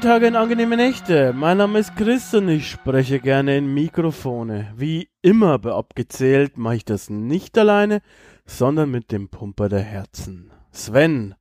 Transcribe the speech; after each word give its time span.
Tage 0.00 0.28
und 0.28 0.36
angenehme 0.36 0.76
Nächte. 0.76 1.32
Mein 1.32 1.58
Name 1.58 1.80
ist 1.80 1.96
Chris 1.96 2.32
und 2.32 2.48
ich 2.48 2.70
spreche 2.70 3.18
gerne 3.18 3.56
in 3.56 3.74
Mikrofone. 3.74 4.72
Wie 4.76 5.08
immer 5.22 5.58
bei 5.58 5.72
Abgezählt 5.72 6.56
mache 6.56 6.76
ich 6.76 6.84
das 6.84 7.10
nicht 7.10 7.58
alleine, 7.58 8.00
sondern 8.46 8.90
mit 8.90 9.10
dem 9.10 9.28
Pumper 9.28 9.68
der 9.68 9.80
Herzen. 9.80 10.52
Sven. 10.70 11.34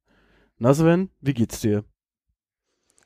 Na 0.57 0.73
Sven, 0.73 1.09
wie 1.21 1.35
geht's 1.35 1.62
dir? 1.62 1.84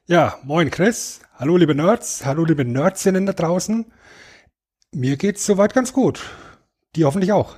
Ja, 0.06 0.38
moin 0.44 0.72
Chris. 0.72 1.20
Hallo 1.36 1.58
liebe 1.58 1.76
Nerds. 1.76 2.26
Hallo 2.26 2.46
liebe 2.46 2.64
Nerdsinnen 2.64 3.26
da 3.26 3.34
draußen. 3.34 3.92
Mir 4.94 5.18
geht's 5.18 5.46
soweit 5.46 5.74
ganz 5.74 5.92
gut. 5.92 6.22
Die 6.96 7.04
hoffentlich 7.04 7.34
auch. 7.34 7.58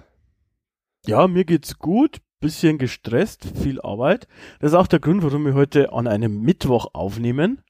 Ja, 1.05 1.27
mir 1.27 1.45
geht's 1.45 1.77
gut 1.77 2.21
bisschen 2.43 2.77
gestresst, 2.77 3.48
viel 3.55 3.79
Arbeit. 3.79 4.27
Das 4.59 4.71
ist 4.71 4.77
auch 4.77 4.87
der 4.87 4.99
Grund, 4.99 5.23
warum 5.23 5.45
wir 5.45 5.53
heute 5.53 5.93
an 5.93 6.07
einem 6.07 6.41
Mittwoch 6.41 6.87
aufnehmen. 6.93 7.63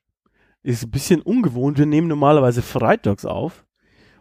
Ist 0.63 0.83
ein 0.83 0.91
bisschen 0.91 1.21
ungewohnt. 1.21 1.77
Wir 1.77 1.85
nehmen 1.85 2.07
normalerweise 2.07 2.61
freitags 2.61 3.25
auf, 3.25 3.65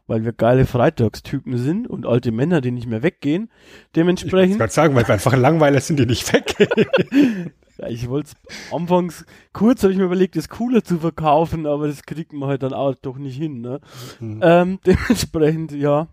weil 0.06 0.24
wir 0.24 0.32
geile 0.32 0.66
Freitagstypen 0.66 1.56
sind 1.56 1.88
und 1.88 2.04
alte 2.04 2.32
Männer, 2.32 2.60
die 2.60 2.72
nicht 2.72 2.88
mehr 2.88 3.04
weggehen. 3.04 3.50
Dementsprechend. 3.94 4.54
Ich 4.54 4.60
wollte 4.60 4.74
sagen, 4.74 4.94
weil 4.96 5.06
wir 5.06 5.14
einfach 5.14 5.36
Langweiler 5.36 5.80
sind, 5.80 6.00
die 6.00 6.06
nicht 6.06 6.32
weggehen. 6.32 7.52
ja, 7.78 7.86
ich 7.86 8.08
wollte 8.08 8.30
es 8.30 8.72
anfangs 8.72 9.24
kurz, 9.52 9.84
habe 9.84 9.92
ich 9.92 9.98
mir 9.98 10.04
überlegt, 10.04 10.34
das 10.34 10.48
cooler 10.48 10.82
zu 10.82 10.98
verkaufen, 10.98 11.66
aber 11.66 11.86
das 11.86 12.02
kriegt 12.02 12.32
man 12.32 12.48
halt 12.48 12.64
dann 12.64 12.72
auch 12.72 12.96
doch 12.96 13.18
nicht 13.18 13.36
hin. 13.36 13.60
Ne? 13.60 13.80
Mhm. 14.18 14.40
Ähm, 14.42 14.78
dementsprechend, 14.86 15.72
ja, 15.72 16.08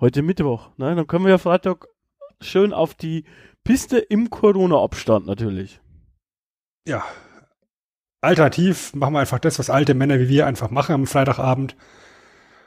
heute 0.00 0.22
Mittwoch. 0.22 0.70
Ne? 0.78 0.94
Dann 0.94 1.06
können 1.06 1.24
wir 1.24 1.30
ja 1.30 1.38
Freitag 1.38 1.86
schön 2.40 2.72
auf 2.72 2.94
die 2.94 3.24
Piste 3.62 3.98
im 3.98 4.30
Corona-Abstand 4.30 5.26
natürlich. 5.26 5.80
Ja. 6.86 7.04
Alternativ 8.26 8.94
machen 8.94 9.14
wir 9.14 9.20
einfach 9.20 9.38
das, 9.38 9.58
was 9.58 9.70
alte 9.70 9.94
Männer 9.94 10.18
wie 10.18 10.28
wir 10.28 10.46
einfach 10.46 10.70
machen 10.70 10.94
am 10.94 11.06
Freitagabend. 11.06 11.76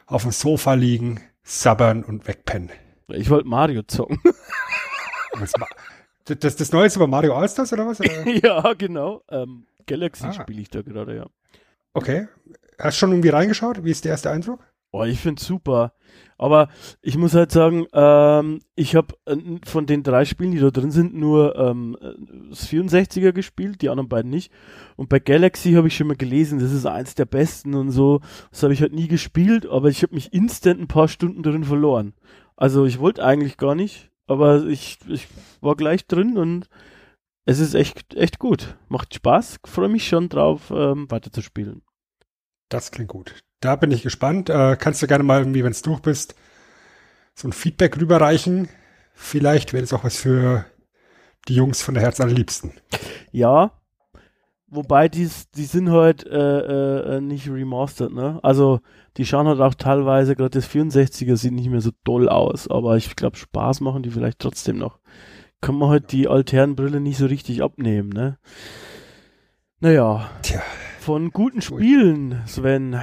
Auf 0.06 0.24
dem 0.24 0.32
Sofa 0.32 0.74
liegen, 0.74 1.22
sabbern 1.44 2.04
und 2.04 2.28
wegpennen. 2.28 2.72
Ich 3.10 3.30
wollte 3.30 3.48
Mario 3.48 3.84
zocken. 3.84 4.20
das, 5.40 5.52
das, 6.40 6.56
das 6.56 6.72
Neue 6.72 6.90
über 6.94 7.08
Mario 7.08 7.36
Allstars 7.36 7.74
oder 7.74 7.86
was? 7.86 8.00
Ja, 8.44 8.74
genau. 8.74 9.24
Ähm, 9.30 9.66
Galaxy 9.86 10.26
ah. 10.26 10.34
spiele 10.34 10.62
ich 10.62 10.70
da 10.70 10.82
gerade, 10.82 11.16
ja. 11.16 11.28
Okay. 11.94 12.28
Hast 12.80 12.98
du 12.98 13.00
schon 13.00 13.12
irgendwie 13.12 13.30
reingeschaut? 13.30 13.84
Wie 13.84 13.92
ist 13.92 14.06
der 14.06 14.12
erste 14.12 14.32
Eindruck? 14.32 14.62
Oh, 14.92 15.04
ich 15.04 15.20
finde 15.20 15.42
super. 15.42 15.94
Aber 16.38 16.70
ich 17.02 17.18
muss 17.18 17.36
halt 17.36 17.52
sagen, 17.52 17.86
ähm, 17.94 18.62
ich 18.76 18.96
habe 18.96 19.14
äh, 19.26 19.36
von 19.66 19.86
den 19.86 20.04
drei 20.04 20.26
Spielen, 20.26 20.52
die 20.52 20.60
da 20.60 20.72
drin 20.72 20.90
sind, 20.90 21.14
nur 21.14 21.56
ähm, 21.58 21.96
das 22.50 22.68
64er 22.70 23.32
gespielt, 23.32 23.82
die 23.82 23.90
anderen 23.90 24.10
beiden 24.10 24.32
nicht. 24.32 24.52
Und 24.96 25.10
bei 25.10 25.20
Galaxy 25.20 25.74
habe 25.74 25.90
ich 25.90 25.96
schon 25.96 26.08
mal 26.08 26.16
gelesen, 26.16 26.60
das 26.60 26.72
ist 26.72 26.86
eins 26.86 27.14
der 27.14 27.26
besten 27.26 27.76
und 27.76 27.92
so. 27.92 28.22
Das 28.50 28.64
habe 28.64 28.74
ich 28.74 28.82
halt 28.82 28.94
nie 28.94 29.08
gespielt, 29.08 29.68
aber 29.68 29.90
ich 29.90 30.02
habe 30.02 30.16
mich 30.16 30.34
instant 30.34 30.80
ein 30.80 30.88
paar 30.88 31.08
Stunden 31.08 31.44
drin 31.44 31.66
verloren. 31.66 32.14
Also 32.56 32.86
ich 32.86 33.00
wollte 33.00 33.24
eigentlich 33.24 33.58
gar 33.58 33.76
nicht, 33.76 34.10
aber 34.26 34.66
ich, 34.66 34.98
ich 35.08 35.28
war 35.62 35.76
gleich 35.76 36.08
drin 36.08 36.38
und 36.38 36.68
es 37.46 37.60
ist 37.60 37.74
echt, 37.76 38.16
echt 38.16 38.40
gut. 38.40 38.78
Macht 38.88 39.14
Spaß, 39.14 39.60
freue 39.66 39.90
mich 39.90 40.08
schon 40.08 40.30
drauf, 40.30 40.72
ähm, 40.72 41.12
weiterzuspielen. 41.12 41.84
Das 42.70 42.92
klingt 42.92 43.10
gut. 43.10 43.36
Da 43.60 43.76
bin 43.76 43.92
ich 43.92 44.04
gespannt. 44.04 44.50
Äh, 44.50 44.78
kannst 44.80 45.02
du 45.02 45.08
gerne 45.08 45.24
mal 45.24 45.40
irgendwie, 45.40 45.64
wenn 45.64 45.72
es 45.72 45.82
durch 45.82 46.00
bist, 46.00 46.36
so 47.36 47.48
ein 47.48 47.54
Feedback 47.54 48.00
rüberreichen. 48.00 48.70
Vielleicht 49.14 49.74
wäre 49.74 49.82
das 49.84 49.94
auch 49.94 50.04
was 50.04 50.18
für 50.18 50.66
die 51.48 51.56
Jungs 51.56 51.82
von 51.82 51.94
der 51.94 52.04
Herz 52.04 52.22
allerliebsten. 52.22 52.72
Ja, 53.32 53.72
wobei 54.68 55.10
die, 55.10 55.30
die 55.56 55.66
sind 55.66 55.90
halt 55.90 56.26
äh, 56.26 57.18
äh, 57.18 57.22
nicht 57.22 57.50
remastered, 57.50 58.14
ne? 58.14 58.40
Also 58.44 58.80
die 59.18 59.26
schauen 59.26 59.48
halt 59.48 59.60
auch 59.60 59.74
teilweise, 59.74 60.36
gerade 60.36 60.52
das 60.52 60.70
64er 60.70 61.36
sieht 61.36 61.54
nicht 61.54 61.70
mehr 61.70 61.82
so 61.82 61.92
doll 62.04 62.30
aus, 62.30 62.70
aber 62.70 62.96
ich 62.96 63.16
glaube, 63.16 63.38
Spaß 63.38 63.82
machen 63.82 64.04
die 64.04 64.12
vielleicht 64.12 64.40
trotzdem 64.40 64.78
noch. 64.78 65.00
Kann 65.62 65.76
man 65.76 65.90
halt 65.90 66.12
die 66.14 66.28
alternen 66.28 66.76
Brille 66.76 67.02
nicht 67.02 67.18
so 67.18 67.26
richtig 67.26 67.62
abnehmen, 67.62 68.10
ne? 68.10 68.38
Naja. 69.82 70.30
Tja. 70.42 70.62
Von 71.00 71.32
guten 71.32 71.62
Spielen, 71.62 72.42
Sven, 72.46 73.02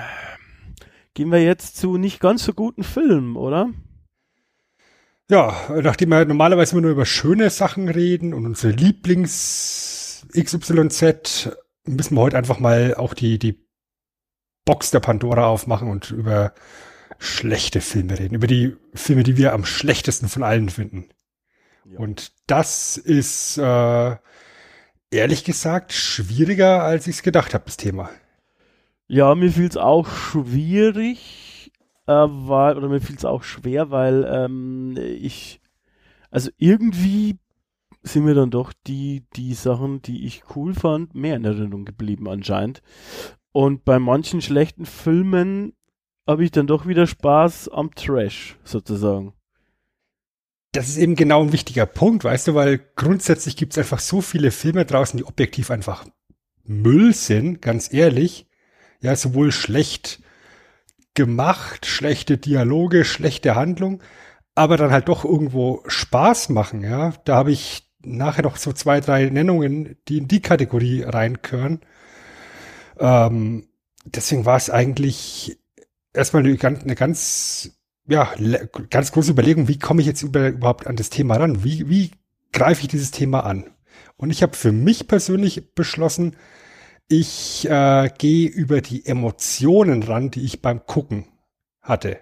gehen 1.17 1.33
wir 1.33 1.43
jetzt 1.43 1.77
zu 1.77 1.97
nicht 1.97 2.21
ganz 2.21 2.45
so 2.45 2.53
guten 2.53 2.85
Filmen, 2.85 3.37
oder? 3.37 3.71
Ja, 5.29 5.57
nachdem 5.83 6.11
wir 6.11 6.25
normalerweise 6.25 6.73
immer 6.73 6.83
nur 6.83 6.93
über 6.93 7.07
schöne 7.07 7.51
Sachen 7.51 7.89
reden 7.89 8.33
und 8.33 8.47
unsere 8.47 8.73
Lieblings 8.73 10.27
XYZ, 10.33 11.57
müssen 11.85 12.15
wir 12.15 12.21
heute 12.21 12.37
einfach 12.37 12.61
mal 12.61 12.95
auch 12.95 13.15
die, 13.15 13.39
die 13.39 13.67
Box 14.65 14.91
der 14.91 15.01
Pandora 15.01 15.47
aufmachen 15.47 15.89
und 15.89 16.11
über 16.11 16.53
schlechte 17.19 17.81
Filme 17.81 18.19
reden. 18.19 18.35
Über 18.35 18.47
die 18.47 18.77
Filme, 18.95 19.23
die 19.23 19.39
wir 19.39 19.55
am 19.55 19.65
schlechtesten 19.65 20.29
von 20.29 20.43
allen 20.43 20.69
finden. 20.69 21.09
Ja. 21.91 21.99
Und 21.99 22.33
das 22.47 22.99
ist 22.99 23.57
äh, 23.57 24.17
ehrlich 25.11 25.45
gesagt 25.45 25.93
schwieriger, 25.93 26.83
als 26.83 27.07
ich 27.07 27.17
es 27.17 27.23
gedacht 27.23 27.55
habe, 27.55 27.65
das 27.65 27.79
Thema. 27.79 28.11
Ja, 29.09 29.35
mir 29.37 29.53
fiel 29.53 29.67
es 29.67 29.77
auch 29.77 30.09
schwierig, 30.09 31.71
äh, 32.07 32.13
weil, 32.13 32.77
oder 32.77 32.89
mir 32.89 33.01
fiel 33.01 33.17
es 33.17 33.25
auch 33.25 33.45
schwer, 33.45 33.91
weil 33.91 34.29
ähm, 34.29 34.97
ich, 34.97 35.61
also 36.31 36.51
irgendwie 36.57 37.39
sind 38.03 38.25
mir 38.25 38.35
dann 38.35 38.51
doch 38.51 38.73
die, 38.87 39.25
die 39.37 39.55
Sachen, 39.55 40.03
die 40.03 40.27
ich 40.27 40.43
cool 40.55 40.75
fand, 40.75 41.15
mehr 41.15 41.37
in 41.37 41.45
Erinnerung 41.45 41.85
geblieben 41.85 42.29
anscheinend. 42.29 42.83
Und 43.53 43.85
bei 43.85 43.99
manchen 43.99 44.43
schlechten 44.43 44.87
Filmen 44.87 45.73
habe 46.27 46.45
ich 46.45 46.51
dann 46.51 46.67
doch 46.67 46.87
wieder 46.87 47.07
Spaß 47.07 47.69
am 47.69 47.95
Trash, 47.95 48.59
sozusagen. 48.65 49.35
Das 50.73 50.89
ist 50.89 50.99
eben 50.99 51.15
genau 51.15 51.43
ein 51.43 51.53
wichtiger 51.53 51.87
Punkt, 51.87 52.25
weißt 52.25 52.49
du, 52.49 52.55
weil 52.55 52.81
grundsätzlich 52.97 53.57
gibt 53.57 53.73
es 53.73 53.79
einfach 53.79 54.01
so 54.01 54.21
viele 54.21 54.51
Filme 54.51 54.85
draußen, 54.85 55.17
die 55.17 55.25
objektiv 55.25 55.71
einfach 55.71 56.05
Müll 56.65 57.15
sind, 57.15 57.63
ganz 57.63 57.93
ehrlich 57.93 58.47
ja, 59.01 59.15
sowohl 59.17 59.53
schlecht 59.53 60.21
gemacht, 61.15 61.87
schlechte 61.87 62.39
Dialoge, 62.39 63.05
schlechte 63.05 63.55
Handlung, 63.55 64.03
aber 64.55 64.77
dann 64.77 64.91
halt 64.91 65.09
doch 65.09 65.25
irgendwo 65.25 65.83
Spaß 65.87 66.51
machen, 66.51 66.83
ja. 66.83 67.13
Da 67.25 67.37
habe 67.37 67.53
ich 67.53 67.91
nachher 68.03 68.43
noch 68.43 68.57
so 68.57 68.73
zwei, 68.73 69.01
drei 69.01 69.27
Nennungen, 69.27 69.97
die 70.09 70.19
in 70.19 70.29
die 70.29 70.41
Kategorie 70.41 71.03
reinkören. 71.03 71.81
Ähm, 72.99 73.69
deswegen 74.05 74.45
war 74.45 74.57
es 74.57 74.71
eigentlich 74.71 75.59
erstmal 76.15 76.45
eine, 76.45 76.57
eine 76.61 76.95
ganz, 76.95 77.79
ja, 78.09 78.33
ganz 78.91 79.13
große 79.13 79.33
Überlegung, 79.33 79.69
wie 79.69 79.79
komme 79.79 80.01
ich 80.01 80.07
jetzt 80.07 80.23
über, 80.23 80.49
überhaupt 80.49 80.87
an 80.87 80.97
das 80.97 81.11
Thema 81.11 81.37
ran? 81.37 81.65
Wie, 81.65 81.89
wie 81.89 82.13
greife 82.53 82.83
ich 82.83 82.89
dieses 82.89 83.11
Thema 83.11 83.41
an? 83.41 83.65
Und 84.17 84.31
ich 84.31 84.43
habe 84.43 84.57
für 84.57 84.73
mich 84.73 85.09
persönlich 85.09 85.75
beschlossen, 85.75 86.37
ich 87.09 87.69
äh, 87.69 88.11
gehe 88.19 88.49
über 88.49 88.81
die 88.81 89.07
Emotionen 89.07 90.03
ran, 90.03 90.31
die 90.31 90.45
ich 90.45 90.63
beim 90.63 90.87
Gucken 90.87 91.27
hatte. 91.81 92.19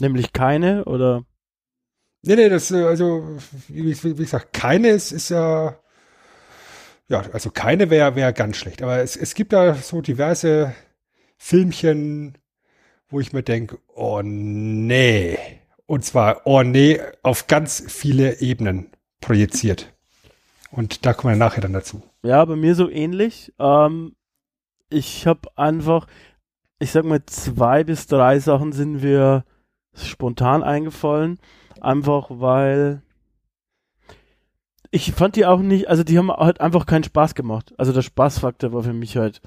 Nämlich 0.00 0.32
keine 0.32 0.84
oder? 0.84 1.24
Nee, 2.22 2.36
nee, 2.36 2.48
das, 2.48 2.70
äh, 2.70 2.84
also, 2.84 3.38
wie, 3.68 4.02
wie 4.02 4.14
gesagt, 4.14 4.52
keine 4.52 4.88
ist, 4.88 5.12
ist 5.12 5.28
ja, 5.28 5.78
ja, 7.08 7.22
also 7.32 7.50
keine 7.50 7.90
wäre 7.90 8.16
wär 8.16 8.32
ganz 8.32 8.56
schlecht. 8.56 8.82
Aber 8.82 8.98
es, 8.98 9.16
es 9.16 9.34
gibt 9.34 9.52
da 9.52 9.74
so 9.74 10.00
diverse 10.00 10.74
Filmchen, 11.36 12.38
wo 13.08 13.20
ich 13.20 13.32
mir 13.32 13.42
denke, 13.42 13.78
oh 13.94 14.22
nee. 14.22 15.38
Und 15.86 16.04
zwar, 16.04 16.46
oh 16.46 16.62
nee, 16.62 17.00
auf 17.22 17.46
ganz 17.46 17.84
viele 17.86 18.40
Ebenen 18.40 18.90
projiziert. 19.20 19.92
Und 20.70 21.04
da 21.04 21.12
kommen 21.12 21.34
wir 21.34 21.38
nachher 21.38 21.60
dann 21.60 21.74
dazu. 21.74 22.02
Ja, 22.24 22.42
bei 22.46 22.56
mir 22.56 22.74
so 22.74 22.88
ähnlich. 22.88 23.52
Ähm, 23.58 24.16
ich 24.88 25.26
habe 25.26 25.50
einfach, 25.56 26.06
ich 26.78 26.90
sag 26.90 27.04
mal, 27.04 27.24
zwei 27.26 27.84
bis 27.84 28.06
drei 28.06 28.38
Sachen 28.38 28.72
sind 28.72 29.02
wir 29.02 29.44
spontan 29.92 30.62
eingefallen. 30.62 31.38
Einfach 31.82 32.28
weil 32.30 33.02
ich 34.90 35.12
fand 35.12 35.36
die 35.36 35.44
auch 35.44 35.58
nicht, 35.60 35.88
also 35.88 36.02
die 36.02 36.16
haben 36.16 36.30
halt 36.30 36.60
einfach 36.62 36.86
keinen 36.86 37.04
Spaß 37.04 37.34
gemacht. 37.34 37.74
Also 37.76 37.92
der 37.92 38.02
Spaßfaktor 38.02 38.72
war 38.72 38.84
für 38.84 38.94
mich 38.94 39.18
halt 39.18 39.42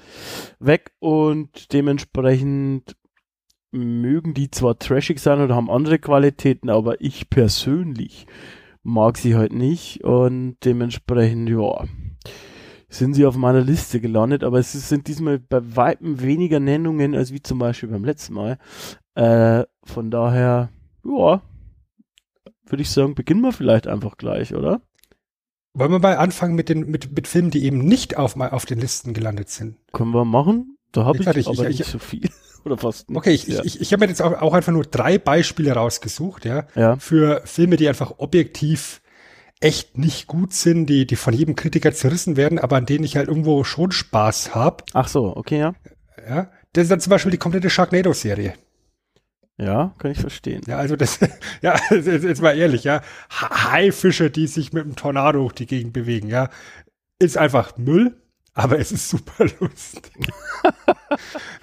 weg 0.60 0.92
und 1.00 1.72
dementsprechend 1.72 2.96
mögen 3.72 4.34
die 4.34 4.50
zwar 4.52 4.78
trashig 4.78 5.18
sein 5.18 5.40
oder 5.40 5.56
haben 5.56 5.70
andere 5.70 5.98
Qualitäten, 5.98 6.70
aber 6.70 7.00
ich 7.00 7.28
persönlich 7.28 8.26
mag 8.84 9.16
sie 9.16 9.34
halt 9.34 9.52
nicht 9.52 10.04
und 10.04 10.58
dementsprechend, 10.64 11.48
ja, 11.48 11.84
sind 12.88 13.14
sie 13.14 13.26
auf 13.26 13.36
meiner 13.36 13.60
Liste 13.60 14.00
gelandet, 14.00 14.44
aber 14.44 14.58
es 14.58 14.72
sind 14.72 15.08
diesmal 15.08 15.38
bei 15.38 15.60
Weitem 15.76 16.20
weniger 16.20 16.58
Nennungen 16.58 17.14
als 17.14 17.32
wie 17.32 17.42
zum 17.42 17.58
Beispiel 17.58 17.90
beim 17.90 18.04
letzten 18.04 18.34
Mal. 18.34 18.58
Äh, 19.14 19.64
von 19.84 20.10
daher, 20.10 20.70
ja, 21.04 21.42
würde 22.64 22.82
ich 22.82 22.90
sagen, 22.90 23.14
beginnen 23.14 23.42
wir 23.42 23.52
vielleicht 23.52 23.86
einfach 23.86 24.16
gleich, 24.16 24.54
oder? 24.54 24.80
Wollen 25.74 25.92
wir 25.92 25.98
mal 25.98 26.16
anfangen 26.16 26.54
mit 26.54 26.68
den 26.68 26.90
mit, 26.90 27.14
mit 27.14 27.28
Filmen, 27.28 27.50
die 27.50 27.64
eben 27.64 27.78
nicht 27.78 28.16
auf, 28.16 28.36
auf 28.36 28.66
den 28.66 28.80
Listen 28.80 29.12
gelandet 29.12 29.48
sind? 29.48 29.76
Können 29.92 30.12
wir 30.12 30.24
machen. 30.24 30.76
Da 30.92 31.04
habe 31.04 31.18
ich, 31.18 31.26
ich, 31.26 31.46
aber 31.46 31.68
ich, 31.68 31.78
nicht 31.78 31.90
so 31.90 31.98
viel. 31.98 32.28
Oder 32.64 32.78
fast 32.78 33.08
nicht. 33.08 33.16
Okay, 33.16 33.30
ich, 33.30 33.46
ja. 33.46 33.62
ich, 33.62 33.80
ich 33.80 33.92
habe 33.92 34.04
mir 34.04 34.08
jetzt 34.10 34.20
auch, 34.20 34.32
auch 34.40 34.52
einfach 34.52 34.72
nur 34.72 34.84
drei 34.84 35.18
Beispiele 35.18 35.72
rausgesucht, 35.72 36.44
ja, 36.44 36.66
ja, 36.74 36.96
für 36.96 37.42
Filme, 37.44 37.76
die 37.76 37.88
einfach 37.88 38.14
objektiv 38.18 39.00
echt 39.60 39.98
nicht 39.98 40.26
gut 40.26 40.52
sind, 40.52 40.86
die, 40.86 41.06
die 41.06 41.16
von 41.16 41.34
jedem 41.34 41.56
Kritiker 41.56 41.92
zerrissen 41.92 42.36
werden, 42.36 42.58
aber 42.58 42.76
an 42.76 42.86
denen 42.86 43.04
ich 43.04 43.16
halt 43.16 43.28
irgendwo 43.28 43.64
schon 43.64 43.90
Spaß 43.90 44.54
habe. 44.54 44.84
Ach 44.92 45.08
so, 45.08 45.36
okay, 45.36 45.58
ja. 45.58 45.74
Ja. 46.28 46.50
Das 46.72 46.84
ist 46.84 46.90
dann 46.90 47.00
zum 47.00 47.10
Beispiel 47.10 47.32
die 47.32 47.38
komplette 47.38 47.70
Sharknado-Serie. 47.70 48.54
Ja, 49.60 49.94
kann 49.98 50.12
ich 50.12 50.20
verstehen. 50.20 50.62
Ja, 50.66 50.78
also 50.78 50.94
das, 50.94 51.18
ja, 51.62 51.76
jetzt, 51.90 52.42
mal 52.42 52.56
ehrlich, 52.56 52.84
ja. 52.84 53.02
Haifische, 53.30 54.30
die 54.30 54.46
sich 54.46 54.72
mit 54.72 54.84
einem 54.84 54.96
Tornado 54.96 55.40
durch 55.40 55.54
die 55.54 55.66
Gegend 55.66 55.92
bewegen, 55.92 56.28
ja. 56.28 56.50
Ist 57.18 57.36
einfach 57.36 57.76
Müll, 57.76 58.16
aber 58.54 58.78
es 58.78 58.92
ist 58.92 59.08
super 59.08 59.46
lustig. 59.60 60.12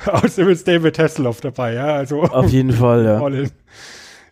Außerdem 0.06 0.50
ist 0.50 0.68
David 0.68 1.00
Hasselhoff 1.00 1.40
dabei, 1.40 1.74
ja. 1.74 1.96
Also, 1.96 2.24
Auf 2.24 2.52
jeden 2.52 2.74
Fall, 2.74 3.06
ja. 3.06 3.50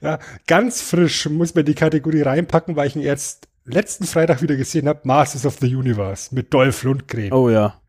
Ja, 0.01 0.19
ganz 0.47 0.81
frisch 0.81 1.29
muss 1.29 1.55
man 1.55 1.63
die 1.63 1.75
Kategorie 1.75 2.23
reinpacken, 2.23 2.75
weil 2.75 2.87
ich 2.87 2.97
ihn 2.97 3.01
jetzt 3.01 3.47
letzten 3.65 4.05
Freitag 4.05 4.41
wieder 4.41 4.55
gesehen 4.55 4.87
habe, 4.87 5.01
Masters 5.03 5.45
of 5.45 5.57
the 5.59 5.75
Universe 5.75 6.33
mit 6.33 6.53
Dolph 6.53 6.83
Lundgren. 6.83 7.31
Oh 7.31 7.49
ja. 7.49 7.79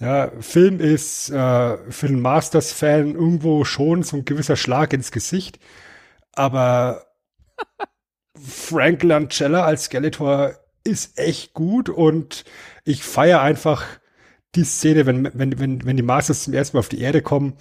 Ja, 0.00 0.32
Film 0.40 0.80
ist 0.80 1.30
äh, 1.30 1.78
für 1.90 2.06
einen 2.06 2.20
Masters-Fan 2.20 3.14
irgendwo 3.14 3.64
schon 3.64 4.02
so 4.02 4.16
ein 4.16 4.24
gewisser 4.24 4.56
Schlag 4.56 4.92
ins 4.92 5.12
Gesicht. 5.12 5.60
Aber 6.32 7.06
Frank 8.36 9.02
Langella 9.04 9.64
als 9.64 9.84
Skeletor 9.84 10.56
ist 10.82 11.18
echt 11.18 11.54
gut 11.54 11.88
und 11.88 12.44
ich 12.84 13.04
feiere 13.04 13.40
einfach 13.40 13.84
die 14.54 14.64
Szene, 14.64 15.06
wenn, 15.06 15.30
wenn, 15.34 15.58
wenn, 15.58 15.84
wenn 15.84 15.96
die 15.96 16.02
Masters 16.02 16.44
zum 16.44 16.54
ersten 16.54 16.76
Mal 16.76 16.80
auf 16.80 16.88
die 16.88 17.00
Erde 17.00 17.22
kommen 17.22 17.56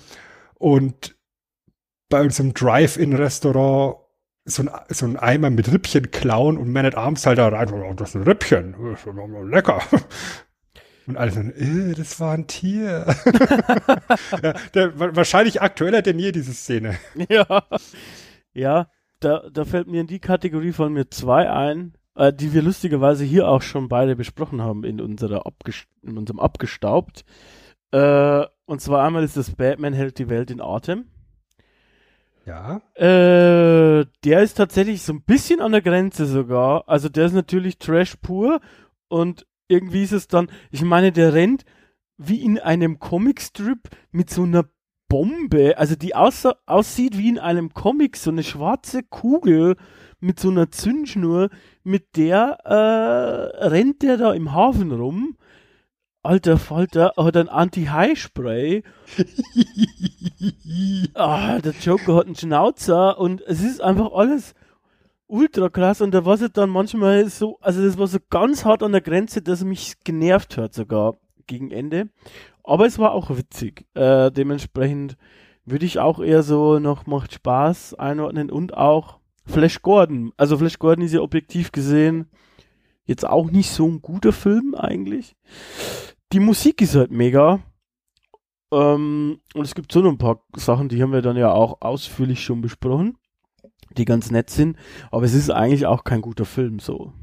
und 0.55 1.15
bei 2.09 2.21
uns 2.21 2.39
im 2.39 2.53
Drive-In-Restaurant 2.53 4.02
so 4.45 4.63
ein, 4.63 4.69
so 4.89 5.05
ein 5.05 5.17
Eimer 5.17 5.49
mit 5.49 5.71
Rippchen 5.71 6.11
klauen 6.11 6.57
und 6.57 6.71
Man 6.71 6.85
at 6.85 6.95
Arms 6.95 7.25
halt 7.25 7.37
da 7.37 7.47
rein, 7.47 7.71
oh, 7.71 7.93
das 7.93 8.09
ist 8.09 8.15
ein 8.15 8.23
Rippchen, 8.23 8.75
lecker. 9.49 9.81
Und 11.05 11.17
alle 11.17 11.31
sagen, 11.31 11.51
äh, 11.51 11.93
das 11.95 12.19
war 12.19 12.33
ein 12.33 12.47
Tier. 12.47 13.05
ja, 14.41 14.53
der, 14.73 14.97
wahrscheinlich 14.97 15.61
aktueller 15.61 16.01
denn 16.01 16.19
je, 16.19 16.31
diese 16.31 16.53
Szene. 16.53 16.97
Ja, 17.29 17.63
ja 18.53 18.87
da, 19.19 19.49
da 19.51 19.65
fällt 19.65 19.87
mir 19.87 20.01
in 20.01 20.07
die 20.07 20.19
Kategorie 20.19 20.71
von 20.71 20.93
mir 20.93 21.09
zwei 21.09 21.49
ein, 21.49 21.93
äh, 22.15 22.31
die 22.31 22.53
wir 22.53 22.61
lustigerweise 22.61 23.23
hier 23.23 23.47
auch 23.47 23.61
schon 23.61 23.89
beide 23.89 24.15
besprochen 24.15 24.61
haben 24.61 24.83
in, 24.83 25.01
unserer 25.01 25.45
Abgest 25.45 25.87
in 26.03 26.17
unserem 26.17 26.39
Abgestaubt. 26.39 27.25
Äh, 27.91 28.45
und 28.65 28.81
zwar 28.81 29.05
einmal 29.05 29.23
ist 29.23 29.37
das 29.37 29.51
Batman 29.51 29.93
hält 29.93 30.19
die 30.19 30.29
Welt 30.29 30.51
in 30.51 30.61
Atem. 30.61 31.05
Ja. 32.45 32.81
Äh, 32.95 34.05
der 34.23 34.41
ist 34.41 34.55
tatsächlich 34.55 35.01
so 35.01 35.13
ein 35.13 35.23
bisschen 35.23 35.61
an 35.61 35.71
der 35.71 35.81
Grenze 35.81 36.25
sogar. 36.25 36.83
Also 36.87 37.09
der 37.09 37.25
ist 37.25 37.33
natürlich 37.33 37.77
Trash 37.77 38.15
pur 38.17 38.59
und 39.07 39.47
irgendwie 39.67 40.03
ist 40.03 40.11
es 40.11 40.27
dann, 40.27 40.49
ich 40.71 40.81
meine, 40.81 41.11
der 41.11 41.33
rennt 41.33 41.63
wie 42.17 42.43
in 42.43 42.59
einem 42.59 42.99
Comicstrip 42.99 43.89
mit 44.11 44.29
so 44.29 44.43
einer 44.43 44.65
Bombe, 45.07 45.77
also 45.77 45.95
die 45.95 46.15
aussa 46.15 46.55
aussieht 46.65 47.17
wie 47.17 47.29
in 47.29 47.37
einem 47.37 47.73
Comic, 47.73 48.17
so 48.17 48.31
eine 48.31 48.43
schwarze 48.43 49.03
Kugel 49.03 49.75
mit 50.19 50.39
so 50.39 50.49
einer 50.49 50.71
Zündschnur, 50.71 51.49
mit 51.83 52.17
der 52.17 52.57
äh, 52.63 53.67
rennt 53.67 54.01
der 54.01 54.17
da 54.17 54.33
im 54.33 54.53
Hafen 54.53 54.91
rum. 54.91 55.37
Alter 56.23 56.57
Falter, 56.57 57.13
hat 57.17 57.35
ein 57.35 57.49
Anti-High-Spray. 57.49 58.83
ah, 61.15 61.59
der 61.59 61.73
Joker 61.81 62.15
hat 62.15 62.27
einen 62.27 62.35
Schnauzer 62.37 63.19
und 63.19 63.41
es 63.41 63.61
ist 63.61 63.81
einfach 63.81 64.13
alles 64.13 64.55
ultra 65.27 65.67
krass 65.67 65.99
und 65.99 66.13
da 66.13 66.23
war 66.23 66.35
es 66.35 66.51
dann 66.53 66.69
manchmal 66.69 67.27
so, 67.27 67.57
also 67.59 67.83
das 67.83 67.97
war 67.97 68.07
so 68.07 68.19
ganz 68.29 68.63
hart 68.63 68.83
an 68.83 68.93
der 68.93 69.01
Grenze, 69.01 69.41
dass 69.41 69.63
er 69.63 69.67
mich 69.67 69.95
genervt 70.05 70.57
hat 70.57 70.73
sogar 70.73 71.17
gegen 71.45 71.71
Ende. 71.71 72.07
Aber 72.63 72.85
es 72.85 72.97
war 72.97 73.11
auch 73.11 73.29
witzig. 73.35 73.85
Äh, 73.93 74.31
dementsprechend 74.31 75.17
würde 75.65 75.85
ich 75.85 75.99
auch 75.99 76.19
eher 76.21 76.43
so 76.43 76.79
noch 76.79 77.05
macht 77.05 77.33
Spaß 77.33 77.95
einordnen 77.95 78.49
und 78.49 78.77
auch 78.77 79.19
Flash 79.45 79.81
Gordon. 79.81 80.31
Also 80.37 80.57
Flash 80.57 80.79
Gordon 80.79 81.03
ist 81.03 81.13
ja 81.13 81.19
objektiv 81.19 81.73
gesehen 81.73 82.27
jetzt 83.05 83.27
auch 83.27 83.51
nicht 83.51 83.69
so 83.69 83.87
ein 83.87 84.01
guter 84.01 84.31
Film 84.31 84.75
eigentlich. 84.75 85.35
Die 86.33 86.39
Musik 86.39 86.81
ist 86.81 86.95
halt 86.95 87.11
mega. 87.11 87.59
Ähm, 88.71 89.39
und 89.53 89.63
es 89.63 89.75
gibt 89.75 89.91
so 89.91 90.01
noch 90.01 90.11
ein 90.11 90.17
paar 90.17 90.43
Sachen, 90.55 90.89
die 90.89 91.01
haben 91.01 91.13
wir 91.13 91.21
dann 91.21 91.37
ja 91.37 91.51
auch 91.51 91.81
ausführlich 91.81 92.43
schon 92.43 92.61
besprochen 92.61 93.17
die 93.97 94.05
ganz 94.05 94.31
nett 94.31 94.49
sind, 94.49 94.77
aber 95.11 95.25
es 95.25 95.33
ist 95.33 95.49
eigentlich 95.49 95.85
auch 95.85 96.03
kein 96.03 96.21
guter 96.21 96.45
Film 96.45 96.79
so. 96.79 97.13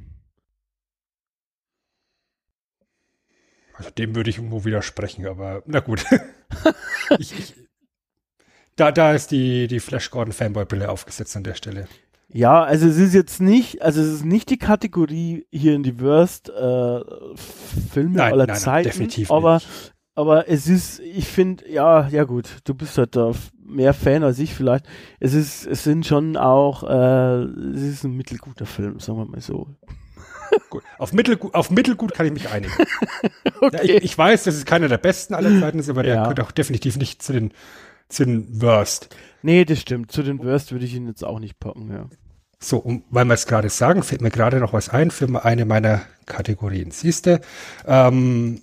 Also 3.75 3.91
dem 3.91 4.15
würde 4.15 4.31
ich 4.31 4.37
irgendwo 4.37 4.65
widersprechen, 4.65 5.27
aber 5.27 5.63
na 5.67 5.81
gut. 5.81 6.05
ich, 7.19 7.39
ich, 7.39 7.55
da, 8.77 8.93
da 8.93 9.15
ist 9.15 9.31
die, 9.31 9.69
die 9.69 9.81
Flash 9.81 10.11
Gordon 10.11 10.33
Fanboy-Brille 10.33 10.91
aufgesetzt 10.91 11.37
an 11.37 11.45
der 11.45 11.55
Stelle. 11.55 11.89
Ja, 12.33 12.63
also 12.63 12.87
es 12.87 12.97
ist 12.97 13.15
jetzt 13.15 13.41
nicht, 13.41 13.83
also 13.83 14.01
es 14.01 14.09
ist 14.09 14.25
nicht 14.25 14.51
die 14.51 14.59
Kategorie 14.59 15.47
hier 15.51 15.75
in 15.75 15.83
die 15.83 16.01
Worst 16.01 16.49
äh, 16.49 17.01
Filme 17.93 18.17
nein, 18.17 18.33
aller 18.33 18.47
nein, 18.47 18.57
Zeiten, 18.57 18.89
definitiv 18.89 19.31
aber 19.33 19.55
nicht. 19.55 19.95
aber 20.15 20.49
es 20.49 20.69
ist, 20.69 21.01
ich 21.01 21.27
finde, 21.27 21.69
ja, 21.69 22.07
ja 22.09 22.25
gut, 22.25 22.59
du 22.65 22.75
bist 22.75 22.99
halt 22.99 23.17
da 23.17 23.33
mehr 23.59 23.95
Fan 23.95 24.23
als 24.23 24.39
ich 24.39 24.55
vielleicht. 24.55 24.87
Es 25.19 25.35
ist, 25.35 25.67
es 25.67 25.83
sind 25.83 26.07
schon 26.07 26.37
auch, 26.37 26.85
äh, 26.85 27.43
es 27.75 27.83
ist 27.83 28.05
ein 28.05 28.17
mittelguter 28.17 28.67
Film, 28.67 29.01
sagen 29.01 29.19
wir 29.19 29.27
mal 29.27 29.41
so. 29.41 29.67
Gut. 30.69 30.83
Auf, 30.99 31.13
Mittelgut, 31.13 31.55
auf 31.55 31.71
Mittelgut 31.71 32.13
kann 32.13 32.27
ich 32.27 32.33
mich 32.33 32.49
einigen. 32.49 32.73
okay. 33.61 33.77
ja, 33.87 33.97
ich, 33.97 34.05
ich, 34.05 34.19
weiß, 34.19 34.45
dass 34.45 34.55
es 34.55 34.65
keiner 34.65 34.89
der 34.89 34.99
besten 34.99 35.35
aller 35.35 35.61
Zeiten 35.61 35.79
ist, 35.79 35.89
aber 35.89 36.03
der 36.03 36.15
Ja. 36.15 36.23
gehört 36.23 36.41
auch 36.41 36.51
definitiv 36.51 36.97
nicht 36.97 37.23
zu 37.23 37.33
den, 37.33 37.53
zu 38.09 38.25
den 38.25 38.61
Worst. 38.61 39.15
Nee, 39.43 39.65
das 39.65 39.81
stimmt. 39.81 40.13
Zu 40.13 40.23
den 40.23 40.43
Worst 40.43 40.73
würde 40.73 40.85
ich 40.85 40.95
ihn 40.95 41.07
jetzt 41.07 41.25
auch 41.25 41.39
nicht 41.39 41.59
packen, 41.61 41.91
ja. 41.91 42.09
So, 42.63 42.77
und 42.77 43.05
weil 43.11 43.25
wir 43.25 43.35
es 43.35 43.47
gerade 43.47 43.71
sagen, 43.71 44.03
fällt 44.03 44.21
mir 44.21 44.31
gerade 44.31 44.59
noch 44.59 44.73
was 44.73 44.91
ein 44.91 45.11
für 45.11 45.45
eine 45.45 45.65
meiner 45.65 46.03
Kategorien. 46.27 46.91
Siehste, 46.91 47.41
ähm, 47.87 48.63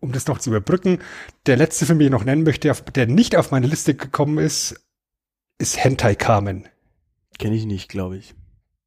um 0.00 0.12
das 0.12 0.26
noch 0.26 0.38
zu 0.38 0.50
überbrücken, 0.50 0.98
der 1.46 1.56
letzte 1.56 1.86
Film, 1.86 1.98
den 1.98 2.06
ich 2.06 2.12
noch 2.12 2.24
nennen 2.24 2.42
möchte, 2.42 2.72
der 2.94 3.06
nicht 3.06 3.36
auf 3.36 3.52
meine 3.52 3.68
Liste 3.68 3.94
gekommen 3.94 4.38
ist, 4.38 4.84
ist 5.58 5.82
Hentai 5.82 6.16
Carmen. 6.16 6.68
Kenne 7.38 7.54
ich 7.54 7.64
nicht, 7.64 7.88
glaube 7.88 8.16
ich. 8.16 8.34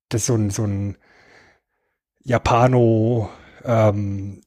Das 0.09 0.21
ist 0.21 0.27
so 0.27 0.35
ein, 0.35 0.49
so 0.49 0.65
ein 0.65 0.97
Japano, 2.19 3.29
ähm, 3.63 4.41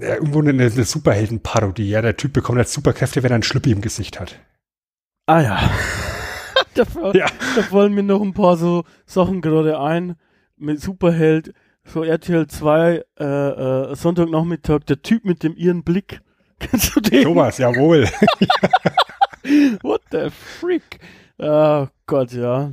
ja, 0.00 0.14
irgendwo 0.14 0.40
eine, 0.40 0.50
eine 0.50 0.84
Superhelden-Parodie. 0.84 1.88
Ja, 1.88 2.02
der 2.02 2.16
Typ 2.16 2.32
bekommt 2.32 2.58
jetzt 2.58 2.72
Superkräfte, 2.72 3.22
wenn 3.22 3.30
er 3.30 3.36
einen 3.36 3.42
Schlüppi 3.42 3.70
im 3.70 3.82
Gesicht 3.82 4.18
hat. 4.18 4.40
Ah 5.26 5.40
ja. 5.40 5.70
da, 6.94 7.12
Ja. 7.12 7.26
da 7.56 7.62
fallen 7.62 7.92
mir 7.94 8.02
noch 8.02 8.20
ein 8.22 8.34
paar 8.34 8.56
so 8.56 8.84
Sachen 9.06 9.40
gerade 9.40 9.78
ein. 9.80 10.16
Mit 10.56 10.80
Superheld, 10.80 11.52
so 11.84 12.02
RTL 12.04 12.46
2, 12.46 13.04
äh, 13.18 13.24
äh, 13.24 13.94
Sonntagnachmittag, 13.96 14.80
der 14.80 15.02
Typ 15.02 15.24
mit 15.24 15.42
dem 15.42 15.56
ihren 15.56 15.82
Blick. 15.82 16.20
Kennst 16.60 16.94
du 16.94 17.00
den? 17.00 17.24
Thomas, 17.24 17.58
jawohl. 17.58 18.04
What 19.82 20.02
the 20.10 20.30
freak? 20.30 21.00
Oh 21.38 21.86
Gott, 22.06 22.32
ja. 22.32 22.72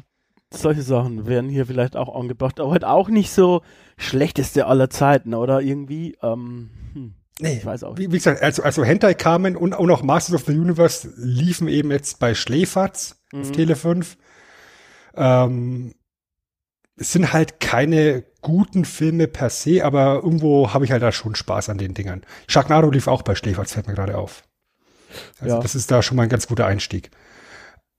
Solche 0.53 0.81
Sachen 0.81 1.27
werden 1.27 1.50
hier 1.50 1.65
vielleicht 1.65 1.96
auch 1.96 2.13
angebracht, 2.13 2.60
aber 2.60 2.72
halt 2.72 2.86
auch 2.86 3.10
nicht 3.10 3.31
so 3.31 3.62
schlechteste 3.98 4.67
aller 4.67 4.89
Zeiten, 4.89 5.34
oder 5.34 5.62
irgendwie, 5.62 6.17
ähm, 6.22 6.70
hm, 6.93 7.13
Nee, 7.41 7.57
ich 7.57 7.65
weiß 7.65 7.83
auch 7.83 7.98
Wie, 7.98 8.12
wie 8.12 8.17
gesagt, 8.17 8.41
also, 8.41 8.62
also 8.63 8.83
Hentai 8.83 9.13
Carmen 9.15 9.55
und 9.55 9.74
auch 9.74 9.86
noch 9.86 10.03
Masters 10.03 10.36
of 10.36 10.45
the 10.45 10.57
Universe 10.57 11.12
liefen 11.17 11.67
eben 11.67 11.89
jetzt 11.91 12.19
bei 12.19 12.36
Schläferz 12.36 13.15
auf 13.33 13.48
Mhm. 13.50 13.53
Tele 13.53 13.75
5. 13.75 14.17
Ähm, 15.15 15.95
es 16.98 17.12
sind 17.13 17.33
halt 17.33 17.60
keine 17.60 18.24
guten 18.41 18.86
Filme 18.86 19.27
per 19.27 19.50
se, 19.50 19.83
aber 19.83 20.21
irgendwo 20.24 20.74
habe 20.74 20.86
ich 20.86 20.91
halt 20.91 21.01
da 21.01 21.12
schon 21.12 21.36
Spaß 21.36 21.69
an 21.69 21.77
den 21.77 21.93
Dingern. 21.93 22.21
Sharknado 22.48 22.89
lief 22.91 23.07
auch 23.07 23.24
bei 23.24 23.33
Schläferz, 23.36 23.74
fällt 23.74 23.88
mir 23.88 23.95
gerade 23.95 24.17
auf. 24.17 24.43
Also 25.39 25.55
Ja. 25.55 25.62
das 25.62 25.75
ist 25.75 25.89
da 25.91 26.01
schon 26.03 26.17
mal 26.17 26.24
ein 26.24 26.29
ganz 26.29 26.48
guter 26.48 26.65
Einstieg. 26.67 27.10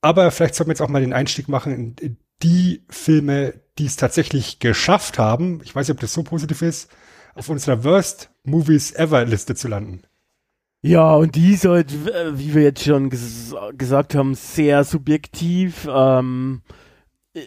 Aber 0.01 0.31
vielleicht 0.31 0.55
sollten 0.55 0.69
wir 0.69 0.73
jetzt 0.73 0.81
auch 0.81 0.87
mal 0.89 1.01
den 1.01 1.13
Einstieg 1.13 1.47
machen 1.47 1.73
in- 1.73 1.95
in 2.01 2.17
die 2.41 2.85
Filme, 2.89 3.53
die 3.77 3.85
es 3.85 3.95
tatsächlich 3.95 4.59
geschafft 4.59 5.17
haben. 5.19 5.61
Ich 5.63 5.75
weiß 5.75 5.87
nicht, 5.87 5.95
ob 5.95 6.01
das 6.01 6.13
so 6.13 6.23
positiv 6.23 6.61
ist, 6.61 6.89
auf 7.35 7.49
unserer 7.49 7.83
Worst 7.83 8.29
Movies 8.43 8.93
Ever 8.93 9.25
Liste 9.25 9.55
zu 9.55 9.67
landen. 9.67 10.03
Ja, 10.81 11.15
und 11.15 11.35
die 11.35 11.53
ist 11.53 11.65
halt, 11.65 11.93
äh, 12.07 12.37
wie 12.37 12.53
wir 12.53 12.63
jetzt 12.63 12.83
schon 12.83 13.09
ges 13.09 13.55
gesagt 13.77 14.15
haben, 14.15 14.35
sehr 14.35 14.83
subjektiv. 14.83 15.87
Ähm, 15.89 16.61
äh, 17.33 17.39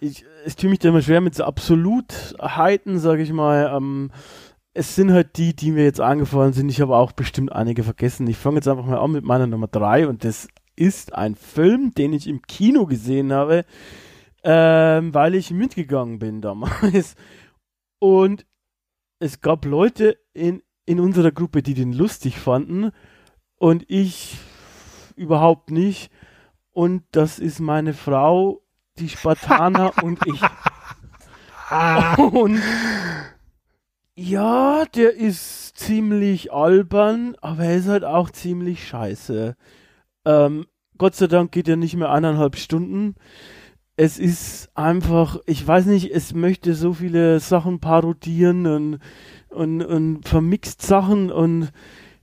ich, 0.00 0.24
es 0.44 0.56
tut 0.56 0.70
mich 0.70 0.80
da 0.80 0.88
immer 0.88 1.02
schwer 1.02 1.20
mit 1.20 1.36
so 1.36 1.44
Absolutheiten, 1.44 2.98
sage 2.98 3.22
ich 3.22 3.32
mal. 3.32 3.72
Ähm, 3.76 4.10
es 4.74 4.96
sind 4.96 5.12
halt 5.12 5.36
die, 5.36 5.54
die 5.54 5.70
mir 5.70 5.84
jetzt 5.84 6.00
angefallen 6.00 6.52
sind. 6.52 6.68
Ich 6.68 6.80
habe 6.80 6.96
auch 6.96 7.12
bestimmt 7.12 7.52
einige 7.52 7.84
vergessen. 7.84 8.26
Ich 8.26 8.36
fange 8.36 8.56
jetzt 8.56 8.68
einfach 8.68 8.86
mal 8.86 8.98
an 8.98 9.12
mit 9.12 9.24
meiner 9.24 9.46
Nummer 9.46 9.68
drei 9.68 10.08
und 10.08 10.24
das 10.24 10.48
ist 10.74 11.14
ein 11.14 11.34
Film, 11.34 11.92
den 11.94 12.12
ich 12.12 12.26
im 12.26 12.42
Kino 12.42 12.86
gesehen 12.86 13.32
habe, 13.32 13.64
ähm, 14.44 15.12
weil 15.14 15.34
ich 15.34 15.50
mitgegangen 15.50 16.18
bin 16.18 16.40
damals. 16.40 17.14
Und 18.00 18.46
es 19.18 19.40
gab 19.40 19.64
Leute 19.64 20.18
in, 20.32 20.62
in 20.86 21.00
unserer 21.00 21.32
Gruppe, 21.32 21.62
die 21.62 21.74
den 21.74 21.92
lustig 21.92 22.38
fanden 22.38 22.92
und 23.56 23.84
ich 23.88 24.38
überhaupt 25.16 25.70
nicht. 25.70 26.10
Und 26.70 27.02
das 27.10 27.38
ist 27.38 27.60
meine 27.60 27.94
Frau, 27.94 28.62
die 28.98 29.08
Spartaner 29.08 29.92
und 30.02 30.20
ich. 30.26 30.40
Und 32.16 32.62
ja, 34.14 34.84
der 34.94 35.14
ist 35.14 35.76
ziemlich 35.76 36.52
albern, 36.52 37.36
aber 37.40 37.64
er 37.64 37.76
ist 37.76 37.88
halt 37.88 38.04
auch 38.04 38.30
ziemlich 38.30 38.86
scheiße. 38.86 39.56
Ähm, 40.24 40.66
Gott 40.96 41.14
sei 41.14 41.26
Dank 41.26 41.52
geht 41.52 41.68
er 41.68 41.76
nicht 41.76 41.94
mehr 41.94 42.10
eineinhalb 42.10 42.56
Stunden. 42.56 43.14
Es 44.00 44.16
ist 44.16 44.70
einfach, 44.76 45.40
ich 45.44 45.66
weiß 45.66 45.86
nicht, 45.86 46.12
es 46.12 46.32
möchte 46.32 46.74
so 46.74 46.92
viele 46.92 47.40
Sachen 47.40 47.80
parodieren 47.80 48.64
und, 48.64 48.98
und, 49.48 49.82
und 49.82 50.28
vermixt 50.28 50.82
Sachen 50.82 51.32
und 51.32 51.72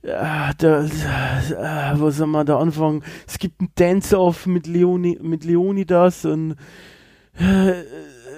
äh, 0.00 0.54
da, 0.56 0.84
äh, 0.86 2.00
wo 2.00 2.08
soll 2.08 2.28
man 2.28 2.46
da 2.46 2.58
anfangen? 2.58 3.02
Es 3.26 3.38
gibt 3.38 3.60
ein 3.60 3.68
Dance-Off 3.74 4.46
mit, 4.46 4.66
Leoni, 4.66 5.18
mit 5.20 5.44
Leonidas 5.44 6.24
und 6.24 6.56
äh, 7.38 7.74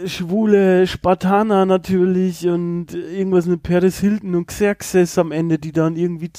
schwule 0.09 0.89
Spartaner 0.89 1.65
natürlich 1.65 2.49
und 2.49 2.93
irgendwas 2.93 3.47
mit 3.47 3.63
Paris 3.63 4.01
Hilton 4.01 4.35
und 4.35 4.49
Xerxes 4.49 5.17
am 5.17 5.31
Ende, 5.31 5.61
die 5.61 5.71
dann 5.71 5.95
irgendwie, 5.95 6.33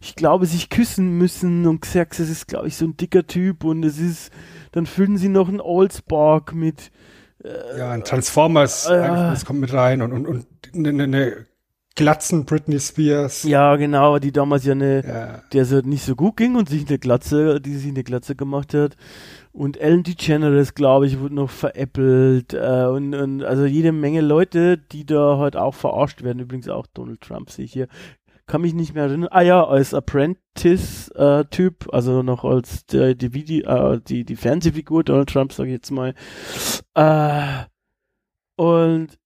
ich 0.00 0.14
glaube, 0.14 0.46
sich 0.46 0.70
küssen 0.70 1.18
müssen 1.18 1.66
und 1.66 1.80
Xerxes 1.80 2.30
ist, 2.30 2.46
glaube 2.46 2.68
ich, 2.68 2.76
so 2.76 2.84
ein 2.84 2.96
dicker 2.96 3.26
Typ 3.26 3.64
und 3.64 3.84
es 3.84 3.98
ist, 3.98 4.30
dann 4.78 4.86
füllen 4.86 5.16
sie 5.18 5.28
noch 5.28 5.48
einen 5.48 5.60
Allspark 5.60 6.54
mit, 6.54 6.90
Ja, 7.76 7.90
ein 7.92 8.04
Transformers, 8.04 8.86
Äh, 8.88 9.06
das 9.06 9.44
kommt 9.44 9.60
mit 9.60 9.72
rein 9.72 10.02
und, 10.02 10.12
und, 10.12 10.26
und 10.26 10.46
eine, 10.74 11.02
eine 11.04 11.46
Glatzen 11.94 12.44
Britney 12.44 12.78
Spears. 12.78 13.42
ja 13.42 13.74
genau, 13.76 14.18
die 14.20 14.30
damals 14.30 14.64
ja 14.64 14.72
eine, 14.72 15.04
Ja. 15.04 15.42
der 15.52 15.64
so 15.64 15.80
nicht 15.80 16.04
so 16.04 16.14
gut 16.14 16.36
ging 16.36 16.54
und 16.54 16.68
sich 16.68 16.86
eine 16.88 16.98
Glatze, 16.98 17.60
die 17.60 17.74
sich 17.74 17.90
eine 17.90 18.04
Glatze 18.04 18.36
gemacht 18.36 18.72
hat. 18.74 18.96
Und 19.50 19.76
Ellen 19.78 20.04
DeGeneres, 20.04 20.74
glaube 20.74 21.06
ich, 21.08 21.18
wurde 21.18 21.34
noch 21.34 21.50
veräppelt. 21.50 22.54
Äh, 22.54 22.86
und, 22.86 23.14
und 23.14 23.42
also 23.42 23.64
jede 23.66 23.90
Menge 23.90 24.20
Leute, 24.20 24.78
die 24.78 25.04
da 25.04 25.38
halt 25.38 25.56
auch 25.56 25.74
verarscht 25.74 26.22
werden. 26.22 26.38
Übrigens 26.38 26.68
auch 26.68 26.86
Donald 26.86 27.20
Trump 27.20 27.50
sehe 27.50 27.64
ich 27.64 27.72
hier. 27.72 27.88
Kann 28.48 28.62
mich 28.62 28.72
nicht 28.72 28.94
mehr 28.94 29.04
erinnern. 29.04 29.28
Ah 29.30 29.42
ja, 29.42 29.62
als 29.62 29.92
Apprentice-Typ, 29.92 31.92
also 31.92 32.22
noch 32.22 32.44
als 32.44 32.86
der, 32.86 33.14
die, 33.14 33.34
Video, 33.34 33.68
äh, 33.68 34.00
die, 34.00 34.24
die 34.24 34.36
Fernsehfigur 34.36 35.04
Donald 35.04 35.28
Trump, 35.28 35.52
sage 35.52 35.68
ich 35.68 35.74
jetzt 35.74 35.90
mal. 35.90 36.14
Äh, 36.94 37.66
und 38.56 39.18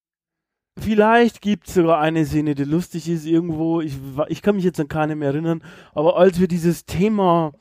vielleicht 0.76 1.40
gibt 1.40 1.68
es 1.68 1.74
sogar 1.74 2.00
eine 2.00 2.26
Szene, 2.26 2.56
die 2.56 2.64
lustig 2.64 3.08
ist 3.08 3.24
irgendwo. 3.24 3.80
Ich, 3.80 3.94
ich 4.26 4.42
kann 4.42 4.56
mich 4.56 4.64
jetzt 4.64 4.80
an 4.80 4.88
keine 4.88 5.14
mehr 5.14 5.28
erinnern. 5.28 5.62
Aber 5.94 6.16
als 6.16 6.40
wir 6.40 6.48
dieses 6.48 6.84
Thema 6.84 7.52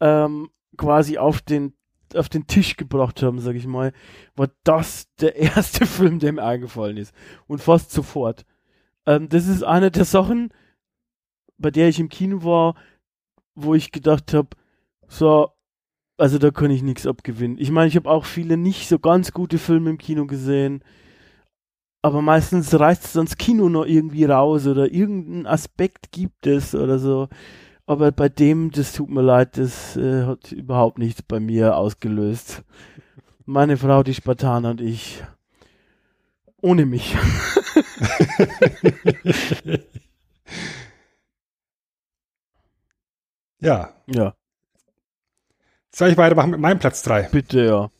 ähm, 0.00 0.48
quasi 0.76 1.18
auf 1.18 1.40
den 1.40 1.74
auf 2.14 2.28
den 2.28 2.46
Tisch 2.46 2.76
gebracht 2.76 3.22
haben, 3.22 3.40
sag 3.40 3.56
ich 3.56 3.66
mal, 3.66 3.92
war 4.36 4.48
das 4.64 5.08
der 5.20 5.36
erste 5.36 5.86
Film, 5.86 6.20
der 6.20 6.32
mir 6.32 6.44
eingefallen 6.44 6.96
ist. 6.96 7.12
Und 7.48 7.60
fast 7.60 7.90
sofort. 7.90 8.44
Ähm, 9.06 9.28
das 9.28 9.48
ist 9.48 9.64
eine 9.64 9.90
der 9.90 10.04
Sachen, 10.04 10.52
bei 11.60 11.70
der 11.70 11.88
ich 11.88 12.00
im 12.00 12.08
Kino 12.08 12.42
war, 12.42 12.74
wo 13.54 13.74
ich 13.74 13.92
gedacht 13.92 14.34
habe, 14.34 14.48
so, 15.06 15.50
also 16.16 16.38
da 16.38 16.50
kann 16.50 16.70
ich 16.70 16.82
nichts 16.82 17.06
abgewinnen. 17.06 17.58
Ich 17.58 17.70
meine, 17.70 17.88
ich 17.88 17.96
habe 17.96 18.10
auch 18.10 18.24
viele 18.24 18.56
nicht 18.56 18.88
so 18.88 18.98
ganz 18.98 19.32
gute 19.32 19.58
Filme 19.58 19.90
im 19.90 19.98
Kino 19.98 20.26
gesehen, 20.26 20.82
aber 22.02 22.22
meistens 22.22 22.78
reißt 22.78 23.04
es 23.04 23.12
das 23.12 23.36
Kino 23.36 23.68
noch 23.68 23.84
irgendwie 23.84 24.24
raus 24.24 24.66
oder 24.66 24.90
irgendeinen 24.90 25.46
Aspekt 25.46 26.12
gibt 26.12 26.46
es 26.46 26.74
oder 26.74 26.98
so. 26.98 27.28
Aber 27.86 28.12
bei 28.12 28.28
dem, 28.28 28.70
das 28.70 28.92
tut 28.92 29.10
mir 29.10 29.22
leid, 29.22 29.58
das 29.58 29.96
äh, 29.96 30.24
hat 30.24 30.52
überhaupt 30.52 30.98
nichts 30.98 31.22
bei 31.22 31.40
mir 31.40 31.76
ausgelöst. 31.76 32.62
Meine 33.44 33.76
Frau, 33.76 34.02
die 34.02 34.14
Spartaner 34.14 34.70
und 34.70 34.80
ich. 34.80 35.22
Ohne 36.62 36.86
mich. 36.86 37.16
ja. 43.60 43.92
ja, 44.06 44.34
Soll 45.94 46.10
ich 46.10 46.16
weitermachen 46.16 46.50
mit 46.50 46.60
meinem 46.60 46.78
Platz 46.78 47.02
drei? 47.02 47.22
bitte, 47.22 47.64
ja. 47.64 47.90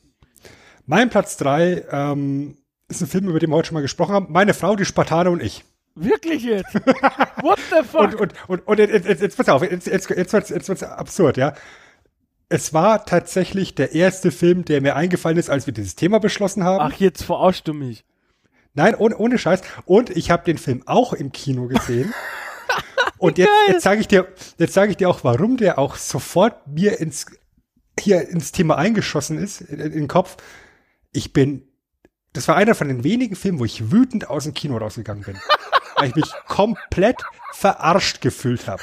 Mein 0.85 1.09
Platz 1.09 1.37
drei 1.37 1.85
ähm, 1.91 2.57
ist 2.87 3.01
ein 3.01 3.07
Film, 3.07 3.27
über 3.29 3.39
den 3.39 3.49
wir 3.49 3.55
heute 3.55 3.67
schon 3.67 3.75
mal 3.75 3.81
gesprochen 3.81 4.13
haben. 4.13 4.27
Meine 4.29 4.53
Frau, 4.53 4.75
die 4.75 4.85
Spartaner 4.85 5.31
und 5.31 5.41
ich. 5.41 5.63
Wirklich 5.95 6.43
jetzt? 6.43 6.73
What 7.41 7.59
the 7.69 7.83
fuck? 7.85 8.01
Und, 8.01 8.15
und, 8.15 8.33
und, 8.47 8.67
und 8.67 8.79
jetzt, 8.79 9.05
jetzt, 9.07 9.21
jetzt 9.21 9.37
pass 9.37 9.49
auf, 9.49 9.61
jetzt, 9.61 9.87
jetzt, 9.87 10.09
jetzt 10.09 10.33
wird's, 10.33 10.49
jetzt 10.49 10.69
wird's 10.69 10.83
absurd, 10.83 11.37
ja. 11.37 11.53
Es 12.49 12.73
war 12.73 13.05
tatsächlich 13.05 13.75
der 13.75 13.93
erste 13.93 14.31
Film, 14.31 14.65
der 14.65 14.81
mir 14.81 14.95
eingefallen 14.95 15.37
ist, 15.37 15.49
als 15.49 15.67
wir 15.67 15.73
dieses 15.73 15.95
Thema 15.95 16.19
beschlossen 16.19 16.63
haben. 16.63 16.91
Ach, 16.93 16.99
jetzt 16.99 17.23
verarschst 17.23 17.67
du 17.67 17.73
mich. 17.73 18.03
Nein, 18.73 18.95
ohne, 18.95 19.17
ohne 19.17 19.37
Scheiß. 19.37 19.61
Und 19.85 20.09
ich 20.09 20.31
habe 20.31 20.43
den 20.43 20.57
Film 20.57 20.83
auch 20.85 21.13
im 21.13 21.31
Kino 21.31 21.67
gesehen. 21.67 22.13
Und 23.21 23.37
jetzt, 23.37 23.51
jetzt 23.67 23.83
sage 23.83 24.01
ich 24.01 24.07
dir, 24.07 24.27
jetzt 24.57 24.73
sage 24.73 24.91
ich 24.91 24.97
dir 24.97 25.07
auch, 25.07 25.23
warum 25.23 25.55
der 25.55 25.77
auch 25.77 25.95
sofort 25.95 26.67
mir 26.67 26.99
ins 26.99 27.27
hier 27.99 28.27
ins 28.29 28.51
Thema 28.51 28.77
eingeschossen 28.77 29.37
ist 29.37 29.61
in, 29.61 29.79
in 29.79 29.91
den 29.91 30.07
Kopf. 30.07 30.37
Ich 31.11 31.31
bin, 31.31 31.67
das 32.33 32.47
war 32.47 32.55
einer 32.55 32.73
von 32.73 32.87
den 32.87 33.03
wenigen 33.03 33.35
Filmen, 33.35 33.59
wo 33.59 33.65
ich 33.65 33.91
wütend 33.91 34.27
aus 34.27 34.45
dem 34.45 34.55
Kino 34.55 34.75
rausgegangen 34.77 35.23
bin, 35.23 35.37
weil 35.97 36.09
ich 36.09 36.15
mich 36.15 36.31
komplett 36.47 37.21
verarscht 37.51 38.21
gefühlt 38.21 38.67
habe. 38.67 38.81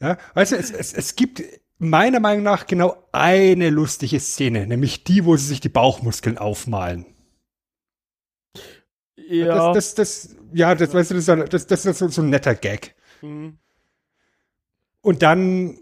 Ja, 0.00 0.16
weißt 0.34 0.52
du, 0.52 0.56
es, 0.56 0.70
es, 0.72 0.92
es 0.92 1.16
gibt 1.16 1.42
meiner 1.78 2.18
Meinung 2.18 2.42
nach 2.42 2.66
genau 2.66 3.08
eine 3.12 3.70
lustige 3.70 4.18
Szene, 4.18 4.66
nämlich 4.66 5.04
die, 5.04 5.24
wo 5.24 5.36
sie 5.36 5.46
sich 5.46 5.60
die 5.60 5.68
Bauchmuskeln 5.68 6.38
aufmalen. 6.38 7.06
Ja. 9.28 9.72
Das, 9.72 9.94
das, 9.94 9.96
das, 10.26 10.36
ja, 10.52 10.74
das, 10.74 10.92
weißt 10.94 11.10
du, 11.10 11.14
das, 11.14 11.28
ist 11.28 11.52
das, 11.52 11.66
das 11.66 11.84
ist 11.84 11.98
so, 11.98 12.08
so 12.08 12.22
ein 12.22 12.30
netter 12.30 12.54
Gag. 12.54 12.94
mhm. 13.22 13.58
Und 15.00 15.22
dann 15.22 15.78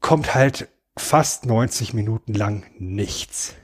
kommt 0.00 0.34
halt 0.34 0.68
fast 0.96 1.46
90 1.46 1.94
Minuten 1.94 2.34
lang 2.34 2.64
nichts. 2.78 3.54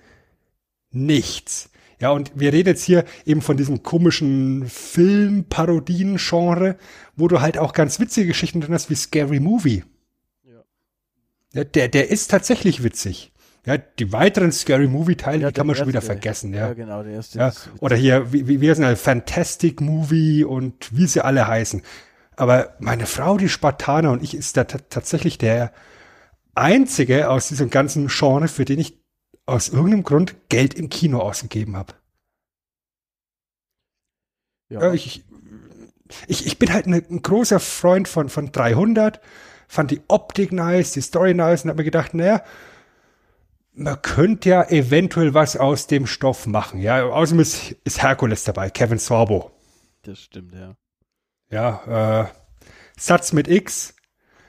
Nichts. 0.90 1.70
Ja, 2.00 2.10
und 2.10 2.32
wir 2.34 2.52
reden 2.52 2.68
jetzt 2.68 2.84
hier 2.84 3.04
eben 3.26 3.42
von 3.42 3.56
diesem 3.56 3.82
komischen 3.82 4.68
Film-Parodien-Genre, 4.68 6.78
wo 7.16 7.26
du 7.28 7.40
halt 7.40 7.58
auch 7.58 7.72
ganz 7.72 7.98
witzige 7.98 8.28
Geschichten 8.28 8.60
drin 8.60 8.74
hast, 8.74 8.88
wie 8.88 8.94
Scary 8.94 9.40
Movie. 9.40 9.82
Ja. 10.44 10.62
Ja, 11.54 11.64
der, 11.64 11.88
der 11.88 12.08
ist 12.10 12.30
tatsächlich 12.30 12.84
witzig. 12.84 13.32
Ja, 13.68 13.76
die 13.76 14.12
weiteren 14.12 14.50
Scary 14.50 14.86
Movie-Teile, 14.88 15.42
Ja, 15.42 15.48
die 15.50 15.54
kann 15.54 15.66
man 15.66 15.74
der 15.74 15.80
schon 15.80 15.88
wieder 15.88 15.98
erste. 15.98 16.06
vergessen, 16.12 16.54
ja. 16.54 16.68
ja. 16.68 16.72
genau, 16.72 17.02
der 17.02 17.12
erste 17.12 17.38
Ja, 17.38 17.52
oder 17.80 17.96
hier, 17.96 18.32
wie, 18.32 18.48
wie, 18.62 18.70
heißen 18.70 18.82
alle? 18.82 18.96
Fantastic 18.96 19.82
Movie 19.82 20.42
und 20.44 20.96
wie 20.96 21.06
sie 21.06 21.20
alle 21.22 21.46
heißen. 21.46 21.82
Aber 22.36 22.74
meine 22.78 23.04
Frau, 23.04 23.36
die 23.36 23.50
Spartaner 23.50 24.10
und 24.12 24.22
ich, 24.22 24.34
ist 24.34 24.56
da 24.56 24.64
ta- 24.64 24.78
tatsächlich 24.88 25.36
der 25.36 25.72
einzige 26.54 27.28
aus 27.28 27.48
diesem 27.48 27.68
ganzen 27.68 28.08
Genre, 28.08 28.48
für 28.48 28.64
den 28.64 28.78
ich 28.78 28.98
aus 29.44 29.68
irgendeinem 29.68 30.02
Grund 30.04 30.36
Geld 30.48 30.72
im 30.72 30.88
Kino 30.88 31.18
ausgegeben 31.20 31.76
habe. 31.76 31.92
ja. 34.70 34.92
Ich, 34.92 35.24
ich, 36.26 36.46
ich 36.46 36.58
bin 36.58 36.72
halt 36.72 36.86
ne, 36.86 37.02
ein 37.10 37.20
großer 37.22 37.60
Freund 37.60 38.08
von, 38.08 38.28
von 38.30 38.50
300, 38.50 39.20
fand 39.66 39.90
die 39.90 40.00
Optik 40.08 40.52
nice, 40.52 40.92
die 40.92 41.00
Story 41.02 41.34
nice 41.34 41.64
und 41.64 41.70
hab 41.70 41.76
mir 41.76 41.84
gedacht, 41.84 42.14
naja, 42.14 42.42
man 43.78 44.02
könnte 44.02 44.48
ja 44.48 44.68
eventuell 44.68 45.34
was 45.34 45.56
aus 45.56 45.86
dem 45.86 46.06
Stoff 46.06 46.46
machen. 46.46 46.80
Ja, 46.80 47.04
außerdem 47.04 47.40
ist, 47.40 47.72
ist 47.84 48.02
Herkules 48.02 48.44
dabei, 48.44 48.70
Kevin 48.70 48.98
Sorbo. 48.98 49.52
Das 50.02 50.20
stimmt, 50.20 50.54
ja. 50.54 50.76
Ja, 51.50 52.24
äh, 52.24 52.28
Satz 52.98 53.32
mit 53.32 53.48
X. 53.48 53.94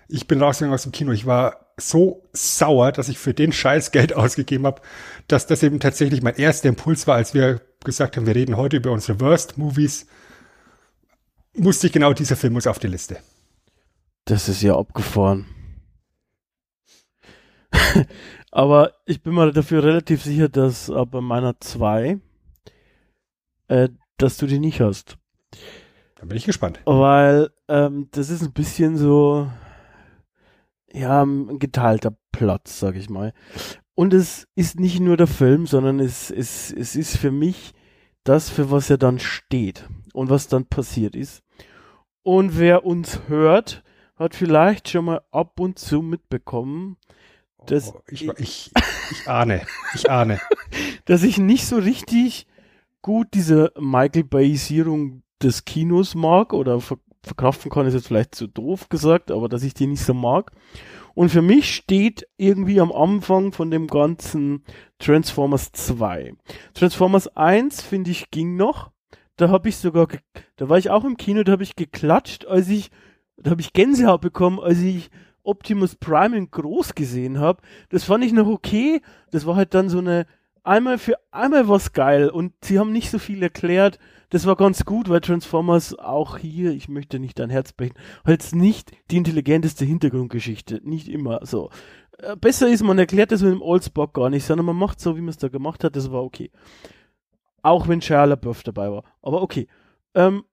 Ich 0.07 0.27
bin 0.27 0.41
rausgegangen 0.41 0.73
aus 0.73 0.83
dem 0.83 0.91
Kino. 0.91 1.11
Ich 1.11 1.25
war 1.25 1.73
so 1.77 2.27
sauer, 2.33 2.91
dass 2.91 3.07
ich 3.07 3.19
für 3.19 3.33
den 3.33 3.51
Scheiß 3.51 3.91
Geld 3.91 4.13
ausgegeben 4.15 4.65
habe, 4.65 4.81
dass 5.27 5.47
das 5.47 5.63
eben 5.63 5.79
tatsächlich 5.79 6.21
mein 6.21 6.35
erster 6.35 6.69
Impuls 6.69 7.07
war, 7.07 7.15
als 7.15 7.33
wir 7.33 7.61
gesagt 7.85 8.17
haben, 8.17 8.25
wir 8.25 8.35
reden 8.35 8.57
heute 8.57 8.77
über 8.77 8.91
unsere 8.91 9.19
Worst 9.19 9.57
Movies. 9.57 10.07
Musste 11.53 11.87
ich 11.87 11.93
genau 11.93 12.13
dieser 12.13 12.35
Film 12.35 12.53
muss 12.53 12.67
auf 12.67 12.79
die 12.79 12.87
Liste. 12.87 13.17
Das 14.25 14.49
ist 14.49 14.61
ja 14.61 14.75
abgefahren. 14.75 15.45
Aber 18.51 18.93
ich 19.05 19.21
bin 19.21 19.33
mal 19.33 19.51
dafür 19.51 19.83
relativ 19.83 20.23
sicher, 20.23 20.49
dass 20.49 20.89
äh, 20.89 21.05
bei 21.05 21.21
meiner 21.21 21.59
2, 21.59 22.19
äh, 23.67 23.89
dass 24.17 24.37
du 24.37 24.47
die 24.47 24.59
nicht 24.59 24.81
hast. 24.81 25.17
Da 26.15 26.25
bin 26.25 26.37
ich 26.37 26.45
gespannt. 26.45 26.81
Weil 26.85 27.51
ähm, 27.67 28.09
das 28.11 28.29
ist 28.29 28.41
ein 28.41 28.53
bisschen 28.53 28.97
so, 28.97 29.49
ja, 30.91 31.23
ein 31.23 31.59
geteilter 31.59 32.17
Platz, 32.31 32.79
sag 32.79 32.95
ich 32.95 33.09
mal. 33.09 33.33
Und 33.95 34.13
es 34.13 34.47
ist 34.55 34.79
nicht 34.79 34.99
nur 34.99 35.17
der 35.17 35.27
Film, 35.27 35.67
sondern 35.67 35.99
es, 35.99 36.31
es, 36.31 36.71
es 36.71 36.95
ist 36.95 37.17
für 37.17 37.31
mich 37.31 37.73
das, 38.23 38.49
für 38.49 38.71
was 38.71 38.89
er 38.89 38.97
dann 38.97 39.19
steht 39.19 39.87
und 40.13 40.29
was 40.29 40.47
dann 40.47 40.65
passiert 40.65 41.15
ist. 41.15 41.43
Und 42.23 42.57
wer 42.57 42.85
uns 42.85 43.21
hört, 43.27 43.83
hat 44.15 44.35
vielleicht 44.35 44.89
schon 44.89 45.05
mal 45.05 45.21
ab 45.31 45.59
und 45.59 45.79
zu 45.79 46.01
mitbekommen, 46.01 46.97
dass 47.65 47.93
oh, 47.93 48.01
ich, 48.07 48.27
ich, 48.27 48.71
ich 49.11 49.27
ahne, 49.27 49.61
ich 49.93 50.09
ahne. 50.09 50.39
dass 51.05 51.23
ich 51.23 51.37
nicht 51.37 51.65
so 51.65 51.77
richtig 51.77 52.47
gut 53.01 53.27
diese 53.33 53.71
Michael 53.79 54.23
Bayisierung 54.23 55.23
des 55.41 55.65
Kinos 55.65 56.15
mag 56.15 56.53
oder 56.53 56.79
ver 56.79 56.97
verkraften 57.21 57.69
kann, 57.69 57.85
ist 57.85 57.93
jetzt 57.93 58.07
vielleicht 58.07 58.33
zu 58.33 58.47
doof 58.47 58.87
gesagt, 58.87 59.29
aber 59.29 59.49
dass 59.49 59.63
ich 59.63 59.73
die 59.73 59.87
nicht 59.87 60.03
so 60.03 60.13
mag. 60.13 60.51
Und 61.15 61.29
für 61.29 61.41
mich 61.41 61.75
steht 61.75 62.25
irgendwie 62.37 62.79
am 62.79 62.93
Anfang 62.93 63.51
von 63.51 63.69
dem 63.69 63.87
ganzen 63.87 64.63
Transformers 64.99 65.73
2. 65.73 66.33
Transformers 66.73 67.27
1, 67.35 67.81
finde 67.81 68.11
ich, 68.11 68.31
ging 68.31 68.55
noch. 68.55 68.91
Da 69.35 69.49
habe 69.49 69.67
ich 69.67 69.75
sogar, 69.75 70.07
da 70.55 70.69
war 70.69 70.77
ich 70.77 70.89
auch 70.89 71.03
im 71.03 71.17
Kino, 71.17 71.43
da 71.43 71.51
habe 71.51 71.63
ich 71.63 71.75
geklatscht, 71.75 72.45
als 72.45 72.69
ich, 72.69 72.89
da 73.35 73.51
habe 73.51 73.61
ich 73.61 73.73
Gänsehaut 73.73 74.21
bekommen, 74.21 74.59
als 74.59 74.79
ich 74.79 75.09
Optimus 75.43 75.95
Prime 75.95 76.35
in 76.35 76.51
groß 76.51 76.95
gesehen 76.95 77.39
habe. 77.39 77.61
Das 77.89 78.03
fand 78.03 78.23
ich 78.23 78.33
noch 78.33 78.47
okay. 78.47 79.01
Das 79.31 79.45
war 79.45 79.55
halt 79.55 79.73
dann 79.73 79.89
so 79.89 79.99
eine, 79.99 80.25
einmal 80.63 80.97
für 80.97 81.17
einmal 81.31 81.67
was 81.67 81.93
geil 81.93 82.29
und 82.29 82.53
sie 82.63 82.79
haben 82.79 82.91
nicht 82.91 83.09
so 83.09 83.19
viel 83.19 83.41
erklärt. 83.41 83.99
Das 84.29 84.45
war 84.45 84.55
ganz 84.55 84.85
gut, 84.85 85.09
weil 85.09 85.21
Transformers 85.21 85.97
auch 85.97 86.37
hier, 86.37 86.71
ich 86.71 86.87
möchte 86.87 87.19
nicht 87.19 87.39
dein 87.39 87.49
Herz 87.49 87.73
brechen, 87.73 87.97
halt 88.25 88.53
nicht 88.53 88.91
die 89.09 89.17
intelligenteste 89.17 89.85
Hintergrundgeschichte. 89.85 90.81
Nicht 90.83 91.07
immer 91.07 91.45
so. 91.45 91.71
Äh, 92.19 92.35
besser 92.35 92.69
ist, 92.69 92.83
man 92.83 92.99
erklärt 92.99 93.31
das 93.31 93.41
mit 93.41 93.51
dem 93.51 93.61
Oldsbock 93.61 94.13
gar 94.13 94.29
nicht, 94.29 94.45
sondern 94.45 94.65
man 94.65 94.75
macht 94.75 94.99
so, 94.99 95.15
wie 95.15 95.21
man 95.21 95.29
es 95.29 95.37
da 95.37 95.47
gemacht 95.47 95.83
hat. 95.83 95.95
Das 95.95 96.11
war 96.11 96.23
okay. 96.23 96.51
Auch 97.61 97.87
wenn 97.87 98.01
Shia 98.01 98.25
LaBeouf 98.25 98.63
dabei 98.63 98.91
war. 98.91 99.03
Aber 99.21 99.41
okay. 99.41 99.67
Ähm, 100.13 100.43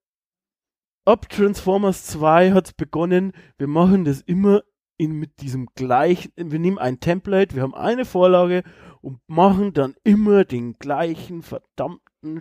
ab 1.05 1.29
Transformers 1.29 2.05
2 2.07 2.53
hat 2.53 2.67
es 2.67 2.73
begonnen, 2.73 3.33
wir 3.59 3.69
machen 3.69 4.05
das 4.05 4.21
immer 4.23 4.63
in, 4.97 5.13
mit 5.13 5.41
diesem 5.41 5.67
gleichen, 5.75 6.33
wir 6.37 6.59
nehmen 6.59 6.79
ein 6.79 7.01
Template, 7.01 7.55
wir 7.55 7.63
haben 7.63 7.75
eine 7.75 8.05
Vorlage 8.05 8.63
und 9.03 9.21
machen 9.27 9.73
dann 9.73 9.95
immer 10.05 10.45
den 10.45 10.75
gleichen 10.75 11.43
verdammten 11.43 12.41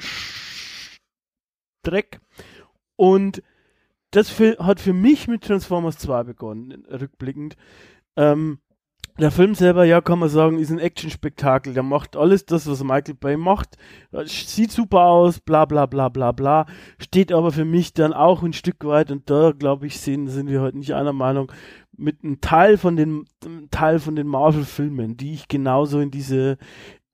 Dreck. 1.84 2.20
Und 2.96 3.44
das 4.12 4.30
für, 4.30 4.58
hat 4.60 4.80
für 4.80 4.94
mich 4.94 5.28
mit 5.28 5.44
Transformers 5.44 5.98
2 5.98 6.24
begonnen, 6.24 6.86
rückblickend. 6.86 7.56
Ähm, 8.15 8.60
der 9.18 9.32
Film 9.32 9.56
selber, 9.56 9.86
ja, 9.86 10.02
kann 10.02 10.20
man 10.20 10.28
sagen, 10.28 10.60
ist 10.60 10.72
ein 10.72 10.80
Action-Spektakel. 10.80 11.74
Der 11.74 11.84
macht 11.84 12.18
alles 12.18 12.46
das, 12.46 12.68
was 12.68 12.84
Michael 12.84 13.15
Bay 13.15 13.38
macht. 13.38 13.78
Sieht 14.26 14.74
super 14.74 15.04
aus, 15.06 15.39
bla 15.39 15.63
bla 15.63 15.86
bla 15.86 16.10
bla 16.10 16.34
bla. 16.34 16.65
Steht 16.98 17.32
aber 17.32 17.54
für 17.54 17.63
mich 17.63 17.94
dann 17.94 18.12
auch 18.12 18.44
ein 18.44 18.52
Stück 18.52 18.84
weit, 18.84 19.12
und 19.12 19.30
da 19.30 19.52
glaube 19.52 19.88
ich, 19.88 20.02
sind, 20.02 20.28
sind 20.28 20.50
wir 20.50 20.60
heute 20.60 20.78
nicht 20.78 20.94
einer 20.94 21.13
Meinung, 21.13 21.50
mit 21.97 22.23
einem 22.23 22.41
Teil 22.41 22.77
von 22.77 22.95
den, 22.95 23.25
Teil 23.71 23.99
von 23.99 24.15
den 24.15 24.27
Marvel-Filmen, 24.27 25.17
die 25.17 25.34
ich 25.34 25.47
genauso 25.47 25.99
in 25.99 26.12
diese 26.12 26.58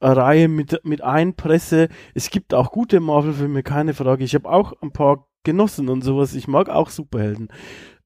Reihe 0.01 0.47
mit, 0.47 0.83
mit 0.83 1.01
einpresse. 1.01 1.89
Es 2.13 2.29
gibt 2.29 2.53
auch 2.53 2.71
gute 2.71 2.99
Marvel-Filme, 2.99 3.63
keine 3.63 3.93
Frage. 3.93 4.23
Ich 4.23 4.35
habe 4.35 4.49
auch 4.49 4.73
ein 4.81 4.91
paar 4.91 5.27
genossen 5.43 5.89
und 5.89 6.03
sowas. 6.03 6.33
Ich 6.33 6.47
mag 6.47 6.69
auch 6.69 6.89
Superhelden. 6.89 7.49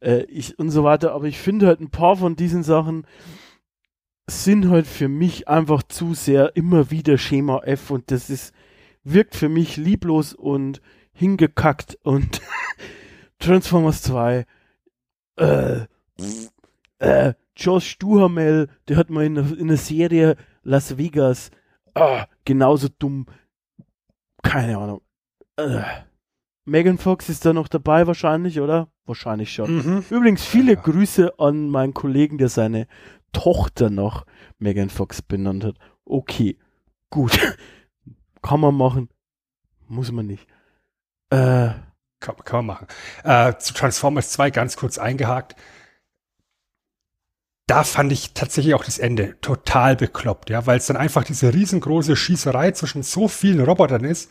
Äh, 0.02 0.24
ich, 0.24 0.60
und 0.60 0.72
so 0.72 0.84
weiter. 0.84 1.14
Aber 1.14 1.26
ich 1.26 1.38
finde 1.38 1.68
halt 1.68 1.80
ein 1.80 1.92
paar 1.92 2.18
von 2.18 2.36
diesen 2.36 2.64
Sachen, 2.64 3.06
sind 4.28 4.70
halt 4.70 4.88
für 4.88 5.08
mich 5.08 5.48
einfach 5.48 5.84
zu 5.84 6.14
sehr 6.14 6.56
immer 6.56 6.90
wieder 6.92 7.18
Schema 7.18 7.60
F 7.64 7.92
und 7.92 8.10
das 8.10 8.30
ist, 8.30 8.54
wirkt 9.04 9.36
für 9.36 9.50
mich 9.50 9.78
lieblos 9.78 10.34
und 10.34 10.82
hingekackt 11.14 12.00
und 12.04 12.42
Transformers 13.40 14.02
2, 14.02 14.46
äh, 15.38 15.86
äh, 17.00 17.34
Josh 17.56 17.98
Duhamel, 17.98 18.70
der 18.88 18.98
hat 18.98 19.10
mal 19.10 19.26
in, 19.26 19.36
in 19.36 19.68
einer 19.70 19.78
Serie 19.78 20.36
Las 20.64 20.98
Vegas, 20.98 21.52
ah, 21.94 22.26
genauso 22.44 22.88
dumm, 22.90 23.28
keine 24.44 24.78
Ahnung. 24.78 25.02
Äh. 25.58 25.82
Megan 26.66 26.98
Fox 26.98 27.30
ist 27.30 27.46
da 27.46 27.54
noch 27.54 27.68
dabei 27.68 28.08
wahrscheinlich, 28.08 28.60
oder? 28.60 28.90
Wahrscheinlich 29.06 29.54
schon. 29.54 29.76
Mhm. 29.78 30.06
Übrigens 30.10 30.44
viele 30.44 30.74
ja. 30.74 30.82
Grüße 30.82 31.40
an 31.40 31.70
meinen 31.70 31.94
Kollegen, 31.94 32.40
der 32.40 32.50
seine 32.50 32.88
Tochter 33.34 33.92
noch 33.92 34.26
Megan 34.58 34.90
Fox 34.90 35.22
benannt 35.22 35.64
hat. 35.64 35.76
Okay, 36.06 36.58
gut. 37.12 37.40
kann 38.42 38.60
man 38.60 38.76
machen. 38.76 39.10
Muss 39.88 40.12
man 40.12 40.26
nicht. 40.26 40.48
Äh, 41.30 41.70
kann, 42.20 42.36
kann 42.44 42.66
man 42.66 42.66
machen. 42.66 42.88
Äh, 43.24 43.58
zu 43.60 43.74
Transformers 43.74 44.32
2 44.32 44.50
ganz 44.50 44.76
kurz 44.76 44.98
eingehakt. 44.98 45.56
Da 47.68 47.84
fand 47.84 48.12
ich 48.12 48.34
tatsächlich 48.34 48.76
auch 48.76 48.86
das 48.86 49.00
Ende 49.00 49.36
total 49.42 49.96
bekloppt, 49.96 50.52
ja, 50.52 50.68
weil 50.68 50.78
es 50.78 50.86
dann 50.86 50.98
einfach 50.98 51.24
diese 51.24 51.54
riesengroße 51.54 52.16
Schießerei 52.16 52.72
zwischen 52.72 53.02
so 53.02 53.28
vielen 53.28 53.60
Robotern 53.60 54.04
ist 54.04 54.30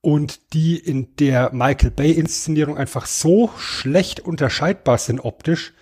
und 0.00 0.52
die 0.52 0.76
in 0.76 1.16
der 1.16 1.52
Michael 1.52 1.90
Bay 1.90 2.12
Inszenierung 2.12 2.76
einfach 2.76 3.06
so 3.06 3.50
schlecht 3.58 4.20
unterscheidbar 4.20 4.98
sind 4.98 5.20
optisch, 5.20 5.72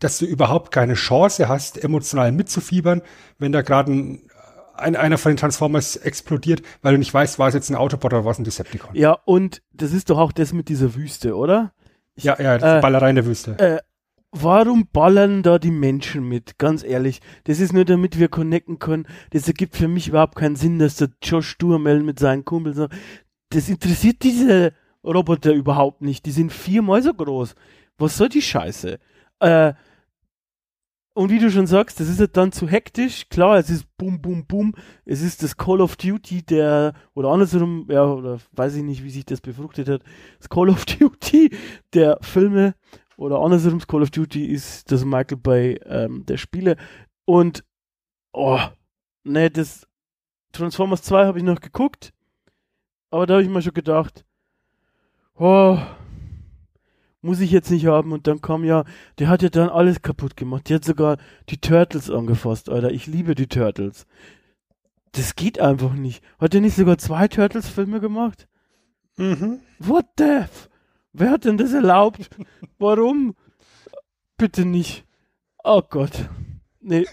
dass 0.00 0.18
du 0.18 0.24
überhaupt 0.24 0.72
keine 0.72 0.94
Chance 0.94 1.48
hast, 1.48 1.82
emotional 1.82 2.32
mitzufiebern, 2.32 3.02
wenn 3.38 3.52
da 3.52 3.62
gerade 3.62 3.92
ein, 3.92 4.22
ein, 4.74 4.96
einer 4.96 5.18
von 5.18 5.32
den 5.32 5.36
Transformers 5.36 5.96
explodiert, 5.96 6.62
weil 6.82 6.94
du 6.94 6.98
nicht 6.98 7.12
weißt, 7.12 7.38
war 7.38 7.48
es 7.48 7.54
jetzt 7.54 7.70
ein 7.70 7.76
Autobot 7.76 8.14
oder 8.14 8.24
war 8.24 8.32
es 8.32 8.38
ein 8.38 8.44
Decepticon. 8.44 8.94
Ja, 8.94 9.12
und 9.26 9.62
das 9.72 9.92
ist 9.92 10.10
doch 10.10 10.18
auch 10.18 10.32
das 10.32 10.52
mit 10.52 10.68
dieser 10.70 10.94
Wüste, 10.94 11.36
oder? 11.36 11.72
Ich, 12.14 12.24
ja, 12.24 12.40
ja, 12.40 12.78
äh, 12.78 12.80
Ballerei 12.80 13.10
in 13.10 13.16
der 13.16 13.26
Wüste. 13.26 13.58
Äh, 13.58 13.78
warum 14.32 14.88
ballern 14.92 15.42
da 15.42 15.58
die 15.58 15.70
Menschen 15.70 16.28
mit? 16.28 16.58
Ganz 16.58 16.82
ehrlich. 16.84 17.20
Das 17.44 17.60
ist 17.60 17.72
nur 17.72 17.84
damit 17.84 18.18
wir 18.18 18.28
connecten 18.28 18.78
können. 18.78 19.06
Das 19.30 19.48
ergibt 19.48 19.76
für 19.76 19.88
mich 19.88 20.08
überhaupt 20.08 20.36
keinen 20.36 20.56
Sinn, 20.56 20.78
dass 20.78 20.96
der 20.96 21.10
Josh 21.22 21.58
Duhamel 21.58 22.02
mit 22.02 22.18
seinen 22.18 22.44
Kumpels 22.44 22.78
das 23.50 23.68
interessiert 23.68 24.22
diese 24.22 24.72
Roboter 25.04 25.52
überhaupt 25.52 26.02
nicht. 26.02 26.24
Die 26.24 26.30
sind 26.30 26.52
viermal 26.52 27.02
so 27.02 27.12
groß. 27.12 27.54
Was 27.98 28.16
soll 28.16 28.28
die 28.28 28.42
Scheiße? 28.42 28.98
Äh, 29.40 29.74
und 31.14 31.30
wie 31.30 31.40
du 31.40 31.50
schon 31.50 31.66
sagst, 31.66 31.98
das 31.98 32.08
ist 32.08 32.20
halt 32.20 32.36
dann 32.36 32.52
zu 32.52 32.68
hektisch. 32.68 33.28
Klar, 33.28 33.58
es 33.58 33.68
ist 33.68 33.84
bum, 33.96 34.22
bum, 34.22 34.46
bum. 34.46 34.74
Es 35.04 35.20
ist 35.20 35.42
das 35.42 35.56
Call 35.56 35.80
of 35.80 35.96
Duty 35.96 36.42
der, 36.42 36.94
oder 37.14 37.30
andersrum, 37.30 37.86
ja, 37.90 38.04
oder 38.04 38.38
weiß 38.52 38.76
ich 38.76 38.84
nicht, 38.84 39.02
wie 39.02 39.10
sich 39.10 39.26
das 39.26 39.40
befruchtet 39.40 39.88
hat. 39.88 40.02
Das 40.38 40.48
Call 40.48 40.70
of 40.70 40.84
Duty 40.98 41.50
der 41.92 42.18
Filme 42.22 42.74
oder 43.20 43.42
andersrum, 43.42 43.80
Call 43.80 44.00
of 44.00 44.10
Duty 44.10 44.46
ist 44.46 44.90
das 44.90 45.04
Michael 45.04 45.36
Bay 45.36 45.78
ähm, 45.84 46.24
der 46.24 46.38
Spiele. 46.38 46.76
Und, 47.26 47.64
oh, 48.32 48.58
ne, 49.24 49.50
das 49.50 49.86
Transformers 50.52 51.02
2 51.02 51.26
habe 51.26 51.36
ich 51.36 51.44
noch 51.44 51.60
geguckt. 51.60 52.14
Aber 53.10 53.26
da 53.26 53.34
habe 53.34 53.42
ich 53.42 53.50
mir 53.50 53.60
schon 53.60 53.74
gedacht, 53.74 54.24
oh, 55.36 55.76
muss 57.20 57.40
ich 57.40 57.50
jetzt 57.50 57.70
nicht 57.70 57.84
haben. 57.84 58.12
Und 58.12 58.26
dann 58.26 58.40
kam 58.40 58.64
ja, 58.64 58.84
der 59.18 59.28
hat 59.28 59.42
ja 59.42 59.50
dann 59.50 59.68
alles 59.68 60.00
kaputt 60.00 60.34
gemacht. 60.34 60.70
Der 60.70 60.76
hat 60.76 60.84
sogar 60.86 61.18
die 61.50 61.58
Turtles 61.58 62.10
angefasst, 62.10 62.70
Alter. 62.70 62.90
Ich 62.90 63.06
liebe 63.06 63.34
die 63.34 63.48
Turtles. 63.48 64.06
Das 65.12 65.34
geht 65.34 65.60
einfach 65.60 65.92
nicht. 65.92 66.24
Hat 66.38 66.54
er 66.54 66.62
nicht 66.62 66.76
sogar 66.76 66.96
zwei 66.96 67.28
Turtles-Filme 67.28 68.00
gemacht? 68.00 68.48
Mhm. 69.18 69.60
What 69.78 70.06
the? 70.16 70.24
F 70.24 70.69
Wer 71.12 71.30
hat 71.30 71.44
denn 71.44 71.58
das 71.58 71.72
erlaubt? 71.72 72.30
Warum? 72.78 73.34
Bitte 74.36 74.64
nicht. 74.64 75.04
Oh 75.64 75.82
Gott. 75.82 76.28
Nee. 76.80 77.06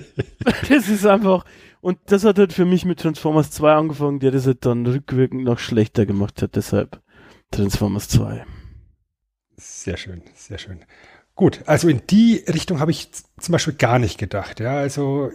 das 0.68 0.88
ist 0.88 1.06
einfach. 1.06 1.44
Und 1.80 1.98
das 2.06 2.24
hat 2.24 2.38
halt 2.38 2.52
für 2.52 2.64
mich 2.64 2.84
mit 2.84 3.00
Transformers 3.00 3.50
2 3.50 3.72
angefangen, 3.72 4.20
der 4.20 4.30
das 4.30 4.46
halt 4.46 4.64
dann 4.66 4.86
rückwirkend 4.86 5.44
noch 5.44 5.58
schlechter 5.58 6.06
gemacht 6.06 6.42
hat. 6.42 6.56
Deshalb 6.56 7.00
Transformers 7.50 8.08
2. 8.08 8.44
Sehr 9.56 9.96
schön, 9.96 10.22
sehr 10.34 10.58
schön. 10.58 10.84
Gut, 11.34 11.62
also 11.66 11.88
in 11.88 12.02
die 12.08 12.44
Richtung 12.48 12.80
habe 12.80 12.90
ich 12.90 13.10
zum 13.12 13.52
Beispiel 13.52 13.74
gar 13.74 13.98
nicht 13.98 14.18
gedacht. 14.18 14.60
Ja, 14.60 14.76
also 14.76 15.30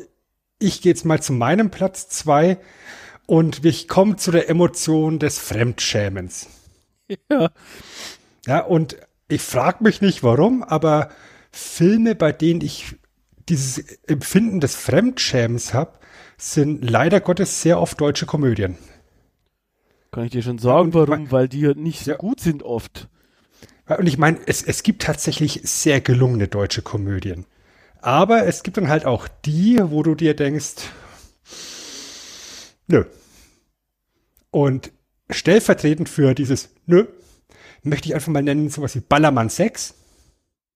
ich 0.59 0.81
gehe 0.81 0.91
jetzt 0.91 1.05
mal 1.05 1.21
zu 1.21 1.33
meinem 1.33 1.71
Platz 1.71 2.07
2 2.09 2.57
und 3.25 3.65
ich 3.65 3.87
komme 3.87 4.17
zu 4.17 4.31
der 4.31 4.49
Emotion 4.49 5.19
des 5.19 5.39
Fremdschämens. 5.39 6.49
Ja. 7.31 7.49
Ja, 8.45 8.59
und 8.59 8.97
ich 9.29 9.41
frage 9.41 9.83
mich 9.83 10.01
nicht 10.01 10.21
warum, 10.23 10.63
aber 10.63 11.09
Filme, 11.51 12.13
bei 12.15 12.31
denen 12.31 12.61
ich 12.61 12.95
dieses 13.49 13.79
Empfinden 14.07 14.59
des 14.59 14.75
Fremdschämens 14.75 15.73
habe, 15.73 15.97
sind 16.37 16.89
leider 16.89 17.21
Gottes 17.21 17.61
sehr 17.61 17.79
oft 17.79 17.99
deutsche 18.01 18.25
Komödien. 18.25 18.77
Kann 20.11 20.25
ich 20.25 20.31
dir 20.31 20.43
schon 20.43 20.59
sagen, 20.59 20.87
und 20.87 20.93
warum? 20.93 21.09
mein- 21.09 21.31
Weil 21.31 21.47
die 21.47 21.65
halt 21.65 21.77
nicht 21.77 22.03
so 22.03 22.11
Ja. 22.11 22.17
gut 22.17 22.39
sind 22.41 22.63
oft. 22.63 23.07
Ja, 23.89 23.97
Und 23.97 24.07
ich 24.07 24.17
meine, 24.17 24.39
es, 24.45 24.61
es 24.61 24.83
gibt 24.83 25.03
tatsächlich 25.03 25.61
sehr 25.63 26.01
gelungene 26.01 26.47
deutsche 26.47 26.81
Komödien. 26.81 27.45
Aber 28.01 28.45
es 28.45 28.63
gibt 28.63 28.75
dann 28.77 28.89
halt 28.89 29.05
auch 29.05 29.27
die, 29.45 29.79
wo 29.81 30.03
du 30.03 30.15
dir 30.15 30.35
denkst, 30.35 30.75
nö. 32.87 33.05
Und 34.51 34.91
stellvertretend 35.29 36.09
für 36.09 36.33
dieses 36.33 36.69
nö, 36.85 37.05
möchte 37.83 38.07
ich 38.07 38.15
einfach 38.15 38.31
mal 38.31 38.43
nennen, 38.43 38.69
sowas 38.69 38.95
wie 38.95 39.01
Ballermann 39.01 39.49
6. 39.49 39.95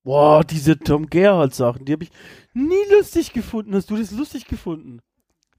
Boah, 0.04 0.44
diese 0.44 0.80
Tom 0.80 1.10
Gerhardt 1.10 1.54
Sachen, 1.54 1.86
die 1.86 1.94
habe 1.94 2.04
ich 2.06 2.12
nie 2.54 2.76
lustig 2.96 3.34
gefunden. 3.34 3.76
Hast 3.76 3.90
du 3.90 3.98
das 3.98 4.12
lustig 4.12 4.46
gefunden? 4.48 5.00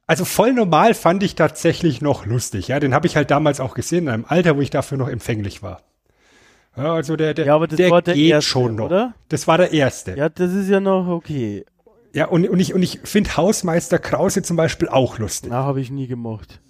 Also 0.07 0.25
voll 0.25 0.55
normal 0.55 0.95
fand 0.95 1.23
ich 1.23 1.35
tatsächlich 1.35 2.01
noch 2.01 2.25
lustig. 2.25 2.69
Ja, 2.69 2.81
den 2.81 2.95
habe 2.95 3.07
ich 3.07 3.15
halt 3.17 3.31
damals 3.31 3.61
auch 3.61 3.75
gesehen, 3.75 4.05
in 4.05 4.09
einem 4.09 4.25
Alter, 4.27 4.57
wo 4.57 4.63
ich 4.63 4.71
dafür 4.71 4.97
noch 4.97 5.09
empfänglich 5.09 5.63
war. 5.63 5.83
Ja, 6.77 6.95
also 6.95 7.17
der, 7.17 7.35
der, 7.35 7.45
Ja, 7.47 7.55
aber 7.57 7.67
das 7.67 7.77
der 7.77 7.91
war 7.91 8.01
der 8.01 8.15
geht 8.15 8.31
erste, 8.31 8.49
schon 8.51 8.77
noch. 8.77 8.87
oder? 8.87 9.15
Das 9.29 9.47
war 9.47 9.59
der 9.59 9.73
erste. 9.73 10.17
Ja, 10.17 10.31
das 10.31 10.53
ist 10.55 10.69
ja 10.71 10.81
noch 10.81 11.09
okay. 11.09 11.67
Ja, 12.15 12.27
und, 12.29 12.49
und 12.49 12.59
ich, 12.59 12.73
und 12.73 12.83
ich 12.83 13.01
finde 13.05 13.37
Hausmeister 13.37 13.99
Krause 13.99 14.43
zum 14.43 14.57
Beispiel 14.57 14.89
auch 14.89 15.19
lustig. 15.19 15.51
Na, 15.53 15.65
habe 15.65 15.83
ich 15.83 15.91
nie 15.91 16.07
gemocht. 16.07 16.61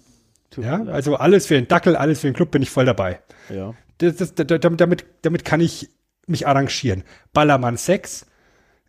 Ja, 0.57 0.83
also 0.85 1.15
alles 1.15 1.45
für 1.47 1.53
den 1.55 1.67
Dackel, 1.67 1.95
alles 1.95 2.21
für 2.21 2.27
den 2.27 2.33
Club 2.33 2.51
bin 2.51 2.61
ich 2.61 2.69
voll 2.69 2.85
dabei. 2.85 3.19
ja. 3.49 3.73
Das, 3.99 4.15
das, 4.15 4.33
da- 4.33 4.45
da- 4.45 4.57
damit, 4.59 5.03
damit 5.23 5.43
kann 5.43 5.59
ich 5.59 5.89
mich 6.25 6.47
arrangieren. 6.47 7.03
Ballermann 7.33 7.75
6 7.75 8.25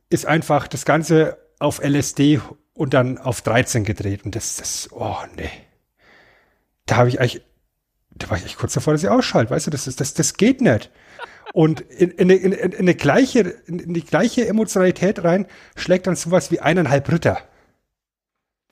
ist 0.09 0.25
einfach 0.25 0.69
das 0.69 0.85
Ganze 0.85 1.37
auf 1.59 1.81
LSD 1.83 2.41
und 2.75 2.95
dann 2.95 3.19
auf 3.19 3.41
13 3.43 3.83
gedreht. 3.85 4.25
Und 4.25 4.37
das, 4.37 4.57
das, 4.57 4.89
oh 4.93 5.17
nee. 5.37 5.51
Da 6.87 6.95
habe 6.97 7.09
ich 7.09 7.21
eigentlich, 7.21 7.43
da 8.15 8.31
war 8.31 8.37
ich 8.39 8.45
echt 8.45 8.57
kurz 8.57 8.75
davor, 8.75 8.93
dass 8.95 9.03
ich 9.03 9.09
ausschalte, 9.09 9.51
weißt 9.51 9.67
du, 9.67 9.71
das, 9.73 9.89
ist- 9.89 10.01
das, 10.01 10.15
das 10.15 10.35
geht 10.35 10.61
nicht. 10.61 10.91
Und 11.53 11.81
in, 11.81 12.11
in, 12.13 12.31
in, 12.31 12.53
in, 12.53 12.53
in, 12.53 12.75
eine 12.79 12.95
gleiche, 12.95 13.41
in, 13.67 13.81
in 13.81 13.95
die 13.95 14.05
gleiche 14.05 14.47
Emotionalität 14.47 15.25
rein 15.25 15.47
schlägt 15.75 16.07
dann 16.07 16.15
sowas 16.15 16.53
wie 16.53 16.61
eineinhalb 16.61 17.11
Ritter. 17.11 17.39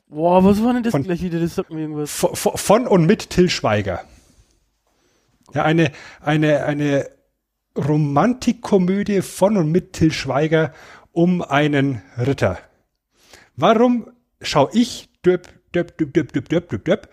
Boah, 0.08 0.42
was 0.42 0.62
war 0.62 0.72
denn 0.72 0.82
das 0.82 0.92
Von- 0.92 1.02
gleich 1.02 1.22
wieder? 1.22 1.38
Das 1.38 1.54
sagt 1.54 1.70
mir 1.70 1.80
irgendwas. 1.80 2.10
Von, 2.10 2.34
von 2.34 2.86
und 2.86 3.06
mit 3.06 3.30
Till 3.30 3.50
Schweiger. 3.50 4.04
Ja, 5.52 5.64
eine, 5.64 5.92
eine, 6.20 6.64
eine 6.64 7.10
Romantikkomödie 7.76 9.22
von 9.22 9.56
und 9.56 9.70
mit 9.70 9.92
Till 9.92 10.12
Schweiger 10.12 10.72
um 11.12 11.42
einen 11.42 12.02
Ritter. 12.16 12.58
Warum 13.56 14.10
schau 14.40 14.68
ich, 14.72 15.10
döp, 15.24 15.48
döp, 15.74 15.96
döp, 15.98 16.12
döp, 16.14 16.32
döp, 16.32 16.48
döp, 16.48 16.68
döp, 16.68 16.84
döp, 16.84 17.08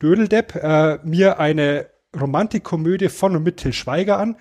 Dödeldepp, 0.00 0.56
äh, 0.56 0.98
mir 1.04 1.38
eine 1.38 1.86
Romantikkomödie 2.18 3.08
von 3.08 3.36
und 3.36 3.44
mit 3.44 3.58
Till 3.58 3.72
Schweiger 3.72 4.18
an? 4.18 4.36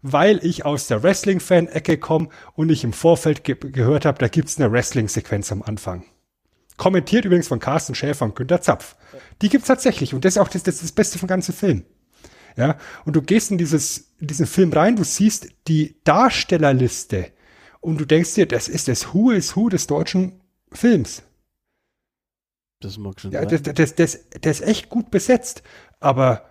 Weil 0.00 0.44
ich 0.44 0.64
aus 0.64 0.86
der 0.88 1.02
Wrestling-Fan-Ecke 1.02 1.98
komme 1.98 2.28
und 2.54 2.70
ich 2.70 2.82
im 2.82 2.92
Vorfeld 2.92 3.44
ge 3.44 3.56
gehört 3.60 4.04
habe, 4.06 4.18
da 4.18 4.28
gibt's 4.28 4.58
eine 4.58 4.72
Wrestling-Sequenz 4.72 5.52
am 5.52 5.62
Anfang. 5.62 6.04
Kommentiert 6.76 7.24
übrigens 7.24 7.48
von 7.48 7.58
Carsten 7.60 7.94
Schäfer 7.94 8.24
und 8.24 8.34
Günter 8.34 8.60
Zapf. 8.60 8.96
Die 9.40 9.48
gibt's 9.48 9.68
tatsächlich 9.68 10.14
und 10.14 10.24
das 10.24 10.34
ist 10.34 10.38
auch 10.38 10.48
das, 10.48 10.62
das, 10.62 10.76
ist 10.76 10.84
das 10.84 10.92
Beste 10.92 11.18
vom 11.18 11.28
ganzen 11.28 11.54
Film. 11.54 11.84
Ja, 12.56 12.76
und 13.04 13.16
du 13.16 13.22
gehst 13.22 13.50
in 13.50 13.58
dieses, 13.58 14.12
in 14.18 14.26
diesen 14.26 14.46
Film 14.46 14.72
rein, 14.72 14.96
du 14.96 15.04
siehst 15.04 15.48
die 15.68 15.96
Darstellerliste 16.04 17.32
und 17.80 17.98
du 17.98 18.04
denkst 18.04 18.34
dir, 18.34 18.46
das 18.46 18.68
ist 18.68 18.88
das 18.88 19.14
Who 19.14 19.30
is 19.30 19.56
Who 19.56 19.68
des 19.68 19.86
deutschen 19.86 20.40
Films. 20.70 21.22
Das 22.80 22.98
mag 22.98 23.20
schon 23.20 23.32
Ja, 23.32 23.48
sein. 23.48 23.62
das, 23.62 23.74
das, 23.74 23.94
das, 23.94 24.30
der 24.40 24.50
ist 24.50 24.62
echt 24.62 24.88
gut 24.88 25.10
besetzt, 25.10 25.62
aber 26.00 26.44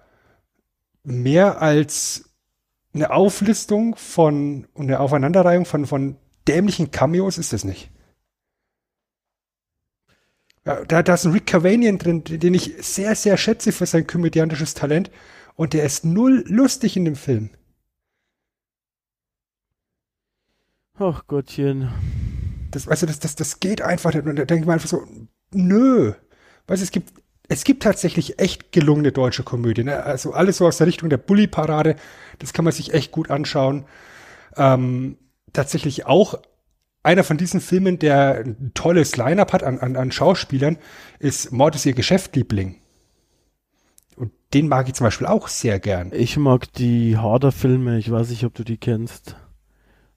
mehr 1.04 1.62
als 1.62 2.30
eine 2.94 3.12
Auflistung 3.12 3.96
von 3.96 4.68
und 4.74 4.88
eine 4.88 5.00
Aufeinanderreihung 5.00 5.66
von, 5.66 5.86
von 5.86 6.18
dämlichen 6.48 6.92
Cameos 6.92 7.38
ist 7.38 7.54
das 7.54 7.64
nicht. 7.64 7.92
Ja, 10.66 10.84
da, 10.86 11.02
da 11.02 11.14
ist 11.16 11.26
ein 11.26 11.32
Rick 11.32 11.48
Cavanian 11.48 11.98
drin, 11.98 12.24
den 12.24 12.54
ich 12.54 12.76
sehr, 12.82 13.16
sehr 13.16 13.38
schätze 13.38 13.72
für 13.72 13.86
sein 13.86 14.06
komödiantisches 14.06 14.74
Talent. 14.74 15.10
Und 15.56 15.74
der 15.74 15.84
ist 15.84 16.06
null 16.06 16.44
lustig 16.48 16.98
in 16.98 17.06
dem 17.06 17.16
Film. 17.16 17.50
Ach 20.98 21.26
Gottchen. 21.28 21.90
Das, 22.70 22.86
du, 22.86 23.06
das, 23.06 23.20
das, 23.20 23.36
das 23.36 23.60
geht 23.60 23.82
einfach 23.82 24.14
nicht. 24.14 24.26
Und 24.26 24.36
da 24.38 24.46
denke 24.46 24.62
ich 24.62 24.68
mir 24.68 24.74
einfach 24.74 24.88
so, 24.88 25.04
nö. 25.52 26.14
Weißt 26.68 26.84
es 26.84 26.92
gibt, 26.92 27.12
es 27.48 27.64
gibt 27.64 27.84
tatsächlich 27.84 28.40
echt 28.40 28.72
gelungene 28.72 29.12
deutsche 29.12 29.44
Komödien. 29.44 29.88
Ne? 29.88 30.04
Also 30.04 30.32
alles 30.34 30.58
so 30.58 30.68
aus 30.68 30.78
der 30.78 30.88
Richtung 30.88 31.10
der 31.10 31.18
Bully-Parade, 31.18 31.96
das 32.40 32.54
kann 32.54 32.64
man 32.64 32.74
sich 32.74 32.94
echt 32.94 33.12
gut 33.12 33.30
anschauen. 33.30 33.86
Ähm, 34.56 35.18
tatsächlich 35.54 36.06
auch 36.06 36.40
einer 37.04 37.24
von 37.24 37.38
diesen 37.38 37.62
Filmen, 37.62 38.00
der 38.00 38.44
ein 38.46 38.72
tolles 38.74 39.18
Line-Up 39.18 39.54
hat 39.54 39.64
an, 39.64 39.80
an, 39.80 39.96
an 39.96 40.12
Schauspielern, 40.12 40.78
ist 41.20 41.52
Mord 41.52 41.76
ist 41.76 41.86
ihr 41.86 41.94
Geschäftliebling. 41.94 42.76
Und 44.16 44.32
den 44.54 44.68
mag 44.68 44.88
ich 44.88 44.94
zum 44.94 45.06
Beispiel 45.06 45.28
auch 45.28 45.48
sehr 45.48 45.80
gern. 45.80 46.12
Ich 46.14 46.38
mag 46.38 46.72
die 46.74 47.18
Harder-Filme, 47.18 47.98
ich 47.98 48.12
weiß 48.12 48.30
nicht, 48.30 48.44
ob 48.46 48.54
du 48.54 48.64
die 48.64 48.78
kennst. 48.78 49.36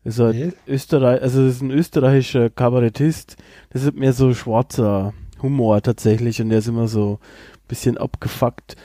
Ist 0.05 0.19
halt 0.19 0.37
Nee. 0.37 0.53
Österreich, 0.67 1.23
also 1.23 1.47
ist 1.47 1.63
ein 1.63 1.71
österreichischer 1.71 2.51
Kabarettist. 2.51 3.37
Das 3.71 3.83
ist 3.83 3.95
mehr 3.95 4.13
so 4.13 4.35
schwarzer 4.35 5.15
Humor 5.41 5.81
tatsächlich 5.81 6.43
und 6.43 6.51
der 6.51 6.59
ist 6.59 6.69
immer 6.69 6.89
so 6.89 7.19
ein 7.55 7.69
bisschen 7.69 7.97
abgefuckt, 7.97 8.77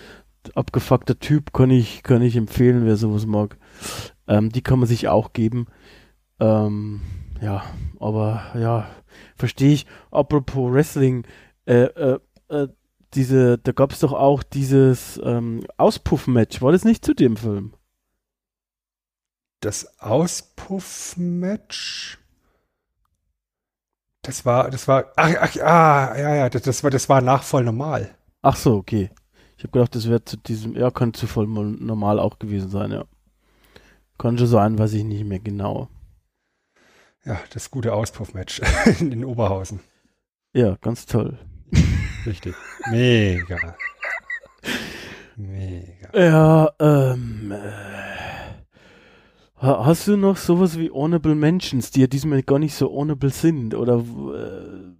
abgefuckter 0.55 1.19
Typ, 1.19 1.51
kann 1.51 1.69
ich, 1.71 2.03
kann 2.03 2.21
ich 2.21 2.37
empfehlen, 2.37 2.85
wer 2.85 2.95
sowas 2.95 3.25
mag. 3.25 3.57
Ähm, 4.27 4.49
die 4.51 4.61
kann 4.61 4.79
man 4.79 4.87
sich 4.87 5.09
auch 5.09 5.33
geben. 5.33 5.67
Ähm, 6.39 7.01
ja, 7.41 7.63
aber 7.99 8.43
ja, 8.55 8.87
verstehe 9.35 9.73
ich. 9.73 9.85
Apropos 10.11 10.71
Wrestling, 10.71 11.25
äh, 11.65 11.83
äh, 11.83 12.19
äh, 12.49 12.67
diese, 13.13 13.57
da 13.57 13.71
gab 13.71 13.91
es 13.91 13.99
doch 13.99 14.13
auch 14.13 14.43
dieses 14.43 15.19
ähm, 15.23 15.65
Auspuff-Match. 15.77 16.61
War 16.61 16.71
das 16.71 16.85
nicht 16.85 17.03
zu 17.03 17.13
dem 17.13 17.37
Film? 17.37 17.73
Das 19.61 19.99
Auspuff-Match. 19.99 22.19
Das 24.21 24.45
war, 24.45 24.69
das 24.69 24.87
war, 24.87 25.11
ach, 25.15 25.33
ach, 25.39 25.55
ah, 25.57 26.15
ja, 26.17 26.35
ja, 26.35 26.49
das, 26.49 26.63
das 26.63 26.83
war, 26.83 26.91
das 26.91 27.09
war 27.09 27.21
nach 27.21 27.43
voll 27.43 27.63
normal. 27.63 28.15
Ach 28.41 28.55
so, 28.55 28.75
okay. 28.75 29.11
Ich 29.57 29.63
habe 29.63 29.71
gedacht, 29.71 29.95
das 29.95 30.07
wäre 30.07 30.23
zu 30.23 30.37
diesem, 30.37 30.75
ja, 30.75 30.91
kann 30.91 31.13
zu 31.13 31.27
voll 31.27 31.47
mal 31.47 31.65
normal 31.65 32.19
auch 32.19 32.39
gewesen 32.39 32.69
sein, 32.69 32.91
ja. 32.91 33.05
Kann 34.17 34.37
schon 34.37 34.47
sein, 34.47 34.77
weiß 34.77 34.93
ich 34.93 35.03
nicht 35.03 35.25
mehr 35.25 35.39
genau. 35.39 35.89
Ja, 37.25 37.39
das 37.53 37.69
gute 37.71 37.93
Auspuff-Match 37.93 38.61
in, 38.99 39.25
Oberhausen. 39.25 39.81
Ja, 40.53 40.77
ganz 40.81 41.05
toll. 41.05 41.37
Richtig. 42.25 42.55
Mega. 42.91 43.75
Mega. 45.35 46.09
Ja, 46.13 46.69
ähm, 46.79 47.51
äh, 47.51 47.57
ha- 49.61 49.85
hast 49.85 50.07
du 50.07 50.17
noch 50.17 50.37
sowas 50.37 50.77
wie 50.77 50.91
Honorable 50.91 51.35
Mentions, 51.35 51.91
die 51.91 52.01
ja 52.01 52.07
diesmal 52.07 52.43
gar 52.43 52.59
nicht 52.59 52.75
so 52.75 52.91
honorable 52.91 53.29
sind, 53.29 53.73
oder, 53.73 53.97
äh, 53.99 54.91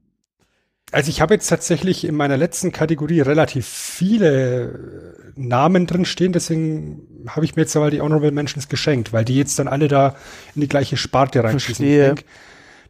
Also 0.92 1.10
ich 1.10 1.22
habe 1.22 1.36
jetzt 1.36 1.48
tatsächlich 1.48 2.06
in 2.06 2.16
meiner 2.16 2.38
letzten 2.38 2.72
Kategorie 2.72 3.22
relativ 3.22 3.68
viele 3.68 5.16
äh, 5.36 5.40
Namen 5.40 5.86
drin 5.86 6.06
stehen, 6.06 6.32
deswegen 6.32 7.26
habe 7.28 7.46
ich 7.46 7.56
mir 7.56 7.62
jetzt 7.64 7.76
aber 7.76 7.92
die 7.92 8.02
Honorable 8.02 8.32
Mentions 8.32 8.70
geschenkt, 8.70 9.14
weil 9.14 9.24
die 9.24 9.36
jetzt 9.36 9.60
dann 9.60 9.68
alle 9.68 9.88
da 9.88 10.16
in 10.56 10.62
die 10.62 10.68
gleiche 10.68 10.98
Sparte 10.98 11.44
reinschießen. 11.44 11.86
Ich 11.86 11.96
Verstehe. 11.96 12.16
denk, 12.16 12.26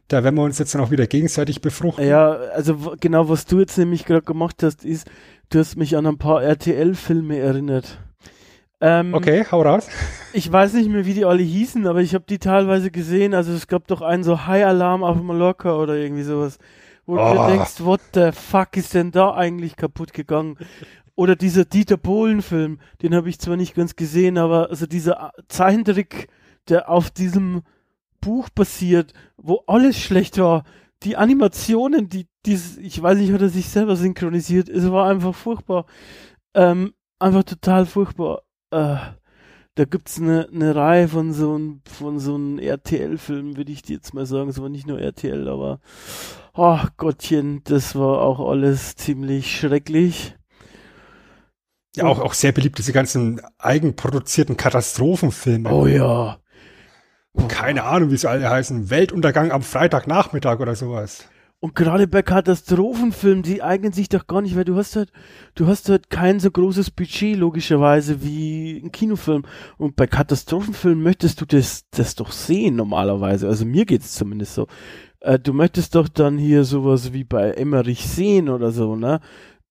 da 0.08 0.24
werden 0.24 0.36
wir 0.36 0.42
uns 0.42 0.58
jetzt 0.58 0.74
dann 0.74 0.80
auch 0.80 0.90
wieder 0.90 1.06
gegenseitig 1.06 1.60
befruchten. 1.60 2.06
ja, 2.06 2.30
also 2.32 2.94
genau, 2.98 3.28
was 3.28 3.44
du 3.44 3.60
jetzt 3.60 3.76
nämlich 3.76 4.06
gerade 4.06 4.22
gemacht 4.22 4.62
hast, 4.62 4.84
ist, 4.84 5.06
du 5.50 5.58
hast 5.58 5.76
mich 5.76 5.96
an 5.96 6.06
ein 6.06 6.18
paar 6.18 6.42
RTL-Filme 6.42 7.38
erinnert. 7.38 7.98
Ähm, 8.80 9.12
Okay, 9.12 9.44
hau 9.52 9.60
raus. 9.62 9.88
Ich 10.32 10.50
weiß 10.50 10.72
nicht 10.74 10.88
mehr, 10.88 11.04
wie 11.04 11.12
die 11.14 11.26
alle 11.26 11.42
hießen, 11.42 11.86
aber 11.86 12.00
ich 12.00 12.14
habe 12.14 12.24
die 12.28 12.38
teilweise 12.38 12.90
gesehen. 12.90 13.34
Also 13.34 13.52
es 13.52 13.66
gab 13.66 13.86
doch 13.88 14.00
einen 14.00 14.24
so 14.24 14.46
High 14.46 14.64
Alarm 14.64 15.04
auf 15.04 15.20
Mallorca 15.20 15.76
oder 15.76 15.94
irgendwie 15.96 16.22
sowas, 16.22 16.58
wo 17.10 17.16
du 17.16 17.22
Oh. 17.22 17.34
dir 17.34 17.56
denkst, 17.56 17.80
what 17.84 18.00
the 18.14 18.30
fuck 18.32 18.76
ist 18.76 18.94
denn 18.94 19.10
da 19.10 19.34
eigentlich 19.34 19.76
kaputt 19.76 20.12
gegangen? 20.12 20.56
Oder 21.16 21.36
dieser 21.36 21.64
Dieter 21.66 21.96
Bohlen-Film, 21.98 22.78
den 23.02 23.14
habe 23.14 23.28
ich 23.28 23.38
zwar 23.38 23.56
nicht 23.56 23.74
ganz 23.74 23.96
gesehen, 23.96 24.38
aber 24.38 24.70
also 24.70 24.86
dieser 24.86 25.32
Zeichentrick, 25.48 26.28
der 26.68 26.88
auf 26.88 27.10
diesem 27.10 27.62
Buch 28.20 28.48
basiert, 28.50 29.12
wo 29.36 29.62
alles 29.66 29.98
schlecht 29.98 30.38
war, 30.38 30.64
die 31.02 31.16
Animationen, 31.16 32.08
die, 32.08 32.26
dieses, 32.46 32.76
ich 32.78 33.02
weiß 33.02 33.18
nicht, 33.18 33.32
hat 33.32 33.40
er 33.42 33.48
sich 33.48 33.68
selber 33.68 33.96
synchronisiert, 33.96 34.68
es 34.68 34.90
war 34.90 35.08
einfach 35.08 35.34
furchtbar. 35.34 35.86
Ähm, 36.54 36.92
einfach 37.18 37.44
total 37.44 37.86
furchtbar. 37.86 38.42
Äh, 38.70 38.96
da 39.76 39.84
gibt's 39.84 40.18
eine 40.20 40.48
ne 40.50 40.74
Reihe 40.74 41.08
von 41.08 41.32
so 41.32 41.56
ein, 41.56 41.80
von 41.86 42.18
so 42.18 42.34
einem 42.34 42.58
RTL-Filmen, 42.58 43.56
würde 43.56 43.72
ich 43.72 43.82
dir 43.82 43.94
jetzt 43.96 44.12
mal 44.14 44.26
sagen. 44.26 44.50
Es 44.50 44.60
war 44.60 44.68
nicht 44.68 44.86
nur 44.86 45.00
RTL, 45.00 45.48
aber 45.48 45.80
ach 46.54 46.90
Gottchen, 46.96 47.62
das 47.64 47.94
war 47.94 48.20
auch 48.22 48.40
alles 48.40 48.96
ziemlich 48.96 49.58
schrecklich. 49.58 50.36
Ja, 51.96 52.04
auch, 52.04 52.20
auch 52.20 52.34
sehr 52.34 52.52
beliebt, 52.52 52.78
diese 52.78 52.92
ganzen 52.92 53.40
eigenproduzierten 53.58 54.56
Katastrophenfilme. 54.56 55.70
Oh 55.72 55.86
ja. 55.86 56.38
Keine 57.48 57.84
Ahnung, 57.84 58.10
wie 58.10 58.16
sie 58.16 58.28
alle 58.28 58.48
heißen. 58.48 58.90
Weltuntergang 58.90 59.52
am 59.52 59.62
Freitagnachmittag 59.62 60.60
oder 60.60 60.74
sowas. 60.74 61.24
Und 61.62 61.74
gerade 61.74 62.08
bei 62.08 62.22
Katastrophenfilmen, 62.22 63.42
die 63.42 63.62
eignen 63.62 63.92
sich 63.92 64.08
doch 64.08 64.26
gar 64.26 64.40
nicht, 64.40 64.56
weil 64.56 64.64
du 64.64 64.76
hast 64.76 64.96
halt, 64.96 65.12
du 65.54 65.66
hast 65.66 65.90
halt 65.90 66.08
kein 66.08 66.40
so 66.40 66.50
großes 66.50 66.90
Budget 66.90 67.36
logischerweise 67.36 68.22
wie 68.22 68.80
ein 68.82 68.90
Kinofilm. 68.92 69.44
Und 69.76 69.94
bei 69.94 70.06
Katastrophenfilmen 70.06 71.02
möchtest 71.04 71.40
du 71.40 71.44
das, 71.44 71.84
das 71.90 72.14
doch 72.14 72.32
sehen 72.32 72.76
normalerweise. 72.76 73.46
Also 73.46 73.66
mir 73.66 73.84
geht's 73.84 74.14
zumindest 74.14 74.54
so. 74.54 74.68
Äh, 75.20 75.38
du 75.38 75.52
möchtest 75.52 75.94
doch 75.94 76.08
dann 76.08 76.38
hier 76.38 76.64
sowas 76.64 77.12
wie 77.12 77.24
bei 77.24 77.52
Emmerich 77.52 78.08
sehen 78.08 78.48
oder 78.48 78.72
so, 78.72 78.96
ne? 78.96 79.20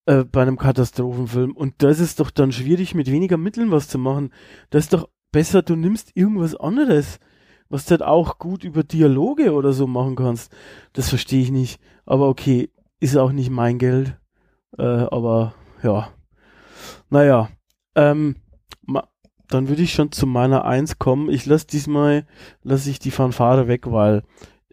Äh, 0.06 0.24
bei 0.24 0.42
einem 0.42 0.58
Katastrophenfilm. 0.58 1.56
Und 1.56 1.76
da 1.80 1.90
ist 1.90 2.20
doch 2.20 2.32
dann 2.32 2.52
schwierig, 2.52 2.96
mit 2.96 3.12
weniger 3.12 3.38
Mitteln 3.38 3.72
was 3.72 3.88
zu 3.88 3.98
machen. 3.98 4.32
Das 4.70 4.86
ist 4.86 4.94
doch 4.94 5.10
besser, 5.32 5.62
du 5.62 5.76
nimmst 5.76 6.12
irgendwas 6.16 6.56
anderes 6.56 7.20
was 7.70 7.86
du 7.86 7.92
halt 7.92 8.04
auch 8.04 8.40
gut 8.40 8.64
über 8.64 8.84
Dialoge 8.84 9.54
oder 9.54 9.74
so 9.74 9.88
machen 9.88 10.16
kannst. 10.16 10.52
Das 10.94 11.10
verstehe 11.10 11.42
ich 11.42 11.52
nicht. 11.52 11.80
Aber 12.06 12.28
okay, 12.28 12.70
ist 13.00 13.16
auch 13.16 13.32
nicht 13.32 13.52
mein 13.52 13.78
Geld. 13.78 14.18
Äh, 14.78 14.84
aber 14.84 15.54
ja. 15.84 16.10
Naja. 17.10 17.50
Ähm, 17.96 18.36
dann 19.48 19.68
würde 19.68 19.82
ich 19.82 19.94
schon 19.94 20.12
zu 20.12 20.28
meiner 20.28 20.66
Eins 20.66 21.00
kommen. 21.00 21.30
Ich 21.30 21.46
lasse 21.46 21.68
diesmal, 21.68 22.28
lasse 22.62 22.90
ich 22.90 23.00
die 23.00 23.12
Fanfare 23.12 23.68
weg, 23.68 23.92
weil 23.92 24.24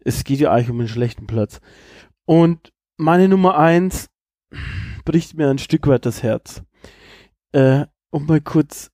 es 0.07 0.23
geht 0.23 0.38
ja 0.38 0.53
eigentlich 0.53 0.71
um 0.71 0.79
einen 0.79 0.88
schlechten 0.88 1.27
Platz. 1.27 1.61
Und 2.25 2.73
meine 2.97 3.29
Nummer 3.29 3.59
eins 3.59 4.09
bricht 5.05 5.35
mir 5.35 5.51
ein 5.51 5.59
Stück 5.59 5.87
weit 5.88 6.07
das 6.07 6.23
Herz. 6.23 6.62
Äh, 7.53 7.87
um 8.11 8.27
mal 8.27 8.40
kurz 8.40 8.90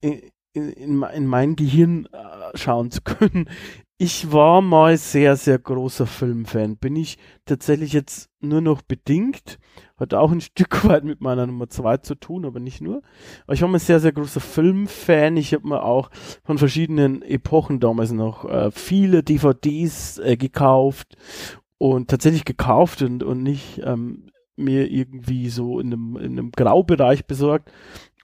in, 0.00 0.30
in, 0.52 1.02
in 1.02 1.26
mein 1.26 1.56
Gehirn 1.56 2.06
äh, 2.12 2.56
schauen 2.56 2.90
zu 2.92 3.02
können. 3.02 3.50
Ich 4.00 4.30
war 4.30 4.62
mal 4.62 4.96
sehr, 4.96 5.34
sehr 5.34 5.58
großer 5.58 6.06
Filmfan. 6.06 6.76
Bin 6.76 6.94
ich 6.94 7.18
tatsächlich 7.46 7.92
jetzt 7.92 8.30
nur 8.40 8.60
noch 8.60 8.80
bedingt. 8.80 9.58
Hat 9.96 10.14
auch 10.14 10.30
ein 10.30 10.40
Stück 10.40 10.88
weit 10.88 11.02
mit 11.02 11.20
meiner 11.20 11.48
Nummer 11.48 11.68
zwei 11.68 11.96
zu 11.96 12.14
tun, 12.14 12.44
aber 12.44 12.60
nicht 12.60 12.80
nur. 12.80 13.02
Aber 13.42 13.54
ich 13.54 13.62
war 13.62 13.68
mal 13.68 13.80
sehr, 13.80 13.98
sehr 13.98 14.12
großer 14.12 14.38
Filmfan. 14.38 15.36
Ich 15.36 15.52
habe 15.52 15.66
mir 15.66 15.82
auch 15.82 16.10
von 16.44 16.58
verschiedenen 16.58 17.22
Epochen 17.22 17.80
damals 17.80 18.12
noch 18.12 18.44
äh, 18.44 18.70
viele 18.70 19.24
DVDs 19.24 20.18
äh, 20.18 20.36
gekauft 20.36 21.16
und 21.78 22.08
tatsächlich 22.08 22.44
gekauft 22.44 23.02
und, 23.02 23.24
und 23.24 23.42
nicht 23.42 23.80
ähm, 23.84 24.30
mir 24.54 24.88
irgendwie 24.92 25.48
so 25.48 25.80
in 25.80 25.92
einem, 25.92 26.16
in 26.18 26.38
einem 26.38 26.52
Graubereich 26.52 27.26
besorgt. 27.26 27.72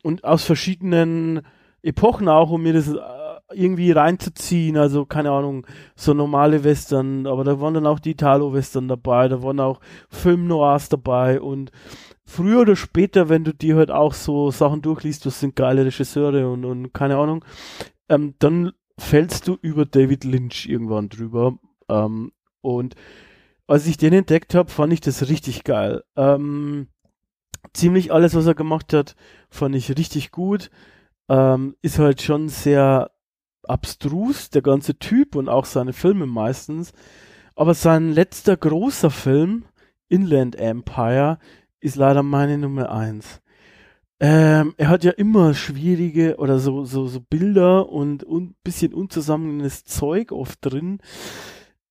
Und 0.04 0.22
aus 0.22 0.44
verschiedenen 0.44 1.42
Epochen 1.82 2.28
auch, 2.28 2.50
um 2.50 2.62
mir 2.62 2.74
das 2.74 2.86
äh, 2.86 3.23
irgendwie 3.54 3.92
reinzuziehen. 3.92 4.76
Also, 4.76 5.04
keine 5.06 5.30
Ahnung, 5.30 5.66
so 5.96 6.14
normale 6.14 6.64
Western, 6.64 7.26
aber 7.26 7.44
da 7.44 7.60
waren 7.60 7.74
dann 7.74 7.86
auch 7.86 7.98
die 7.98 8.12
Italo-Western 8.12 8.88
dabei, 8.88 9.28
da 9.28 9.42
waren 9.42 9.60
auch 9.60 9.80
Film-Noirs 10.10 10.88
dabei 10.88 11.40
und 11.40 11.70
früher 12.24 12.62
oder 12.62 12.76
später, 12.76 13.28
wenn 13.28 13.44
du 13.44 13.54
dir 13.54 13.76
halt 13.76 13.90
auch 13.90 14.14
so 14.14 14.50
Sachen 14.50 14.82
durchliest, 14.82 15.26
was 15.26 15.40
sind 15.40 15.56
geile 15.56 15.84
Regisseure 15.84 16.50
und, 16.50 16.64
und 16.64 16.92
keine 16.92 17.16
Ahnung, 17.16 17.44
ähm, 18.08 18.34
dann 18.38 18.72
fällst 18.98 19.48
du 19.48 19.58
über 19.60 19.84
David 19.84 20.24
Lynch 20.24 20.66
irgendwann 20.66 21.08
drüber. 21.08 21.58
Ähm, 21.88 22.32
und 22.60 22.94
als 23.66 23.86
ich 23.86 23.96
den 23.96 24.12
entdeckt 24.12 24.54
habe, 24.54 24.70
fand 24.70 24.92
ich 24.92 25.00
das 25.00 25.28
richtig 25.28 25.64
geil. 25.64 26.02
Ähm, 26.16 26.88
ziemlich 27.72 28.12
alles, 28.12 28.34
was 28.34 28.46
er 28.46 28.54
gemacht 28.54 28.92
hat, 28.92 29.16
fand 29.50 29.74
ich 29.74 29.96
richtig 29.96 30.30
gut 30.30 30.70
ähm, 31.28 31.76
ist 31.82 31.98
halt 31.98 32.22
schon 32.22 32.48
sehr 32.48 33.10
abstrus, 33.68 34.50
der 34.50 34.62
ganze 34.62 34.98
Typ 34.98 35.36
und 35.36 35.48
auch 35.48 35.64
seine 35.64 35.92
Filme 35.92 36.26
meistens. 36.26 36.92
Aber 37.54 37.74
sein 37.74 38.12
letzter 38.12 38.56
großer 38.56 39.10
Film, 39.10 39.64
Inland 40.08 40.56
Empire, 40.56 41.38
ist 41.80 41.96
leider 41.96 42.22
meine 42.22 42.58
Nummer 42.58 42.90
eins. 42.90 43.40
Ähm, 44.20 44.74
er 44.76 44.88
hat 44.88 45.04
ja 45.04 45.12
immer 45.12 45.54
schwierige 45.54 46.36
oder 46.36 46.58
so, 46.58 46.84
so, 46.84 47.06
so 47.06 47.20
Bilder 47.20 47.88
und 47.88 48.22
ein 48.22 48.54
bisschen 48.62 48.94
unzusammenhängendes 48.94 49.84
Zeug 49.84 50.32
oft 50.32 50.58
drin, 50.62 51.00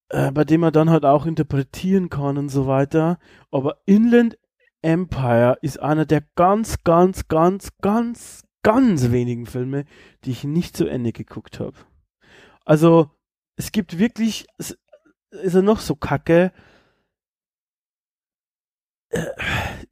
äh, 0.09 0.31
bei 0.31 0.43
dem 0.45 0.63
er 0.63 0.71
dann 0.71 0.89
halt 0.89 1.05
auch 1.05 1.25
interpretieren 1.25 2.09
kann 2.09 2.37
und 2.37 2.49
so 2.49 2.65
weiter. 2.65 3.19
Aber 3.51 3.77
Inland 3.85 4.37
Empire 4.81 5.57
ist 5.61 5.81
einer 5.81 6.05
der 6.05 6.23
ganz, 6.35 6.83
ganz, 6.83 7.27
ganz, 7.27 7.69
ganz, 7.81 8.43
ganz 8.63 9.11
wenigen 9.11 9.45
Filme, 9.45 9.85
die 10.25 10.31
ich 10.31 10.43
nicht 10.43 10.77
zu 10.77 10.87
Ende 10.87 11.11
geguckt 11.13 11.59
habe. 11.59 11.77
Also, 12.65 13.11
es 13.57 13.71
gibt 13.71 13.99
wirklich, 13.99 14.47
es, 14.57 14.77
ist 15.31 15.55
er 15.55 15.61
noch 15.61 15.79
so 15.79 15.95
kacke. 15.95 16.51
Äh, 19.09 19.25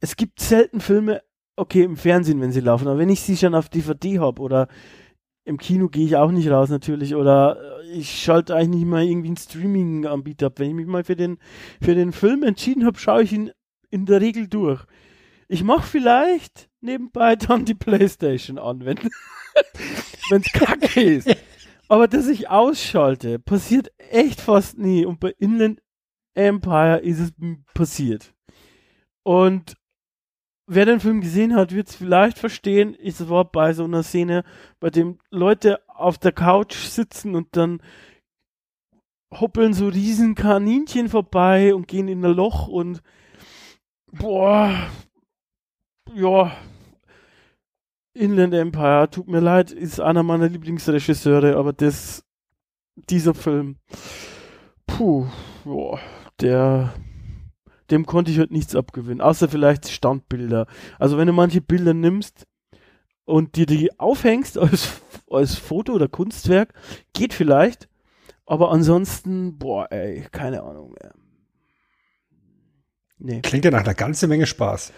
Es 0.00 0.16
gibt 0.16 0.40
selten 0.40 0.80
Filme, 0.80 1.22
okay, 1.56 1.84
im 1.84 1.96
Fernsehen, 1.96 2.40
wenn 2.40 2.52
sie 2.52 2.60
laufen, 2.60 2.88
aber 2.88 2.98
wenn 2.98 3.10
ich 3.10 3.22
sie 3.22 3.36
schon 3.36 3.54
auf 3.54 3.68
DVD 3.70 4.20
habe 4.20 4.42
oder 4.42 4.68
im 5.44 5.58
Kino 5.58 5.88
gehe 5.88 6.06
ich 6.06 6.16
auch 6.16 6.30
nicht 6.32 6.50
raus 6.50 6.70
natürlich 6.70 7.14
oder 7.16 7.82
äh, 7.84 7.92
ich 7.92 8.22
schalte 8.22 8.54
eigentlich 8.56 8.82
nicht 8.82 8.86
mal 8.88 9.04
irgendwie 9.04 9.28
einen 9.28 9.36
Streaming-Anbieter 9.38 10.46
ab. 10.48 10.58
Wenn 10.58 10.70
ich 10.70 10.74
mich 10.76 10.86
mal 10.86 11.04
für 11.04 11.16
den, 11.16 11.38
für 11.82 11.94
den 11.94 12.12
Film 12.12 12.42
entschieden 12.44 12.86
habe, 12.86 12.98
schaue 12.98 13.24
ich 13.24 13.32
ihn 13.32 13.52
in 13.90 14.06
der 14.06 14.20
Regel 14.20 14.48
durch. 14.48 14.84
Ich 15.52 15.62
mache 15.62 15.86
vielleicht 15.86 16.70
nebenbei 16.80 17.36
dann 17.36 17.66
die 17.66 17.74
Playstation 17.74 18.58
an, 18.58 18.86
wenn 18.86 18.98
es 20.30 20.52
kacke 20.54 21.02
ist. 21.02 21.36
Aber 21.88 22.08
dass 22.08 22.26
ich 22.28 22.48
ausschalte, 22.48 23.38
passiert 23.38 23.92
echt 23.98 24.40
fast 24.40 24.78
nie. 24.78 25.04
Und 25.04 25.20
bei 25.20 25.34
Inland 25.38 25.82
Empire 26.34 27.00
ist 27.00 27.20
es 27.20 27.32
passiert. 27.74 28.32
Und 29.24 29.76
wer 30.66 30.86
den 30.86 31.00
Film 31.00 31.20
gesehen 31.20 31.54
hat, 31.54 31.74
wird 31.74 31.90
es 31.90 31.96
vielleicht 31.96 32.38
verstehen. 32.38 32.96
Es 32.98 33.28
war 33.28 33.44
bei 33.44 33.74
so 33.74 33.84
einer 33.84 34.02
Szene, 34.02 34.44
bei 34.80 34.88
dem 34.88 35.18
Leute 35.30 35.86
auf 35.86 36.16
der 36.16 36.32
Couch 36.32 36.76
sitzen 36.76 37.34
und 37.34 37.48
dann 37.58 37.82
hoppeln 39.30 39.74
so 39.74 39.88
riesen 39.88 40.34
Kaninchen 40.34 41.10
vorbei 41.10 41.74
und 41.74 41.88
gehen 41.88 42.08
in 42.08 42.24
ein 42.24 42.32
Loch 42.32 42.68
und 42.68 43.02
boah, 44.12 44.90
ja, 46.14 46.56
Inland 48.14 48.54
Empire, 48.54 49.08
tut 49.10 49.28
mir 49.28 49.40
leid, 49.40 49.70
ist 49.70 50.00
einer 50.00 50.22
meiner 50.22 50.48
Lieblingsregisseure, 50.48 51.56
aber 51.56 51.72
das, 51.72 52.24
dieser 52.94 53.34
Film, 53.34 53.76
puh, 54.86 55.26
boah, 55.64 55.98
der, 56.40 56.92
dem 57.90 58.04
konnte 58.04 58.30
ich 58.30 58.38
halt 58.38 58.50
nichts 58.50 58.76
abgewinnen, 58.76 59.20
außer 59.20 59.48
vielleicht 59.48 59.88
Standbilder. 59.88 60.66
Also 60.98 61.16
wenn 61.16 61.26
du 61.26 61.32
manche 61.32 61.62
Bilder 61.62 61.94
nimmst 61.94 62.46
und 63.24 63.56
dir 63.56 63.66
die 63.66 63.98
aufhängst 63.98 64.58
als, 64.58 65.00
als 65.30 65.54
Foto 65.54 65.94
oder 65.94 66.08
Kunstwerk, 66.08 66.74
geht 67.14 67.32
vielleicht, 67.32 67.88
aber 68.44 68.70
ansonsten, 68.70 69.58
boah, 69.58 69.90
ey, 69.90 70.26
keine 70.30 70.62
Ahnung 70.62 70.94
mehr. 71.00 71.14
Nee. 73.18 73.40
Klingt 73.40 73.64
ja 73.64 73.70
nach 73.70 73.84
einer 73.84 73.94
ganzen 73.94 74.28
Menge 74.28 74.46
Spaß. 74.46 74.92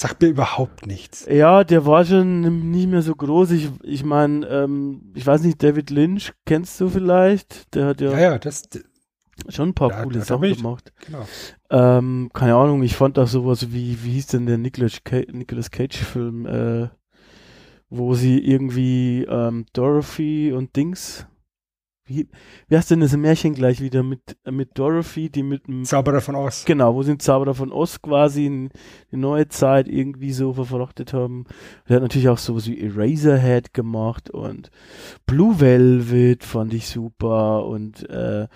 Sagt 0.00 0.22
mir 0.22 0.28
überhaupt 0.28 0.86
nichts. 0.86 1.26
Ja, 1.28 1.64
der 1.64 1.84
war 1.84 2.04
schon 2.04 2.70
nicht 2.70 2.86
mehr 2.88 3.02
so 3.02 3.16
groß. 3.16 3.50
Ich, 3.50 3.68
ich 3.82 4.04
meine, 4.04 4.46
ähm, 4.46 5.10
ich 5.16 5.26
weiß 5.26 5.42
nicht, 5.42 5.60
David 5.60 5.90
Lynch, 5.90 6.32
kennst 6.46 6.80
du 6.80 6.88
vielleicht? 6.88 7.74
Der 7.74 7.86
hat 7.86 8.00
ja, 8.00 8.12
Ja, 8.12 8.18
ja, 8.20 8.38
das, 8.38 8.62
schon 9.48 9.70
ein 9.70 9.74
paar 9.74 9.90
Ja, 9.90 10.04
coole 10.04 10.20
Sachen 10.20 10.44
ich- 10.44 10.58
gemacht. 10.58 10.92
genau. 11.04 11.26
Ähm, 11.70 12.30
keine 12.32 12.54
Ahnung, 12.54 12.84
ich 12.84 12.94
fand 12.94 13.18
auch 13.18 13.26
sowas 13.26 13.72
wie, 13.72 13.98
wie 14.04 14.10
hieß 14.12 14.28
denn 14.28 14.46
der 14.46 14.56
Nicolas, 14.56 15.02
Ca 15.02 15.16
Nicolas 15.32 15.72
Cage-Film, 15.72 16.46
äh, 16.46 16.88
wo 17.90 18.14
sie 18.14 18.38
irgendwie 18.38 19.24
ähm, 19.28 19.66
Dorothy 19.72 20.52
und 20.52 20.76
Dings, 20.76 21.26
wie, 22.08 22.28
wie 22.68 22.76
heißt 22.76 22.90
denn 22.90 23.00
das 23.00 23.16
Märchen 23.16 23.54
gleich 23.54 23.80
wieder 23.80 24.02
mit, 24.02 24.36
mit 24.50 24.78
Dorothy, 24.78 25.30
die 25.30 25.42
mit 25.42 25.66
dem, 25.68 25.84
Zauberer 25.84 26.20
von 26.20 26.34
Oz. 26.34 26.64
genau, 26.64 26.94
wo 26.94 27.02
sie 27.02 27.12
den 27.12 27.20
Zauberer 27.20 27.54
von 27.54 27.72
Oz 27.72 28.00
quasi 28.02 28.46
in 28.46 28.70
die 29.12 29.16
neue 29.16 29.48
Zeit 29.48 29.88
irgendwie 29.88 30.32
so 30.32 30.52
verflochtet 30.52 31.12
haben. 31.12 31.44
Der 31.88 31.96
hat 31.96 32.02
natürlich 32.02 32.28
auch 32.28 32.38
sowas 32.38 32.66
wie 32.66 32.80
Eraserhead 32.80 33.74
gemacht 33.74 34.30
und 34.30 34.70
Blue 35.26 35.60
Velvet 35.60 36.44
fand 36.44 36.74
ich 36.74 36.88
super 36.88 37.66
und, 37.66 38.08
äh, 38.08 38.48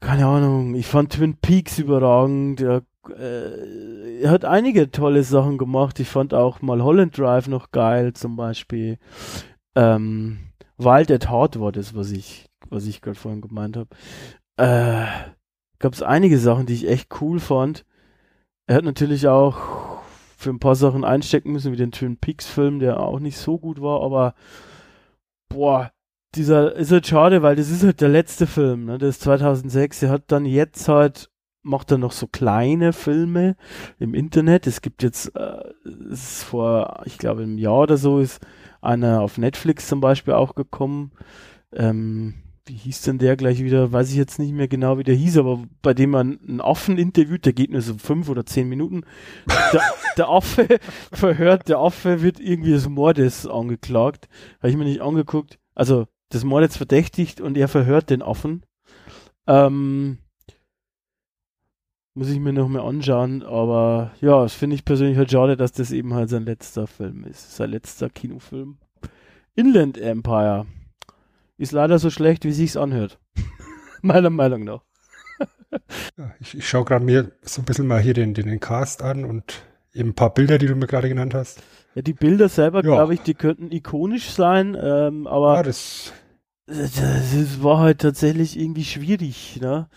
keine 0.00 0.26
Ahnung, 0.26 0.74
ich 0.74 0.86
fand 0.86 1.12
Twin 1.12 1.36
Peaks 1.36 1.78
überragend. 1.78 2.60
Er, 2.60 2.82
äh, 3.18 4.20
er 4.20 4.30
hat 4.30 4.44
einige 4.44 4.90
tolle 4.90 5.22
Sachen 5.24 5.58
gemacht. 5.58 5.98
Ich 6.00 6.08
fand 6.08 6.34
auch 6.34 6.62
mal 6.62 6.82
Holland 6.82 7.18
Drive 7.18 7.48
noch 7.48 7.72
geil, 7.72 8.12
zum 8.12 8.36
Beispiel. 8.36 8.98
Ähm, 9.74 10.38
Wild 10.76 11.10
at 11.10 11.30
Heart 11.30 11.60
war 11.60 11.72
das, 11.72 11.94
was 11.94 12.12
ich, 12.12 12.47
was 12.70 12.86
ich 12.86 13.00
gerade 13.00 13.18
vorhin 13.18 13.40
gemeint 13.40 13.76
habe. 13.76 13.88
Äh, 14.56 15.06
gab 15.78 15.92
es 15.92 16.02
einige 16.02 16.38
Sachen, 16.38 16.66
die 16.66 16.74
ich 16.74 16.88
echt 16.88 17.20
cool 17.20 17.40
fand. 17.40 17.84
Er 18.66 18.76
hat 18.76 18.84
natürlich 18.84 19.28
auch 19.28 20.02
für 20.36 20.50
ein 20.50 20.60
paar 20.60 20.76
Sachen 20.76 21.04
einstecken 21.04 21.52
müssen, 21.52 21.72
wie 21.72 21.76
den 21.76 21.92
Twin 21.92 22.16
Peaks 22.16 22.46
Film, 22.46 22.78
der 22.78 23.00
auch 23.00 23.18
nicht 23.18 23.38
so 23.38 23.58
gut 23.58 23.80
war, 23.80 24.02
aber 24.02 24.34
boah, 25.48 25.90
dieser 26.34 26.74
ist 26.74 26.92
halt 26.92 27.06
schade, 27.06 27.42
weil 27.42 27.56
das 27.56 27.70
ist 27.70 27.82
halt 27.82 28.00
der 28.00 28.10
letzte 28.10 28.46
Film, 28.46 28.84
ne? 28.84 28.98
Das 28.98 29.10
ist 29.10 29.22
2006. 29.22 30.02
Er 30.02 30.10
hat 30.10 30.24
dann 30.28 30.44
jetzt 30.44 30.88
halt 30.88 31.30
macht 31.62 31.90
er 31.90 31.98
noch 31.98 32.12
so 32.12 32.26
kleine 32.26 32.92
Filme 32.92 33.56
im 33.98 34.14
Internet. 34.14 34.66
Es 34.66 34.80
gibt 34.80 35.02
jetzt 35.02 35.34
äh, 35.36 35.64
es 36.10 36.38
ist 36.38 36.42
vor, 36.44 37.02
ich 37.04 37.18
glaube, 37.18 37.42
einem 37.42 37.58
Jahr 37.58 37.80
oder 37.80 37.96
so 37.96 38.20
ist 38.20 38.40
einer 38.80 39.20
auf 39.20 39.38
Netflix 39.38 39.88
zum 39.88 40.00
Beispiel 40.00 40.34
auch 40.34 40.54
gekommen. 40.54 41.12
Ähm, 41.72 42.34
wie 42.68 42.74
hieß 42.74 43.02
denn 43.02 43.18
der 43.18 43.36
gleich 43.36 43.62
wieder? 43.62 43.92
Weiß 43.92 44.10
ich 44.10 44.16
jetzt 44.16 44.38
nicht 44.38 44.52
mehr 44.52 44.68
genau, 44.68 44.98
wie 44.98 45.04
der 45.04 45.14
hieß, 45.14 45.38
aber 45.38 45.64
bei 45.82 45.94
dem 45.94 46.10
man 46.10 46.38
einen 46.46 46.60
Affen 46.60 46.98
interviewt, 46.98 47.46
der 47.46 47.52
geht 47.52 47.70
nur 47.70 47.80
so 47.80 47.94
fünf 47.96 48.28
oder 48.28 48.44
zehn 48.44 48.68
Minuten. 48.68 49.04
Der, 49.72 49.82
der 50.16 50.28
Affe 50.28 50.78
verhört, 51.12 51.68
der 51.68 51.78
Affe 51.78 52.22
wird 52.22 52.40
irgendwie 52.40 52.70
des 52.70 52.88
Mordes 52.88 53.46
angeklagt. 53.46 54.28
Habe 54.58 54.70
ich 54.70 54.76
mir 54.76 54.84
nicht 54.84 55.00
angeguckt. 55.00 55.58
Also 55.74 56.06
des 56.32 56.44
Mordes 56.44 56.76
verdächtigt 56.76 57.40
und 57.40 57.56
er 57.56 57.68
verhört 57.68 58.10
den 58.10 58.22
Affen. 58.22 58.64
Ähm, 59.46 60.18
muss 62.14 62.28
ich 62.28 62.40
mir 62.40 62.52
noch 62.52 62.68
mal 62.68 62.82
anschauen, 62.82 63.42
aber 63.42 64.12
ja, 64.20 64.42
das 64.42 64.52
finde 64.52 64.74
ich 64.74 64.84
persönlich 64.84 65.16
halt 65.16 65.30
schade, 65.30 65.56
dass 65.56 65.72
das 65.72 65.92
eben 65.92 66.14
halt 66.14 66.28
sein 66.28 66.44
letzter 66.44 66.86
Film 66.86 67.24
ist. 67.24 67.56
Sein 67.56 67.70
letzter 67.70 68.10
Kinofilm. 68.10 68.78
Inland 69.54 69.96
Empire. 69.98 70.66
Ist 71.58 71.72
leider 71.72 71.98
so 71.98 72.08
schlecht, 72.08 72.44
wie 72.44 72.52
sich's 72.52 72.76
anhört. 72.76 73.18
Meiner 74.02 74.30
Meinung 74.30 74.64
nach. 74.64 74.82
Ich, 76.40 76.56
ich 76.56 76.68
schaue 76.68 76.84
gerade 76.84 77.04
mir 77.04 77.32
so 77.42 77.60
ein 77.60 77.64
bisschen 77.64 77.86
mal 77.86 78.00
hier 78.00 78.14
den, 78.14 78.32
den, 78.34 78.46
den 78.46 78.60
Cast 78.60 79.02
an 79.02 79.24
und 79.24 79.62
eben 79.92 80.10
ein 80.10 80.14
paar 80.14 80.32
Bilder, 80.32 80.58
die 80.58 80.66
du 80.66 80.74
mir 80.76 80.86
gerade 80.86 81.08
genannt 81.08 81.34
hast. 81.34 81.62
Ja, 81.94 82.02
die 82.02 82.12
Bilder 82.12 82.48
selber, 82.48 82.78
Ja. 82.84 82.94
glaube 82.94 83.14
ich, 83.14 83.20
die 83.20 83.34
könnten 83.34 83.70
ikonisch 83.72 84.30
sein, 84.30 84.76
ähm, 84.80 85.26
aber 85.26 85.56
Ja, 85.56 85.62
das, 85.62 86.12
das, 86.66 86.92
das 86.94 87.62
war 87.62 87.78
halt 87.80 88.00
tatsächlich 88.00 88.58
irgendwie 88.58 88.84
schwierig, 88.84 89.58
ne? 89.60 89.88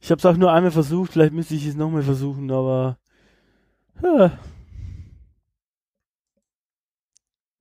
Ich 0.00 0.10
habe 0.12 0.18
es 0.20 0.26
auch 0.26 0.36
nur 0.36 0.52
einmal 0.52 0.70
versucht, 0.70 1.12
vielleicht 1.12 1.32
müsste 1.32 1.54
ich 1.56 1.66
es 1.66 1.74
nochmal 1.74 2.02
versuchen, 2.04 2.50
aber 2.52 2.98
ja, 4.02 4.38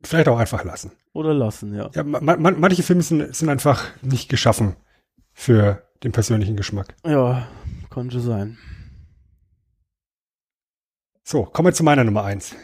vielleicht 0.04 0.28
auch 0.28 0.38
einfach 0.38 0.64
lassen. 0.64 0.92
Oder 1.18 1.34
lassen, 1.34 1.74
ja. 1.74 1.90
Ja, 1.94 2.04
man, 2.04 2.42
man, 2.42 2.60
manche 2.60 2.84
Filme 2.84 3.02
sind, 3.02 3.36
sind 3.36 3.50
einfach 3.50 3.86
nicht 4.02 4.30
geschaffen 4.30 4.76
für 5.34 5.84
den 6.04 6.12
persönlichen 6.12 6.56
Geschmack. 6.56 6.96
Ja, 7.06 7.48
schon 7.94 8.12
sein. 8.12 8.58
So, 11.24 11.44
kommen 11.44 11.68
wir 11.68 11.74
zu 11.74 11.84
meiner 11.84 12.04
Nummer 12.04 12.24
eins. 12.24 12.56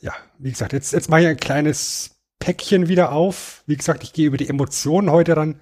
Ja, 0.00 0.14
wie 0.38 0.50
gesagt, 0.50 0.72
jetzt, 0.72 0.92
jetzt 0.92 1.10
mache 1.10 1.20
ich 1.20 1.26
ein 1.26 1.36
kleines 1.36 2.18
Päckchen 2.38 2.88
wieder 2.88 3.12
auf. 3.12 3.62
Wie 3.66 3.76
gesagt, 3.76 4.02
ich 4.02 4.14
gehe 4.14 4.26
über 4.26 4.38
die 4.38 4.48
Emotionen 4.48 5.10
heute 5.10 5.36
ran. 5.36 5.60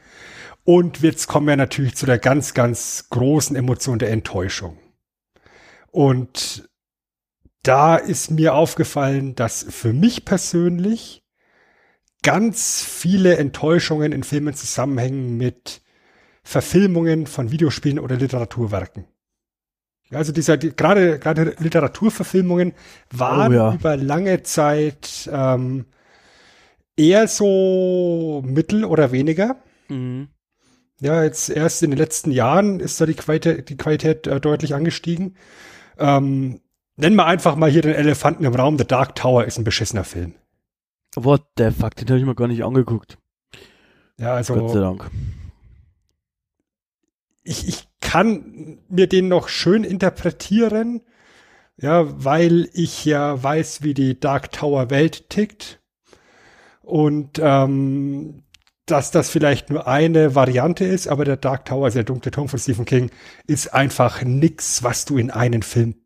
Und 0.64 1.02
jetzt 1.02 1.26
kommen 1.26 1.48
wir 1.48 1.56
natürlich 1.56 1.96
zu 1.96 2.06
der 2.06 2.18
ganz, 2.18 2.54
ganz 2.54 3.08
großen 3.10 3.56
Emotion 3.56 3.98
der 3.98 4.10
Enttäuschung. 4.10 4.78
Und 5.90 6.68
da 7.62 7.96
ist 7.96 8.30
mir 8.30 8.54
aufgefallen, 8.54 9.34
dass 9.34 9.66
für 9.68 9.92
mich 9.92 10.24
persönlich 10.24 11.25
ganz 12.26 12.82
viele 12.82 13.36
Enttäuschungen 13.36 14.10
in 14.10 14.24
Filmen 14.24 14.52
zusammenhängen 14.52 15.36
mit 15.36 15.80
Verfilmungen 16.42 17.28
von 17.28 17.52
Videospielen 17.52 18.00
oder 18.00 18.16
Literaturwerken. 18.16 19.04
Also 20.10 20.32
dieser, 20.32 20.56
die, 20.56 20.74
gerade, 20.74 21.20
gerade 21.20 21.54
Literaturverfilmungen 21.60 22.72
waren 23.12 23.52
Oh 23.52 23.54
ja. 23.54 23.74
über 23.74 23.96
lange 23.96 24.42
Zeit 24.42 25.30
ähm, 25.32 25.86
eher 26.96 27.28
so 27.28 28.42
mittel 28.44 28.84
oder 28.84 29.12
weniger. 29.12 29.62
Mhm. 29.86 30.26
Ja, 31.00 31.22
jetzt 31.22 31.48
erst 31.48 31.84
in 31.84 31.90
den 31.92 31.98
letzten 31.98 32.32
Jahren 32.32 32.80
ist 32.80 33.00
da 33.00 33.06
die 33.06 33.14
Qualität, 33.14 33.68
die 33.68 33.76
Qualität 33.76 34.26
äh, 34.26 34.40
deutlich 34.40 34.74
angestiegen. 34.74 35.36
Ähm, 35.96 36.60
nennen 36.96 37.14
wir 37.14 37.26
einfach 37.26 37.54
mal 37.54 37.70
hier 37.70 37.82
den 37.82 37.94
Elefanten 37.94 38.44
im 38.44 38.54
Raum. 38.56 38.78
The 38.78 38.84
Dark 38.84 39.14
Tower 39.14 39.44
ist 39.44 39.58
ein 39.58 39.64
beschissener 39.64 40.02
Film. 40.02 40.34
What 41.16 41.44
the 41.56 41.70
fuck, 41.70 41.96
den 41.96 42.08
habe 42.08 42.18
ich 42.18 42.26
mir 42.26 42.34
gar 42.34 42.46
nicht 42.46 42.62
angeguckt. 42.62 43.18
Ja, 44.18 44.36
Gott 44.36 44.46
sei 44.46 44.54
also 44.54 44.80
Dank. 44.80 45.10
ich, 47.42 47.68
ich 47.68 47.88
kann 48.00 48.78
mir 48.88 49.06
den 49.06 49.28
noch 49.28 49.48
schön 49.48 49.84
interpretieren, 49.84 51.02
ja, 51.78 52.04
weil 52.24 52.68
ich 52.72 53.04
ja 53.04 53.42
weiß, 53.42 53.82
wie 53.82 53.94
die 53.94 54.18
Dark 54.18 54.52
Tower 54.52 54.90
Welt 54.90 55.30
tickt. 55.30 55.80
Und 56.82 57.40
ähm, 57.42 58.44
dass 58.86 59.10
das 59.10 59.30
vielleicht 59.30 59.70
nur 59.70 59.88
eine 59.88 60.34
Variante 60.34 60.84
ist, 60.84 61.08
aber 61.08 61.24
der 61.24 61.36
Dark 61.36 61.64
Tower, 61.64 61.86
also 61.86 61.96
der 61.96 62.04
dunkle 62.04 62.30
Turm 62.30 62.48
von 62.48 62.60
Stephen 62.60 62.84
King, 62.84 63.10
ist 63.46 63.74
einfach 63.74 64.22
nix, 64.22 64.82
was 64.84 65.04
du 65.04 65.18
in 65.18 65.30
einen 65.30 65.62
Film 65.62 66.05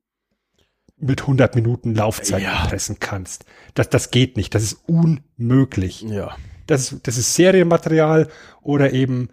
mit 1.00 1.22
100 1.22 1.54
Minuten 1.54 1.94
Laufzeit 1.94 2.42
Ja. 2.42 2.66
pressen 2.66 2.98
kannst. 3.00 3.44
Das, 3.74 3.88
das 3.88 4.10
geht 4.10 4.36
nicht. 4.36 4.54
Das 4.54 4.62
ist 4.62 4.78
unmöglich. 4.86 6.02
Ja. 6.02 6.36
Das, 6.66 6.92
ist- 6.92 7.06
das 7.06 7.16
ist 7.16 7.34
Serienmaterial 7.34 8.28
oder 8.62 8.92
eben 8.92 9.28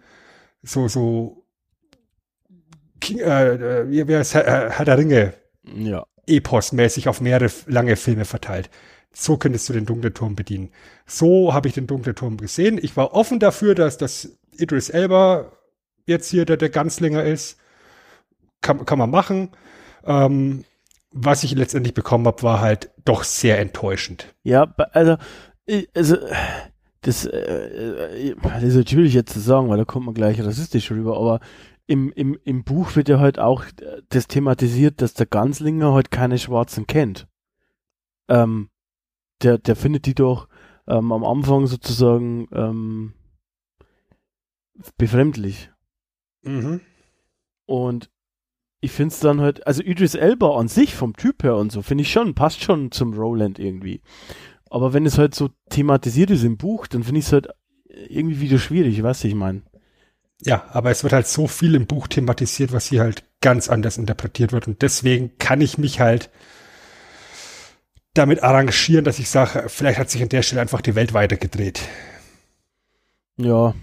so, 0.62 0.88
so, 0.88 1.44
äh, 3.10 3.14
äh, 3.22 3.90
wie, 3.90 4.08
wie 4.08 4.16
heißt 4.16 4.34
Herr, 4.34 4.70
Herr 4.70 4.84
der 4.84 4.98
Ringe, 4.98 5.34
Ja. 5.64 6.04
Epos-mäßig 6.26 7.08
auf 7.08 7.20
mehrere 7.20 7.50
lange 7.66 7.96
Filme 7.96 8.24
verteilt. 8.24 8.68
So 9.12 9.36
könntest 9.38 9.68
du 9.68 9.72
den 9.72 9.86
dunklen 9.86 10.12
Turm 10.12 10.36
bedienen. 10.36 10.70
So 11.06 11.54
habe 11.54 11.68
ich 11.68 11.74
den 11.74 11.86
dunklen 11.86 12.14
Turm 12.14 12.36
gesehen. 12.36 12.78
Ich 12.82 12.96
war 12.96 13.14
offen 13.14 13.38
dafür, 13.38 13.74
dass 13.74 13.96
das 13.96 14.38
Idris 14.52 14.90
Elba 14.90 15.52
jetzt 16.06 16.28
hier 16.30 16.44
der, 16.44 16.56
der 16.58 16.68
Ganzlinger 16.68 17.24
ist. 17.24 17.56
Kann, 18.60 18.84
kann 18.84 18.98
man 18.98 19.10
machen. 19.10 19.50
Ähm, 20.04 20.64
was 21.10 21.44
ich 21.44 21.54
letztendlich 21.54 21.94
bekommen 21.94 22.26
habe, 22.26 22.42
war 22.42 22.60
halt 22.60 22.90
doch 23.04 23.24
sehr 23.24 23.58
enttäuschend. 23.58 24.34
Ja, 24.42 24.74
also, 24.92 25.16
also, 25.94 26.16
das, 27.02 27.24
äh, 27.24 28.30
äh, 28.30 28.36
das 28.42 28.62
ist 28.62 28.76
natürlich 28.76 29.14
jetzt 29.14 29.32
zu 29.32 29.40
sagen, 29.40 29.68
weil 29.68 29.78
da 29.78 29.84
kommt 29.84 30.06
man 30.06 30.14
gleich 30.14 30.40
rassistisch 30.42 30.90
rüber, 30.90 31.16
aber 31.16 31.40
im, 31.86 32.12
im, 32.12 32.38
im 32.44 32.64
Buch 32.64 32.96
wird 32.96 33.08
ja 33.08 33.18
halt 33.18 33.38
auch 33.38 33.64
äh, 33.64 34.02
das 34.10 34.26
thematisiert, 34.26 35.00
dass 35.00 35.14
der 35.14 35.26
Ganslinger 35.26 35.92
halt 35.92 36.10
keine 36.10 36.38
Schwarzen 36.38 36.86
kennt. 36.86 37.26
Ähm, 38.28 38.68
der, 39.42 39.58
der 39.58 39.76
findet 39.76 40.06
die 40.06 40.14
doch 40.14 40.48
ähm, 40.86 41.12
am 41.12 41.24
Anfang 41.24 41.66
sozusagen 41.66 42.48
ähm, 42.52 43.14
befremdlich. 44.96 45.70
Mhm. 46.42 46.80
Und 47.66 48.10
ich 48.80 48.92
finde 48.92 49.12
es 49.12 49.20
dann 49.20 49.40
halt, 49.40 49.66
also 49.66 49.82
Idris 49.82 50.14
Elba 50.14 50.56
an 50.58 50.68
sich 50.68 50.94
vom 50.94 51.16
Typ 51.16 51.42
her 51.42 51.56
und 51.56 51.72
so, 51.72 51.82
finde 51.82 52.02
ich 52.02 52.12
schon, 52.12 52.34
passt 52.34 52.62
schon 52.62 52.92
zum 52.92 53.12
Roland 53.14 53.58
irgendwie. 53.58 54.02
Aber 54.70 54.92
wenn 54.92 55.06
es 55.06 55.18
halt 55.18 55.34
so 55.34 55.50
thematisiert 55.70 56.30
ist 56.30 56.44
im 56.44 56.56
Buch, 56.56 56.86
dann 56.86 57.02
finde 57.02 57.20
ich 57.20 57.26
es 57.26 57.32
halt 57.32 57.48
irgendwie 58.08 58.40
wieder 58.40 58.58
schwierig, 58.58 59.02
weißt 59.02 59.24
du, 59.24 59.28
ich 59.28 59.34
meine. 59.34 59.62
Ja, 60.42 60.66
aber 60.70 60.90
es 60.90 61.02
wird 61.02 61.12
halt 61.12 61.26
so 61.26 61.48
viel 61.48 61.74
im 61.74 61.86
Buch 61.86 62.06
thematisiert, 62.06 62.72
was 62.72 62.86
hier 62.86 63.00
halt 63.00 63.24
ganz 63.40 63.68
anders 63.68 63.98
interpretiert 63.98 64.52
wird. 64.52 64.68
Und 64.68 64.82
deswegen 64.82 65.36
kann 65.38 65.60
ich 65.60 65.78
mich 65.78 66.00
halt 66.00 66.30
damit 68.14 68.42
arrangieren, 68.42 69.04
dass 69.04 69.18
ich 69.18 69.28
sage, 69.28 69.64
vielleicht 69.68 69.98
hat 69.98 70.10
sich 70.10 70.22
an 70.22 70.28
der 70.28 70.42
Stelle 70.42 70.60
einfach 70.60 70.80
die 70.80 70.94
Welt 70.94 71.12
weitergedreht. 71.12 71.80
Ja, 73.38 73.74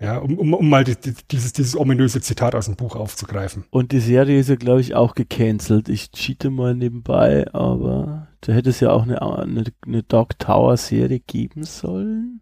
Ja, 0.00 0.18
um, 0.18 0.38
um, 0.38 0.52
um 0.54 0.68
mal 0.68 0.84
die, 0.84 0.96
die, 0.96 1.14
dieses, 1.30 1.52
dieses 1.52 1.76
ominöse 1.76 2.20
Zitat 2.20 2.54
aus 2.54 2.66
dem 2.66 2.76
Buch 2.76 2.96
aufzugreifen. 2.96 3.64
und 3.70 3.92
die 3.92 4.00
Serie 4.00 4.38
ist 4.40 4.48
ja, 4.48 4.56
glaube 4.56 4.80
ich, 4.80 4.94
auch 4.94 5.14
gecancelt. 5.14 5.88
Ich 5.88 6.10
cheate 6.10 6.50
mal 6.50 6.74
nebenbei, 6.74 7.46
aber 7.54 8.28
da 8.40 8.52
hätte 8.52 8.70
es 8.70 8.80
ja 8.80 8.90
auch 8.90 9.02
eine, 9.04 9.22
eine, 9.22 9.64
eine 9.86 10.02
Dark 10.02 10.38
Tower 10.38 10.76
Serie 10.76 11.20
geben 11.20 11.64
sollen. 11.64 12.40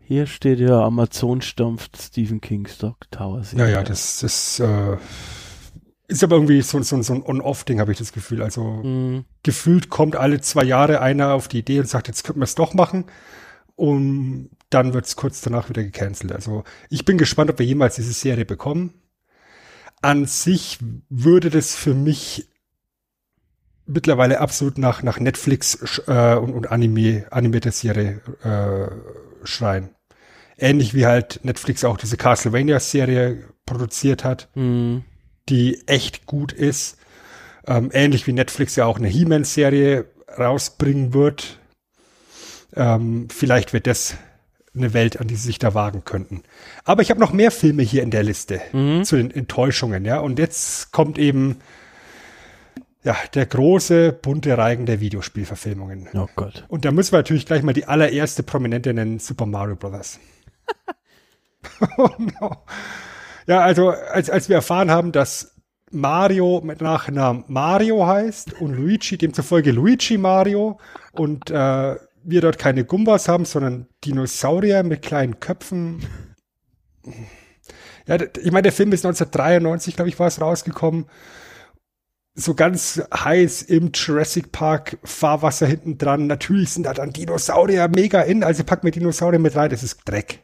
Hier 0.00 0.26
steht 0.26 0.58
ja, 0.58 0.80
Amazon 0.82 1.42
stampft 1.42 2.00
Stephen 2.00 2.40
King's 2.40 2.78
Dog 2.78 2.96
Towers. 3.10 3.52
Ja, 3.52 3.68
ja, 3.68 3.82
das, 3.82 4.20
das 4.20 4.58
äh, 4.58 4.96
ist 6.08 6.24
aber 6.24 6.36
irgendwie 6.36 6.62
so, 6.62 6.80
so, 6.82 7.00
so 7.02 7.12
ein 7.12 7.22
On-Off-Ding, 7.22 7.78
habe 7.78 7.92
ich 7.92 7.98
das 7.98 8.12
Gefühl. 8.12 8.42
Also 8.42 8.62
Mhm. 8.64 9.24
gefühlt 9.42 9.90
kommt 9.90 10.16
alle 10.16 10.40
zwei 10.40 10.64
Jahre 10.64 11.00
einer 11.02 11.34
auf 11.34 11.48
die 11.48 11.58
Idee 11.58 11.80
und 11.80 11.88
sagt, 11.88 12.08
jetzt 12.08 12.24
könnten 12.24 12.40
wir 12.40 12.44
es 12.44 12.54
doch 12.54 12.72
machen. 12.72 13.04
Und 13.78 14.50
dann 14.70 14.92
wird 14.92 15.06
es 15.06 15.14
kurz 15.14 15.40
danach 15.40 15.68
wieder 15.68 15.84
gecancelt. 15.84 16.32
Also 16.32 16.64
ich 16.90 17.04
bin 17.04 17.16
gespannt, 17.16 17.48
ob 17.48 17.60
wir 17.60 17.66
jemals 17.66 17.94
diese 17.94 18.12
Serie 18.12 18.44
bekommen. 18.44 18.92
An 20.02 20.26
sich 20.26 20.78
würde 21.08 21.48
das 21.48 21.76
für 21.76 21.94
mich 21.94 22.48
mittlerweile 23.86 24.40
absolut 24.40 24.78
nach, 24.78 25.04
nach 25.04 25.20
Netflix 25.20 26.02
äh, 26.08 26.34
und, 26.34 26.54
und 26.54 26.72
Anime, 26.72 27.26
animierte 27.30 27.70
Serie 27.70 28.20
äh, 28.42 29.46
schreien. 29.46 29.90
Ähnlich 30.58 30.92
wie 30.92 31.06
halt 31.06 31.38
Netflix 31.44 31.84
auch 31.84 31.96
diese 31.98 32.16
Castlevania-Serie 32.16 33.44
produziert 33.64 34.24
hat 34.24 34.48
Mhm. 34.56 35.04
die 35.48 35.86
echt 35.86 36.26
gut 36.26 36.52
ist. 36.52 36.98
Ähm, 37.64 37.90
ähnlich 37.92 38.26
wie 38.26 38.32
Netflix 38.32 38.74
ja 38.74 38.86
auch 38.86 38.98
eine 38.98 39.08
He-Man-Serie 39.08 40.06
rausbringen 40.36 41.14
wird. 41.14 41.60
Ähm, 42.78 43.28
vielleicht 43.30 43.72
wird 43.74 43.86
das 43.86 44.16
eine 44.74 44.94
Welt, 44.94 45.20
an 45.20 45.26
die 45.26 45.34
sie 45.34 45.48
sich 45.48 45.58
da 45.58 45.74
wagen 45.74 46.04
könnten. 46.04 46.42
Aber 46.84 47.02
ich 47.02 47.10
habe 47.10 47.20
noch 47.20 47.32
mehr 47.32 47.50
Filme 47.50 47.82
hier 47.82 48.02
in 48.02 48.10
der 48.10 48.22
Liste 48.22 48.60
Mhm. 48.72 49.04
zu 49.04 49.16
den 49.16 49.30
Enttäuschungen, 49.30 50.04
ja. 50.04 50.20
Und 50.20 50.38
jetzt 50.38 50.92
kommt 50.92 51.18
eben 51.18 51.56
ja 53.02 53.16
der 53.34 53.46
große 53.46 54.12
bunte 54.12 54.56
Reigen 54.56 54.86
der 54.86 55.00
Videospielverfilmungen. 55.00 56.08
Oh 56.14 56.28
Gott. 56.36 56.64
Und 56.68 56.84
da 56.84 56.92
müssen 56.92 57.12
wir 57.12 57.18
natürlich 57.18 57.46
gleich 57.46 57.62
mal 57.62 57.72
die 57.72 57.86
allererste 57.86 58.42
Prominente 58.42 58.94
nennen, 58.94 59.18
Super 59.18 59.46
Mario 59.46 59.76
Brothers. 59.76 60.18
oh 61.96 62.08
no. 62.40 62.56
Ja, 63.46 63.60
also 63.60 63.88
als, 63.88 64.28
als 64.28 64.50
wir 64.50 64.56
erfahren 64.56 64.90
haben, 64.90 65.10
dass 65.10 65.54
Mario 65.90 66.60
mit 66.62 66.82
Nachnamen 66.82 67.44
Mario 67.48 68.06
heißt 68.06 68.60
und 68.60 68.74
Luigi 68.74 69.16
demzufolge 69.16 69.72
Luigi 69.72 70.18
Mario 70.18 70.78
und 71.12 71.50
äh, 71.50 71.96
wir 72.30 72.40
dort 72.40 72.58
keine 72.58 72.84
Gumbas 72.84 73.28
haben, 73.28 73.44
sondern 73.44 73.86
Dinosaurier 74.04 74.82
mit 74.82 75.02
kleinen 75.02 75.40
Köpfen. 75.40 76.00
Ja, 78.06 78.16
ich 78.20 78.52
meine, 78.52 78.62
der 78.62 78.72
Film 78.72 78.92
ist 78.92 79.04
1993, 79.04 79.96
glaube 79.96 80.08
ich, 80.08 80.18
war 80.18 80.28
es 80.28 80.40
rausgekommen. 80.40 81.06
So 82.34 82.54
ganz 82.54 83.02
heiß 83.12 83.62
im 83.62 83.90
Jurassic 83.92 84.52
Park 84.52 84.98
Fahrwasser 85.02 85.66
hinten 85.66 85.98
dran. 85.98 86.26
Natürlich 86.26 86.70
sind 86.70 86.84
da 86.84 86.94
dann 86.94 87.12
Dinosaurier 87.12 87.88
mega 87.88 88.22
in, 88.22 88.44
also 88.44 88.64
pack 88.64 88.84
mir 88.84 88.92
Dinosaurier 88.92 89.40
mit 89.40 89.56
rein, 89.56 89.70
das 89.70 89.82
ist 89.82 90.00
Dreck. 90.04 90.40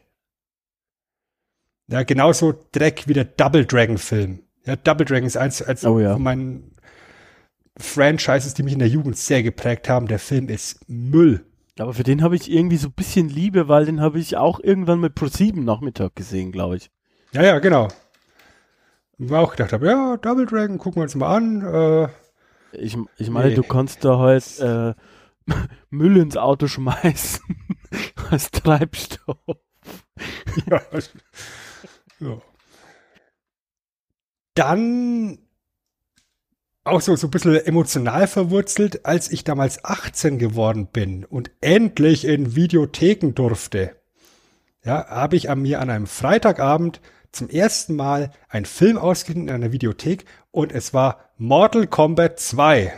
Ja, 1.87 2.03
genauso 2.03 2.53
Dreck 2.71 3.07
wie 3.07 3.13
der 3.13 3.25
Double 3.25 3.65
Dragon 3.65 3.97
Film. 3.97 4.39
Ja, 4.65 4.75
Double 4.75 5.05
Dragon 5.05 5.25
ist 5.25 5.37
eins, 5.37 5.61
eins 5.61 5.85
Oh 5.85 5.99
ja. 5.99 6.13
von 6.13 6.23
meinen 6.23 6.71
Franchises, 7.77 8.53
die 8.53 8.63
mich 8.63 8.73
in 8.73 8.79
der 8.79 8.87
Jugend 8.87 9.17
sehr 9.17 9.43
geprägt 9.43 9.89
haben. 9.89 10.07
Der 10.07 10.19
Film 10.19 10.49
ist 10.49 10.79
Müll. 10.87 11.45
Aber 11.77 11.93
für 11.93 12.03
den 12.03 12.21
habe 12.23 12.35
ich 12.35 12.49
irgendwie 12.49 12.77
so 12.77 12.87
ein 12.87 12.93
bisschen 12.93 13.27
Liebe, 13.29 13.67
weil 13.67 13.85
den 13.85 13.99
habe 14.01 14.19
ich 14.19 14.37
auch 14.37 14.59
irgendwann 14.61 14.99
mit 15.01 15.17
Pro7 15.17 15.61
Nachmittag 15.61 16.15
gesehen, 16.15 16.51
glaube 16.51 16.77
ich. 16.77 16.89
Ja, 17.33 17.43
ja, 17.43 17.59
genau. 17.59 17.89
Und 19.17 19.29
wir 19.29 19.39
auch 19.39 19.51
gedacht 19.51 19.73
haben, 19.73 19.85
ja, 19.85 20.17
Double 20.17 20.45
Dragon, 20.45 20.77
gucken 20.77 21.01
wir 21.01 21.03
uns 21.03 21.15
mal 21.15 21.35
an. 21.35 21.61
Äh, 21.61 22.07
Ich, 22.77 22.97
ich 23.17 23.29
meine, 23.29 23.49
Nee. 23.49 23.55
du 23.55 23.63
kannst 23.63 24.03
da 24.05 24.19
halt 24.19 24.59
äh, 24.59 24.93
Müll 25.89 26.17
ins 26.17 26.37
Auto 26.37 26.67
schmeißen 26.67 27.43
als 28.29 28.51
Treibstoff. 28.51 29.37
ja. 30.69 30.81
ja. 32.19 32.37
Dann 34.53 35.37
auch 36.85 37.01
so, 37.01 37.15
so 37.15 37.27
ein 37.27 37.31
bisschen 37.31 37.55
emotional 37.65 38.27
verwurzelt, 38.27 39.05
als 39.05 39.31
ich 39.31 39.43
damals 39.43 39.83
18 39.83 40.37
geworden 40.37 40.87
bin 40.87 41.25
und 41.25 41.51
endlich 41.59 42.25
in 42.25 42.55
Videotheken 42.55 43.33
durfte. 43.33 43.95
Ja, 44.83 45.07
habe 45.07 45.35
ich 45.35 45.49
an 45.49 45.63
mir 45.63 45.81
an 45.81 45.89
einem 45.89 46.05
Freitagabend 46.05 47.01
zum 47.31 47.49
ersten 47.49 47.95
Mal 47.95 48.31
einen 48.49 48.65
Film 48.65 48.97
ausgeliehen 48.97 49.47
in 49.47 49.55
einer 49.55 49.71
Videothek 49.71 50.25
und 50.51 50.71
es 50.71 50.93
war 50.93 51.31
Mortal 51.37 51.87
Kombat 51.87 52.39
2. 52.39 52.93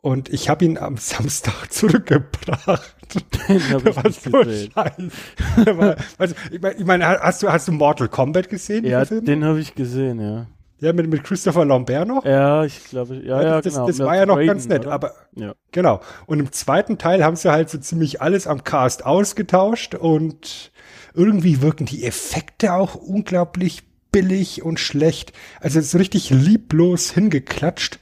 Und 0.00 0.30
ich 0.30 0.48
habe 0.48 0.64
ihn 0.64 0.78
am 0.78 0.96
Samstag 0.98 1.70
zurückgebracht. 1.70 2.96
Der 3.48 3.56
ich 3.56 3.72
war 3.72 4.10
so 4.10 4.30
gesehen. 4.30 4.72
scheiße. 4.72 5.96
Also, 6.18 6.34
ich 6.50 6.60
meine, 6.60 6.74
ich 6.76 6.84
mein, 6.84 7.04
hast 7.04 7.42
du, 7.42 7.52
hast 7.52 7.68
du 7.68 7.72
Mortal 7.72 8.08
Kombat 8.08 8.48
gesehen? 8.48 8.86
Ja, 8.86 9.04
den 9.04 9.44
habe 9.44 9.60
ich 9.60 9.74
gesehen, 9.74 10.20
ja. 10.20 10.46
Ja, 10.84 10.92
mit, 10.92 11.08
mit 11.08 11.24
Christopher 11.24 11.64
Lambert 11.64 12.06
noch? 12.06 12.24
Ja, 12.24 12.64
ich 12.64 12.84
glaube, 12.84 13.16
ja, 13.16 13.42
ja, 13.42 13.60
das, 13.62 13.74
genau. 13.74 13.86
das 13.86 13.98
Mit 13.98 14.06
war 14.06 14.16
ja 14.16 14.26
noch 14.26 14.36
Raiden, 14.36 14.46
ganz 14.48 14.68
nett, 14.68 14.82
oder? 14.82 14.92
aber 14.92 15.14
Ja. 15.34 15.54
genau. 15.72 16.00
Und 16.26 16.40
im 16.40 16.52
zweiten 16.52 16.98
Teil 16.98 17.24
haben 17.24 17.36
sie 17.36 17.50
halt 17.50 17.70
so 17.70 17.78
ziemlich 17.78 18.20
alles 18.20 18.46
am 18.46 18.64
Cast 18.64 19.06
ausgetauscht 19.06 19.94
und 19.94 20.72
irgendwie 21.14 21.62
wirken 21.62 21.86
die 21.86 22.04
Effekte 22.04 22.74
auch 22.74 22.94
unglaublich 22.96 23.84
billig 24.12 24.62
und 24.62 24.78
schlecht. 24.78 25.32
Also 25.60 25.80
so 25.80 25.96
richtig 25.96 26.28
lieblos 26.30 27.10
hingeklatscht. 27.10 27.98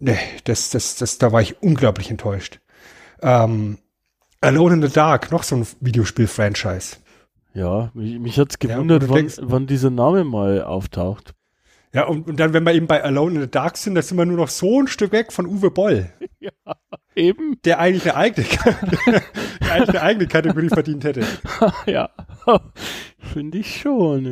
Nee, 0.00 0.18
das, 0.44 0.70
das, 0.70 0.96
das, 0.96 1.18
da 1.18 1.32
war 1.32 1.40
ich 1.40 1.62
unglaublich 1.62 2.10
enttäuscht. 2.10 2.60
Ähm, 3.22 3.78
Alone 4.40 4.74
in 4.74 4.82
the 4.82 4.92
Dark, 4.92 5.30
noch 5.30 5.42
so 5.42 5.56
ein 5.56 5.66
Videospiel-Franchise. 5.80 6.96
Ja, 7.58 7.90
mich, 7.94 8.18
mich 8.18 8.38
hat's 8.38 8.56
Ja, 8.62 8.68
gewundert, 8.74 9.02
und 9.02 9.08
du 9.08 9.14
wann, 9.14 9.18
denkst- 9.26 9.38
wann 9.42 9.66
dieser 9.66 9.90
Name 9.90 10.24
mal 10.24 10.62
auftaucht. 10.62 11.34
Ja, 11.92 12.04
und, 12.06 12.28
und 12.28 12.38
dann, 12.38 12.52
wenn 12.52 12.64
wir 12.64 12.74
eben 12.74 12.86
bei 12.86 13.02
Alone 13.02 13.36
in 13.36 13.40
the 13.40 13.50
Dark 13.50 13.76
sind, 13.78 13.94
da 13.94 14.02
sind 14.02 14.18
wir 14.18 14.26
nur 14.26 14.36
noch 14.36 14.48
so 14.48 14.80
ein 14.80 14.86
Stück 14.88 15.10
weg 15.10 15.32
von 15.32 15.46
Uwe 15.46 15.70
Boll, 15.70 16.12
Eben? 17.16 17.56
der 17.64 17.80
eigentlich 17.80 18.04
eine 18.04 18.16
eigene, 18.16 18.46
der 19.06 19.72
eigentlich 19.72 19.88
eine 19.88 20.02
eigene 20.02 20.26
Kategorie 20.28 20.68
verdient 20.68 21.02
hätte. 21.04 21.22
ja. 21.86 22.10
Finde 23.18 23.58
ich 23.58 23.80
schon, 23.80 24.24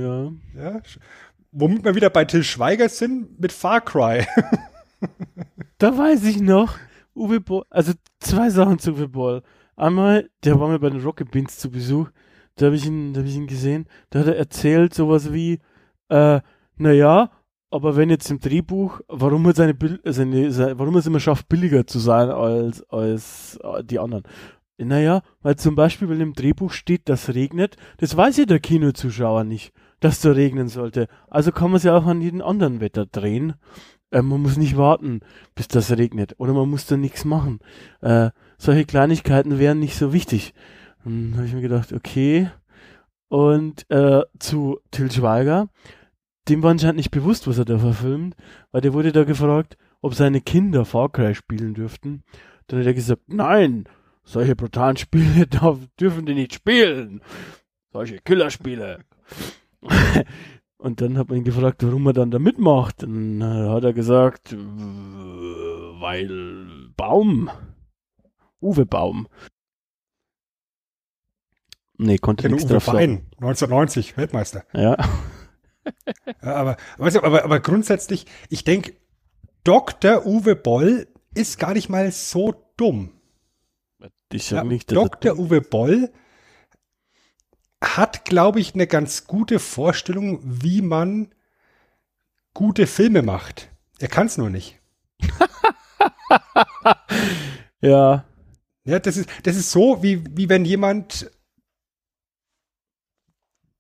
ja. 0.55 0.62
Ja, 0.62 0.81
womit 1.51 1.85
wir 1.85 1.95
wieder 1.95 2.11
bei 2.11 2.24
Till 2.27 2.45
Schweiger 2.45 2.89
sind 2.89 3.41
mit 3.41 3.53
Far 3.53 3.81
Cry. 3.81 4.24
Da 5.79 5.97
weiß 5.97 6.24
ich 6.24 6.41
noch, 6.41 6.77
Uwe 7.14 7.41
Boll, 7.41 7.64
also 7.70 7.93
zwei 8.20 8.51
Sachen 8.51 8.79
zu 8.79 8.93
Uwe 8.93 9.09
Boll. 9.09 9.43
Einmal, 9.77 10.29
der 10.45 10.61
war 10.61 10.68
mir 10.68 10.79
bei 10.79 10.91
den 10.91 11.03
Rocket 11.03 11.31
Beans 11.31 11.59
zu 11.59 11.70
Besuch, 11.70 12.09
da 12.57 12.66
habe 12.66 12.76
ich 12.76 12.86
ihn, 12.86 13.12
da 13.12 13.20
habe 13.20 13.28
ich 13.28 13.36
ihn 13.36 13.46
gesehen, 13.46 13.86
da 14.11 14.20
hat 14.20 14.26
er 14.26 14.36
erzählt 14.36 14.94
sowas 14.94 15.32
wie, 15.32 15.61
äh, 16.09 16.40
naja, 16.76 17.30
aber 17.70 17.96
wenn 17.96 18.11
jetzt 18.11 18.30
im 18.30 18.40
Drehbuch, 18.40 19.00
warum 19.09 19.44
er 19.46 19.54
seine, 19.54 19.74
Bil- 19.74 20.00
seine, 20.04 20.50
seine 20.52 20.78
warum 20.78 20.96
es 20.96 21.07
immer 21.07 21.20
schafft, 21.20 21.48
billiger 21.48 21.86
zu 21.86 21.98
sein 21.98 22.30
als, 22.30 22.82
als 22.90 23.59
äh, 23.62 23.82
die 23.84 23.98
anderen. 23.98 24.24
Naja, 24.78 25.22
weil 25.40 25.57
zum 25.57 25.74
Beispiel, 25.74 26.09
wenn 26.09 26.20
im 26.20 26.34
Drehbuch 26.34 26.70
steht, 26.70 27.09
dass 27.09 27.34
regnet, 27.34 27.76
das 27.96 28.16
weiß 28.16 28.36
ja 28.36 28.44
der 28.44 28.61
Kinozuschauer 28.61 29.44
nicht, 29.44 29.72
dass 30.00 30.20
da 30.20 30.32
regnen 30.32 30.68
sollte. 30.68 31.09
Also 31.28 31.50
kann 31.50 31.70
man 31.70 31.78
es 31.78 31.84
ja 31.84 31.96
auch 31.96 32.04
an 32.07 32.20
jedem 32.20 32.42
anderen 32.42 32.80
Wetter 32.80 33.07
drehen. 33.07 33.54
Äh, 34.11 34.22
man 34.22 34.42
muss 34.42 34.57
nicht 34.57 34.76
warten, 34.76 35.20
bis 35.54 35.68
das 35.68 35.90
regnet. 35.96 36.34
Oder 36.38 36.52
man 36.52 36.68
muss 36.68 36.86
da 36.86 36.96
nichts 36.96 37.24
machen. 37.24 37.59
Äh, 38.02 38.30
solche 38.59 38.84
Kleinigkeiten 38.84 39.59
wären 39.59 39.80
nicht 39.80 39.96
so 39.96 40.12
wichtig. 40.12 40.52
Dann 41.07 41.34
habe 41.36 41.46
ich 41.46 41.54
mir 41.54 41.61
gedacht, 41.61 41.92
okay. 41.92 42.50
Und 43.28 43.88
äh, 43.90 44.22
zu 44.40 44.80
Till 44.90 45.09
Schweiger, 45.12 45.68
dem 46.48 46.64
war 46.64 46.72
anscheinend 46.72 46.96
nicht 46.96 47.12
bewusst, 47.12 47.46
was 47.46 47.59
er 47.59 47.64
da 47.64 47.78
verfilmt, 47.78 48.34
weil 48.72 48.80
der 48.80 48.92
wurde 48.92 49.12
da 49.12 49.22
gefragt, 49.22 49.76
ob 50.00 50.14
seine 50.14 50.40
Kinder 50.40 50.84
Far 50.84 51.12
Cry 51.12 51.36
spielen 51.36 51.74
dürften. 51.74 52.24
Dann 52.66 52.80
hat 52.80 52.86
er 52.86 52.94
gesagt, 52.94 53.22
nein, 53.28 53.84
solche 54.24 54.57
brutalen 54.57 54.96
Spiele 54.96 55.46
darf, 55.50 55.78
dürfen 56.00 56.26
die 56.26 56.34
nicht 56.34 56.54
spielen. 56.54 57.20
Solche 57.92 58.18
Killerspiele. 58.18 58.98
Und 60.78 61.00
dann 61.00 61.18
hat 61.18 61.28
man 61.28 61.38
ihn 61.38 61.44
gefragt, 61.44 61.84
warum 61.84 62.07
er 62.07 62.14
dann 62.14 62.32
da 62.32 62.40
mitmacht. 62.40 63.04
Dann 63.04 63.44
hat 63.44 63.84
er 63.84 63.92
gesagt, 63.92 64.57
weil 66.00 66.90
Baum. 66.96 67.48
Uwe 68.61 68.86
Baum. 68.86 69.28
Nee, 71.99 72.18
konnte 72.18 72.49
nichts 72.49 72.66
drauf. 72.66 72.84
Verein, 72.84 73.26
1990, 73.40 74.16
Weltmeister. 74.16 74.64
Ja. 74.72 74.97
Ja, 76.42 76.55
aber, 76.55 76.76
weißt 76.99 77.16
du, 77.16 77.22
aber, 77.22 77.44
aber 77.44 77.61
grundsätzlich, 77.61 78.26
ich 78.49 78.64
denke, 78.64 78.94
Dr. 79.62 80.26
Uwe 80.26 80.57
Boll 80.57 81.07
ist 81.34 81.59
gar 81.59 81.74
nicht 81.74 81.88
mal 81.88 82.11
so 82.11 82.55
dumm. 82.76 83.12
Ich 84.32 84.51
Ja, 84.51 84.59
sag 84.59 84.66
nicht, 84.66 84.90
dass 84.90 84.97
Dr. 84.97 85.38
Uwe 85.38 85.61
Boll 85.61 86.12
hat, 87.82 88.24
glaube 88.24 88.59
ich, 88.61 88.74
eine 88.74 88.86
ganz 88.86 89.26
gute 89.26 89.59
Vorstellung, 89.59 90.40
wie 90.42 90.82
man 90.82 91.32
gute 92.53 92.86
Filme 92.86 93.22
macht. 93.22 93.70
Er 94.01 94.09
kann 94.09 94.26
es 94.26 94.38
nur 94.38 94.51
nicht. 94.51 94.80
Ja, 97.80 98.24
Ja, 98.84 98.99
das 98.99 99.16
ist, 99.16 99.28
das 99.44 99.57
ist 99.57 99.70
so, 99.70 100.03
wie, 100.03 100.24
wie 100.36 100.49
wenn 100.49 100.64
jemand 100.64 101.30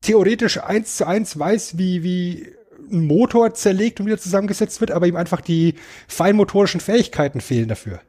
theoretisch 0.06 0.62
eins 0.62 0.96
zu 0.96 1.06
eins 1.06 1.38
weiß, 1.38 1.78
wie, 1.78 2.02
wie 2.02 2.46
ein 2.90 3.06
Motor 3.06 3.54
zerlegt 3.54 3.98
und 3.98 4.06
wieder 4.06 4.18
zusammengesetzt 4.18 4.80
wird, 4.80 4.92
aber 4.92 5.06
ihm 5.06 5.16
einfach 5.16 5.40
die 5.40 5.74
feinmotorischen 6.06 6.80
Fähigkeiten 6.80 7.40
fehlen 7.40 7.68
dafür. 7.68 8.00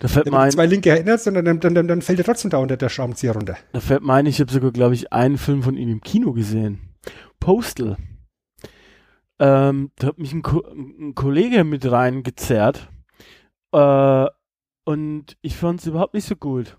Da 0.00 0.08
fällt 0.08 0.26
Wenn 0.26 0.34
du 0.34 0.50
zwei 0.50 0.66
Linke 0.66 0.90
erinnerst, 0.90 1.26
dann, 1.26 1.42
dann, 1.42 1.60
dann, 1.60 1.88
dann 1.88 2.02
fällt 2.02 2.18
er 2.18 2.26
trotzdem 2.26 2.50
da 2.50 2.58
unter 2.58 2.76
der 2.76 2.90
Schraubenzieher 2.90 3.32
runter. 3.32 3.56
da 3.72 3.80
fällt 3.80 4.02
mir 4.02 4.12
ein, 4.12 4.26
ich 4.26 4.38
habe 4.40 4.52
sogar, 4.52 4.70
glaube 4.70 4.94
ich, 4.94 5.12
einen 5.12 5.38
Film 5.38 5.62
von 5.62 5.78
ihm 5.78 5.88
im 5.88 6.02
Kino 6.02 6.32
gesehen. 6.32 6.80
Postal. 7.40 7.96
Ähm, 9.38 9.90
da 9.96 10.08
hat 10.08 10.18
mich 10.18 10.32
ein, 10.32 10.42
Ko 10.42 10.62
ein 10.70 11.14
Kollege 11.14 11.64
mit 11.64 11.90
reingezerrt. 11.90 12.88
Äh, 13.72 14.26
und 14.84 15.36
ich 15.40 15.56
fand 15.56 15.80
es 15.80 15.86
überhaupt 15.86 16.12
nicht 16.12 16.28
so 16.28 16.36
gut. 16.36 16.76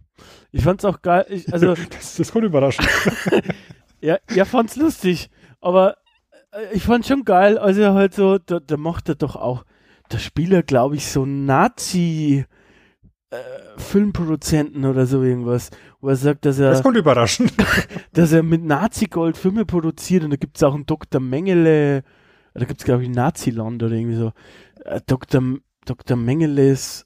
Ich 0.51 0.63
fand 0.63 0.81
es 0.81 0.85
auch 0.85 1.01
geil. 1.01 1.25
Ich, 1.29 1.51
also, 1.51 1.73
Das, 1.89 2.15
das 2.17 2.31
kommt 2.31 2.45
überraschend. 2.45 2.87
ja, 4.05 4.17
ja, 4.33 4.45
fand's 4.45 4.75
lustig. 4.75 5.29
Aber 5.61 5.97
äh, 6.51 6.73
ich 6.73 6.83
fand 6.83 7.05
schon 7.05 7.23
geil, 7.23 7.57
als 7.57 7.77
er 7.77 7.93
halt 7.93 8.13
so, 8.13 8.37
da, 8.37 8.59
da 8.59 8.77
macht 8.77 9.09
er 9.09 9.15
doch 9.15 9.35
auch, 9.35 9.65
der 10.11 10.19
Spieler, 10.19 10.61
glaube 10.61 10.95
ich, 10.95 11.07
so 11.07 11.25
Nazi 11.25 12.45
äh, 13.31 13.37
Filmproduzenten 13.77 14.85
oder 14.85 15.05
so 15.07 15.23
irgendwas, 15.23 15.71
wo 15.99 16.09
er 16.09 16.15
sagt, 16.15 16.45
dass 16.45 16.59
er, 16.59 16.71
Das 16.71 16.83
kommt 16.83 16.97
überraschend. 16.97 17.53
dass 18.13 18.31
er 18.31 18.43
mit 18.43 18.63
Nazi-Gold 18.63 19.37
Filme 19.37 19.65
produziert 19.65 20.23
und 20.23 20.29
da 20.29 20.35
gibt's 20.37 20.63
auch 20.63 20.75
einen 20.75 20.85
Dr. 20.85 21.19
Mengele, 21.19 22.03
da 22.53 22.65
gibt's 22.65 22.85
glaube 22.85 23.03
ich 23.03 23.09
Naziland 23.09 23.81
oder 23.81 23.95
irgendwie 23.95 24.17
so, 24.17 24.31
äh, 24.85 25.01
Dr. 25.05 25.41
Dr. 25.85 26.17
Mengeles, 26.17 27.05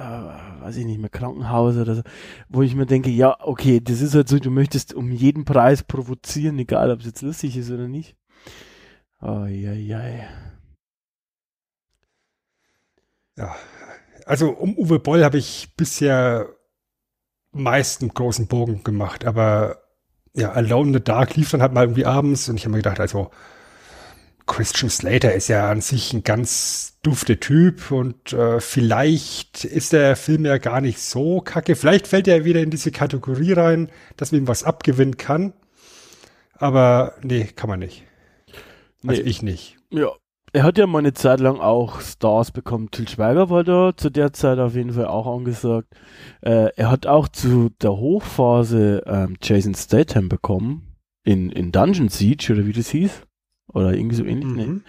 äh, 0.00 0.62
weiß 0.62 0.76
ich 0.76 0.86
nicht 0.86 0.98
mehr, 0.98 1.10
Krankenhaus 1.10 1.76
oder 1.76 1.94
so, 1.96 2.02
wo 2.48 2.62
ich 2.62 2.74
mir 2.74 2.86
denke, 2.86 3.10
ja, 3.10 3.36
okay, 3.40 3.80
das 3.80 4.00
ist 4.00 4.14
halt 4.14 4.28
so, 4.28 4.38
du 4.38 4.50
möchtest 4.50 4.94
um 4.94 5.12
jeden 5.12 5.44
Preis 5.44 5.82
provozieren, 5.82 6.58
egal 6.58 6.90
ob 6.90 7.00
es 7.00 7.06
jetzt 7.06 7.22
lustig 7.22 7.56
ist 7.56 7.70
oder 7.70 7.86
nicht. 7.86 8.16
Oh, 9.20 9.44
ja, 9.44 9.72
ja. 9.72 10.02
Ja. 13.36 13.54
Also 14.24 14.50
um 14.50 14.76
Uwe 14.78 14.98
Boll 14.98 15.24
habe 15.24 15.38
ich 15.38 15.74
bisher 15.76 16.48
meist 17.52 18.00
einen 18.00 18.14
großen 18.14 18.46
Bogen 18.46 18.82
gemacht, 18.84 19.24
aber 19.24 19.82
ja, 20.34 20.52
Alone 20.52 20.88
in 20.88 20.94
the 20.94 21.04
Dark 21.04 21.36
lief 21.36 21.50
dann 21.50 21.60
halt 21.60 21.72
mal 21.72 21.82
irgendwie 21.82 22.06
abends 22.06 22.48
und 22.48 22.56
ich 22.56 22.64
habe 22.64 22.72
mir 22.72 22.78
gedacht, 22.78 23.00
also 23.00 23.30
Christian 24.50 24.90
Slater 24.90 25.32
ist 25.32 25.46
ja 25.46 25.70
an 25.70 25.80
sich 25.80 26.12
ein 26.12 26.24
ganz 26.24 26.98
dufte 27.04 27.38
Typ 27.38 27.92
und 27.92 28.32
äh, 28.32 28.58
vielleicht 28.60 29.64
ist 29.64 29.92
der 29.92 30.16
Film 30.16 30.44
ja 30.44 30.58
gar 30.58 30.80
nicht 30.80 30.98
so 31.00 31.40
kacke. 31.40 31.76
Vielleicht 31.76 32.08
fällt 32.08 32.26
er 32.26 32.44
wieder 32.44 32.60
in 32.60 32.70
diese 32.70 32.90
Kategorie 32.90 33.52
rein, 33.52 33.90
dass 34.16 34.32
man 34.32 34.40
ihm 34.40 34.48
was 34.48 34.64
abgewinnen 34.64 35.16
kann. 35.18 35.52
Aber 36.54 37.14
nee, 37.22 37.44
kann 37.44 37.70
man 37.70 37.78
nicht. 37.78 38.02
Also 39.06 39.22
Nee. 39.22 39.28
ich 39.28 39.42
nicht. 39.42 39.76
Ja. 39.90 40.10
Er 40.52 40.64
hat 40.64 40.78
ja 40.78 40.88
mal 40.88 40.98
eine 40.98 41.14
Zeit 41.14 41.38
lang 41.38 41.60
auch 41.60 42.00
Stars 42.00 42.50
bekommen. 42.50 42.90
Till 42.90 43.08
Schweiger 43.08 43.50
war 43.50 43.62
da 43.62 43.92
zu 43.96 44.10
der 44.10 44.32
Zeit 44.32 44.58
auf 44.58 44.74
jeden 44.74 44.92
Fall 44.94 45.06
auch 45.06 45.32
angesagt. 45.32 45.94
Äh, 46.40 46.70
er 46.74 46.90
hat 46.90 47.06
auch 47.06 47.28
zu 47.28 47.70
der 47.80 47.92
Hochphase 47.92 49.04
ähm, 49.06 49.36
Jason 49.40 49.76
Statham 49.76 50.28
bekommen. 50.28 50.96
In, 51.22 51.50
in 51.50 51.70
Dungeon 51.70 52.08
Siege 52.08 52.52
oder 52.52 52.66
wie 52.66 52.72
das 52.72 52.88
hieß. 52.90 53.22
Oder 53.72 53.94
irgendwie 53.94 54.16
so 54.16 54.24
ähnlich. 54.24 54.52
Ne? 54.52 54.66
Mhm. 54.66 54.82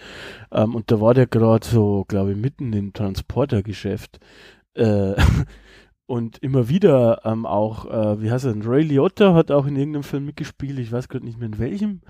Ähm, 0.50 0.74
und 0.74 0.90
da 0.90 1.00
war 1.00 1.14
der 1.14 1.26
gerade 1.26 1.66
so, 1.66 2.04
glaube 2.08 2.32
ich, 2.32 2.36
mitten 2.36 2.72
im 2.72 2.92
Transportergeschäft. 2.92 4.18
Äh, 4.74 5.14
und 6.06 6.38
immer 6.38 6.68
wieder 6.68 7.24
ähm, 7.24 7.46
auch, 7.46 7.86
äh, 7.86 8.20
wie 8.20 8.30
heißt 8.30 8.44
er 8.44 8.52
denn, 8.52 8.62
Ray 8.62 8.82
Liotta 8.82 9.34
hat 9.34 9.50
auch 9.50 9.66
in 9.66 9.76
irgendeinem 9.76 10.02
Film 10.02 10.26
mitgespielt, 10.26 10.78
ich 10.78 10.92
weiß 10.92 11.08
gerade 11.08 11.24
nicht 11.24 11.38
mehr 11.38 11.48
in 11.48 11.58
welchem. 11.58 12.00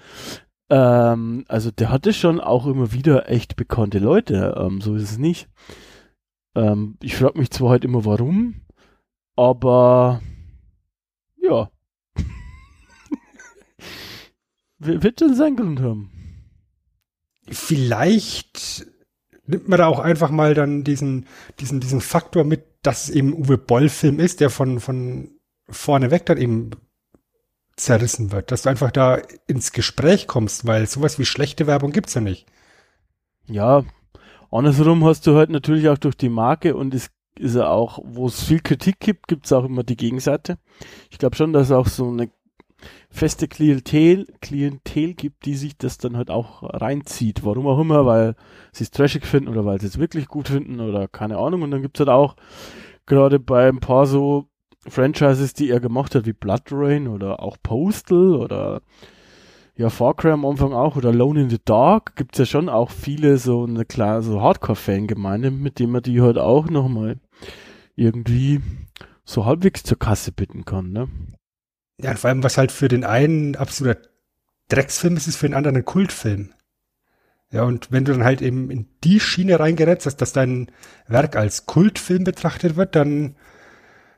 Ähm, 0.70 1.44
also 1.48 1.70
der 1.70 1.90
hatte 1.90 2.12
schon 2.12 2.40
auch 2.40 2.66
immer 2.66 2.92
wieder 2.92 3.28
echt 3.28 3.56
bekannte 3.56 3.98
Leute, 3.98 4.54
ähm, 4.58 4.80
so 4.80 4.94
ist 4.94 5.02
es 5.02 5.18
nicht. 5.18 5.48
Ähm, 6.54 6.96
ich 7.02 7.16
frage 7.16 7.38
mich 7.38 7.50
zwar 7.50 7.70
halt 7.70 7.84
immer 7.84 8.04
warum, 8.04 8.62
aber 9.36 10.20
ja. 11.36 11.70
Wird 14.78 15.20
schon 15.20 15.34
seinen 15.34 15.56
Grund 15.56 15.80
haben. 15.80 16.11
Vielleicht 17.52 18.86
nimmt 19.46 19.68
man 19.68 19.78
da 19.78 19.86
auch 19.86 19.98
einfach 19.98 20.30
mal 20.30 20.54
dann 20.54 20.84
diesen, 20.84 21.26
diesen, 21.60 21.80
diesen 21.80 22.00
Faktor 22.00 22.44
mit, 22.44 22.64
dass 22.82 23.04
es 23.04 23.10
eben 23.10 23.34
Uwe 23.34 23.58
Boll-Film 23.58 24.20
ist, 24.20 24.40
der 24.40 24.50
von, 24.50 24.80
von 24.80 25.30
vorne 25.68 26.10
weg 26.10 26.26
dann 26.26 26.38
eben 26.38 26.70
zerrissen 27.76 28.32
wird, 28.32 28.50
dass 28.50 28.62
du 28.62 28.68
einfach 28.68 28.90
da 28.90 29.18
ins 29.46 29.72
Gespräch 29.72 30.26
kommst, 30.26 30.66
weil 30.66 30.86
sowas 30.86 31.18
wie 31.18 31.24
schlechte 31.24 31.66
Werbung 31.66 31.92
gibt's 31.92 32.14
ja 32.14 32.20
nicht. 32.20 32.46
Ja, 33.46 33.84
andersrum 34.50 35.04
hast 35.04 35.26
du 35.26 35.36
halt 35.36 35.50
natürlich 35.50 35.88
auch 35.88 35.98
durch 35.98 36.16
die 36.16 36.28
Marke 36.28 36.76
und 36.76 36.94
es 36.94 37.10
ist 37.38 37.56
ja 37.56 37.68
auch, 37.68 37.98
wo 38.04 38.26
es 38.26 38.42
viel 38.42 38.60
Kritik 38.60 39.00
gibt, 39.00 39.26
gibt 39.26 39.46
es 39.46 39.52
auch 39.52 39.64
immer 39.64 39.84
die 39.84 39.96
Gegenseite. 39.96 40.58
Ich 41.10 41.18
glaube 41.18 41.34
schon, 41.34 41.52
dass 41.52 41.72
auch 41.72 41.86
so 41.86 42.08
eine 42.08 42.30
feste 43.12 43.46
Klientel, 43.46 44.26
Klientel 44.40 45.14
gibt, 45.14 45.44
die 45.44 45.54
sich 45.54 45.76
das 45.76 45.98
dann 45.98 46.16
halt 46.16 46.30
auch 46.30 46.62
reinzieht. 46.62 47.44
Warum 47.44 47.66
auch 47.66 47.78
immer, 47.78 48.06
weil 48.06 48.34
sie 48.72 48.84
es 48.84 48.90
trashig 48.90 49.26
finden 49.26 49.48
oder 49.48 49.64
weil 49.64 49.80
sie 49.80 49.86
es 49.86 49.98
wirklich 49.98 50.26
gut 50.26 50.48
finden 50.48 50.80
oder 50.80 51.08
keine 51.08 51.38
Ahnung. 51.38 51.62
Und 51.62 51.70
dann 51.70 51.82
gibt 51.82 51.98
es 51.98 52.00
halt 52.00 52.08
auch 52.08 52.36
gerade 53.06 53.38
bei 53.38 53.68
ein 53.68 53.80
paar 53.80 54.06
so 54.06 54.48
Franchises, 54.88 55.52
die 55.52 55.70
er 55.70 55.78
gemacht 55.78 56.14
hat, 56.14 56.26
wie 56.26 56.32
Blood 56.32 56.62
Rain 56.72 57.06
oder 57.06 57.40
auch 57.40 57.56
Postal 57.62 58.34
oder 58.34 58.80
ja, 59.76 59.90
Far 59.90 60.14
Cry 60.14 60.32
am 60.32 60.44
Anfang 60.44 60.72
auch 60.72 60.96
oder 60.96 61.10
Alone 61.10 61.42
in 61.42 61.50
the 61.50 61.60
Dark 61.64 62.16
gibt's 62.16 62.38
ja 62.38 62.46
schon 62.46 62.68
auch 62.68 62.90
viele 62.90 63.38
so 63.38 63.64
eine 63.64 63.84
klare 63.84 64.22
so 64.22 64.40
Hardcore-Fangemeinde, 64.40 65.50
mit 65.50 65.78
dem 65.78 65.92
man 65.92 66.02
die 66.02 66.20
halt 66.20 66.38
auch 66.38 66.68
nochmal 66.68 67.20
irgendwie 67.94 68.60
so 69.24 69.46
halbwegs 69.46 69.82
zur 69.82 69.98
Kasse 69.98 70.32
bitten 70.32 70.64
kann, 70.64 70.92
ne? 70.92 71.08
Ja, 72.02 72.10
und 72.10 72.18
vor 72.18 72.28
allem, 72.28 72.42
was 72.42 72.58
halt 72.58 72.72
für 72.72 72.88
den 72.88 73.04
einen 73.04 73.56
absoluter 73.56 74.00
Drecksfilm 74.68 75.16
ist, 75.16 75.28
ist 75.28 75.36
für 75.36 75.48
den 75.48 75.54
anderen 75.54 75.76
ein 75.76 75.84
Kultfilm. 75.84 76.52
Ja, 77.50 77.64
und 77.64 77.92
wenn 77.92 78.04
du 78.04 78.12
dann 78.12 78.24
halt 78.24 78.40
eben 78.40 78.70
in 78.70 78.88
die 79.04 79.20
Schiene 79.20 79.60
reingerätst, 79.60 80.06
dass, 80.06 80.16
dass 80.16 80.32
dein 80.32 80.72
Werk 81.06 81.36
als 81.36 81.66
Kultfilm 81.66 82.24
betrachtet 82.24 82.76
wird, 82.76 82.96
dann 82.96 83.36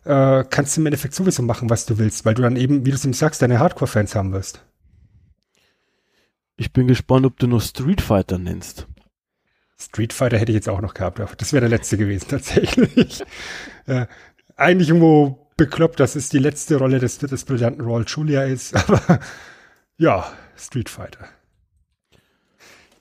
äh, 0.05 0.45
kannst 0.49 0.77
du 0.77 0.81
im 0.81 0.87
Endeffekt 0.87 1.15
sowieso 1.15 1.43
machen, 1.43 1.69
was 1.69 1.85
du 1.85 1.99
willst, 1.99 2.25
weil 2.25 2.35
du 2.35 2.43
dann 2.43 2.57
eben, 2.57 2.87
wie 2.87 2.91
du 2.91 2.97
es 2.97 3.05
ihm 3.05 3.13
sagst, 3.13 3.43
deine 3.43 3.59
Hardcore-Fans 3.59 4.15
haben 4.15 4.33
wirst. 4.33 4.65
Ich 6.57 6.73
bin 6.73 6.87
gespannt, 6.87 7.27
ob 7.27 7.37
du 7.39 7.49
noch 7.49 7.61
Street 7.61 8.01
Fighter 8.01 8.39
nennst. 8.39 8.87
Street 9.77 10.13
Fighter 10.13 10.39
hätte 10.39 10.53
ich 10.53 10.57
jetzt 10.57 10.69
auch 10.69 10.81
noch 10.81 10.95
gehabt, 10.95 11.19
aber 11.19 11.35
das 11.35 11.53
wäre 11.53 11.63
der 11.63 11.77
letzte 11.77 11.97
gewesen 11.97 12.27
tatsächlich. 12.31 13.25
äh, 13.87 14.07
eigentlich 14.57 14.89
irgendwo 14.89 15.44
bekloppt, 15.57 16.01
dass 16.01 16.17
es 16.17 16.29
die 16.29 16.39
letzte 16.39 16.77
Rolle 16.77 16.99
des, 16.99 17.19
des 17.19 17.45
brillanten 17.45 17.85
Raul 17.85 18.05
Julia 18.07 18.45
ist, 18.45 18.75
aber 18.89 19.21
ja, 19.97 20.31
Street 20.57 20.89
Fighter. 20.89 21.29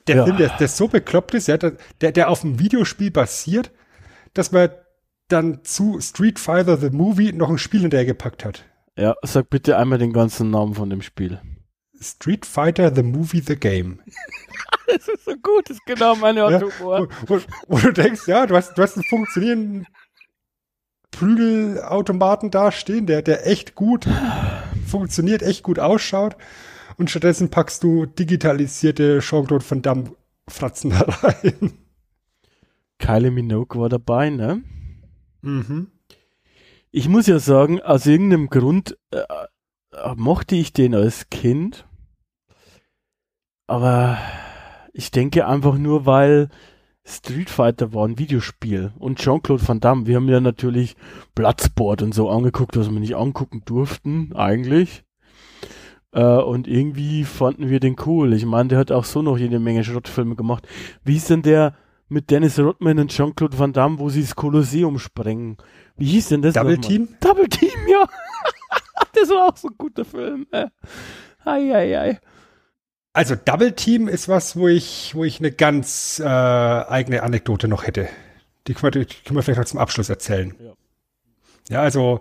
Der 0.08 0.18
Ja. 0.18 0.26
Film, 0.26 0.38
der, 0.38 0.50
der 0.58 0.68
so 0.68 0.88
bekloppt 0.88 1.34
ist, 1.34 1.48
ja, 1.48 1.58
der, 1.58 1.72
der 2.12 2.30
auf 2.30 2.44
einem 2.44 2.60
Videospiel 2.60 3.10
basiert, 3.12 3.72
dass 4.34 4.52
man 4.52 4.70
dann 5.30 5.64
zu 5.64 6.00
Street 6.02 6.40
Fighter 6.40 6.78
the 6.78 6.90
Movie 6.90 7.32
noch 7.32 7.50
ein 7.50 7.58
Spiel 7.58 7.82
hinterher 7.82 8.06
gepackt 8.06 8.44
hat. 8.44 8.66
Ja, 8.98 9.16
sag 9.24 9.50
bitte 9.50 9.78
einmal 9.78 9.98
den 9.98 10.14
ganzen 10.14 10.50
Namen 10.52 10.76
von 10.76 10.90
dem 10.90 11.02
Spiel. 11.02 11.42
Street 12.00 12.46
Fighter 12.46 12.94
the 12.94 13.02
Movie 13.04 13.42
the 13.46 13.56
Game. 13.56 14.00
Das 14.86 15.08
ist 15.08 15.24
so 15.24 15.32
gut, 15.38 15.70
das 15.70 15.78
ist 15.78 15.86
genau 15.86 16.14
meine 16.16 16.42
Ja, 16.42 16.46
Art 16.48 16.64
Humor. 16.80 17.08
wo, 17.26 17.38
wo, 17.38 17.42
wo 17.68 17.78
du 17.78 17.94
denkst, 17.94 18.28
ja, 18.28 18.46
du 18.46 18.56
hast, 18.56 18.78
du 18.78 18.82
hast 18.82 18.96
einen 18.96 19.06
funktionierenden 19.06 19.88
Prügelautomaten 21.14 22.52
dastehen, 22.52 23.06
der, 23.06 23.22
der 23.22 23.48
echt 23.48 23.76
gut 23.76 24.08
funktioniert, 24.86 25.42
echt 25.42 25.64
gut 25.64 25.80
ausschaut. 25.80 26.36
Und 26.98 27.10
stattdessen 27.10 27.50
packst 27.50 27.84
du 27.84 28.06
digitalisierte 28.06 29.20
Jean-Claude 29.20 29.66
Van 29.68 29.82
Damme 29.82 30.16
Fratzen 30.48 30.90
da 30.90 31.00
rein. 31.00 31.72
Kylie 33.00 33.32
Minogue 33.32 33.80
war 33.80 33.90
dabei, 33.90 34.30
ne? 34.30 34.64
Mhm. 35.42 35.88
Ich 36.92 37.10
muss 37.10 37.28
ja 37.28 37.40
sagen, 37.40 37.82
aus 37.82 38.06
irgendeinem 38.06 38.50
Grund 38.50 38.98
äh, 39.12 39.24
äh, 39.92 40.16
mochte 40.16 40.56
ich 40.56 40.74
den 40.74 40.94
als 40.94 41.30
Kind. 41.30 41.88
Aber 43.68 44.18
ich 44.94 45.12
denke 45.12 45.48
einfach 45.48 45.78
nur, 45.78 46.06
weil 46.06 46.50
Street 47.06 47.50
Fighter 47.50 47.94
war 47.94 48.08
ein 48.08 48.18
Videospiel 48.18 48.94
und 48.98 49.20
Jean-Claude 49.20 49.68
Van 49.68 49.80
Damme. 49.80 50.08
Wir 50.08 50.16
haben 50.16 50.30
ja 50.30 50.40
natürlich 50.40 50.96
Bloodsport 51.36 52.02
und 52.02 52.14
so 52.14 52.30
angeguckt, 52.30 52.78
was 52.78 52.90
wir 52.90 53.00
nicht 53.00 53.16
angucken 53.16 53.62
durften, 53.66 54.34
eigentlich. 54.36 55.04
Äh, 56.14 56.24
und 56.24 56.68
irgendwie 56.68 57.26
fanden 57.26 57.70
wir 57.70 57.80
den 57.80 57.98
cool. 58.06 58.34
Ich 58.34 58.46
meine, 58.46 58.70
der 58.70 58.78
hat 58.78 58.92
auch 58.92 59.04
so 59.04 59.22
noch 59.22 59.38
jede 59.38 59.60
Menge 59.60 59.84
Schrottfilme 59.84 60.36
gemacht. 60.36 60.68
Wie 61.04 61.18
ist 61.18 61.30
denn 61.30 61.42
der 61.42 61.76
mit 62.14 62.30
Dennis 62.30 62.60
Rodman 62.60 63.00
und 63.00 63.12
Jean-Claude 63.12 63.58
Van 63.58 63.74
Damme, 63.74 64.00
wo 64.00 64.10
sie 64.10 64.22
das 64.22 64.36
Kolosseum 64.36 65.00
sprengen. 65.00 65.58
Wie 65.98 66.06
hieß 66.06 66.30
denn 66.30 66.42
das? 66.42 66.54
Double? 66.54 66.78
Team? 66.78 67.10
Double 67.20 67.50
Team, 67.50 67.88
ja. 67.88 68.08
das 69.14 69.30
war 69.30 69.50
auch 69.50 69.58
so 69.58 69.68
ein 69.68 69.76
guter 69.78 70.06
Film. 70.06 70.46
Äh. 70.52 70.68
Ei, 71.44 71.74
ei, 71.74 72.00
ei. 72.00 72.20
Also 73.14 73.36
Double 73.36 73.74
Team 73.74 74.08
ist 74.08 74.28
was, 74.28 74.56
wo 74.56 74.68
ich, 74.68 75.14
wo 75.14 75.24
ich 75.24 75.40
eine 75.40 75.52
ganz 75.52 76.20
äh, 76.20 76.26
eigene 76.26 77.24
Anekdote 77.24 77.68
noch 77.68 77.86
hätte. 77.86 78.10
Die 78.68 78.74
können 78.74 78.94
wir, 78.94 79.06
die 79.06 79.16
können 79.24 79.38
wir 79.38 79.44
vielleicht 79.44 79.60
noch 79.60 79.66
zum 79.66 79.80
Abschluss 79.80 80.10
erzählen. 80.10 80.56
Ja. 80.60 80.74
Ja, 81.70 81.82
also 81.82 82.20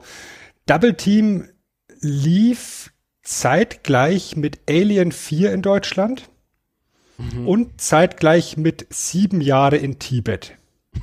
Double 0.67 0.95
Team 0.95 1.49
lief 2.01 2.93
zeitgleich 3.23 4.37
mit 4.37 4.61
Alien 4.69 5.13
4 5.13 5.53
in 5.53 5.63
Deutschland 5.63 6.29
und 7.47 7.81
zeitgleich 7.81 8.57
mit 8.57 8.87
sieben 8.91 9.41
Jahre 9.41 9.77
in 9.77 9.99
Tibet. 9.99 10.57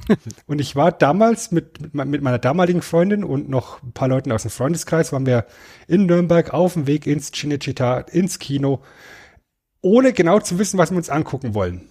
und 0.48 0.60
ich 0.60 0.76
war 0.76 0.92
damals 0.92 1.52
mit, 1.52 1.94
mit 1.94 2.22
meiner 2.22 2.40
damaligen 2.40 2.82
Freundin 2.82 3.24
und 3.24 3.50
noch 3.50 3.82
ein 3.82 3.94
paar 3.94 4.08
Leuten 4.08 4.32
aus 4.32 4.44
dem 4.44 4.52
Freundeskreis, 4.52 5.12
waren 5.12 5.26
wir 5.26 5.46
in 5.88 6.06
Nürnberg 6.06 6.54
auf 6.54 6.74
dem 6.74 6.88
Weg 6.88 7.08
ins 7.08 7.32
Cinecittà, 7.34 8.08
ins 8.10 8.40
Kino, 8.40 8.82
ohne 9.82 10.14
genau 10.14 10.40
zu 10.40 10.60
wissen, 10.60 10.78
was 10.78 10.92
wir 10.92 10.98
uns 10.98 11.10
angucken 11.10 11.54
wollen. 11.54 11.90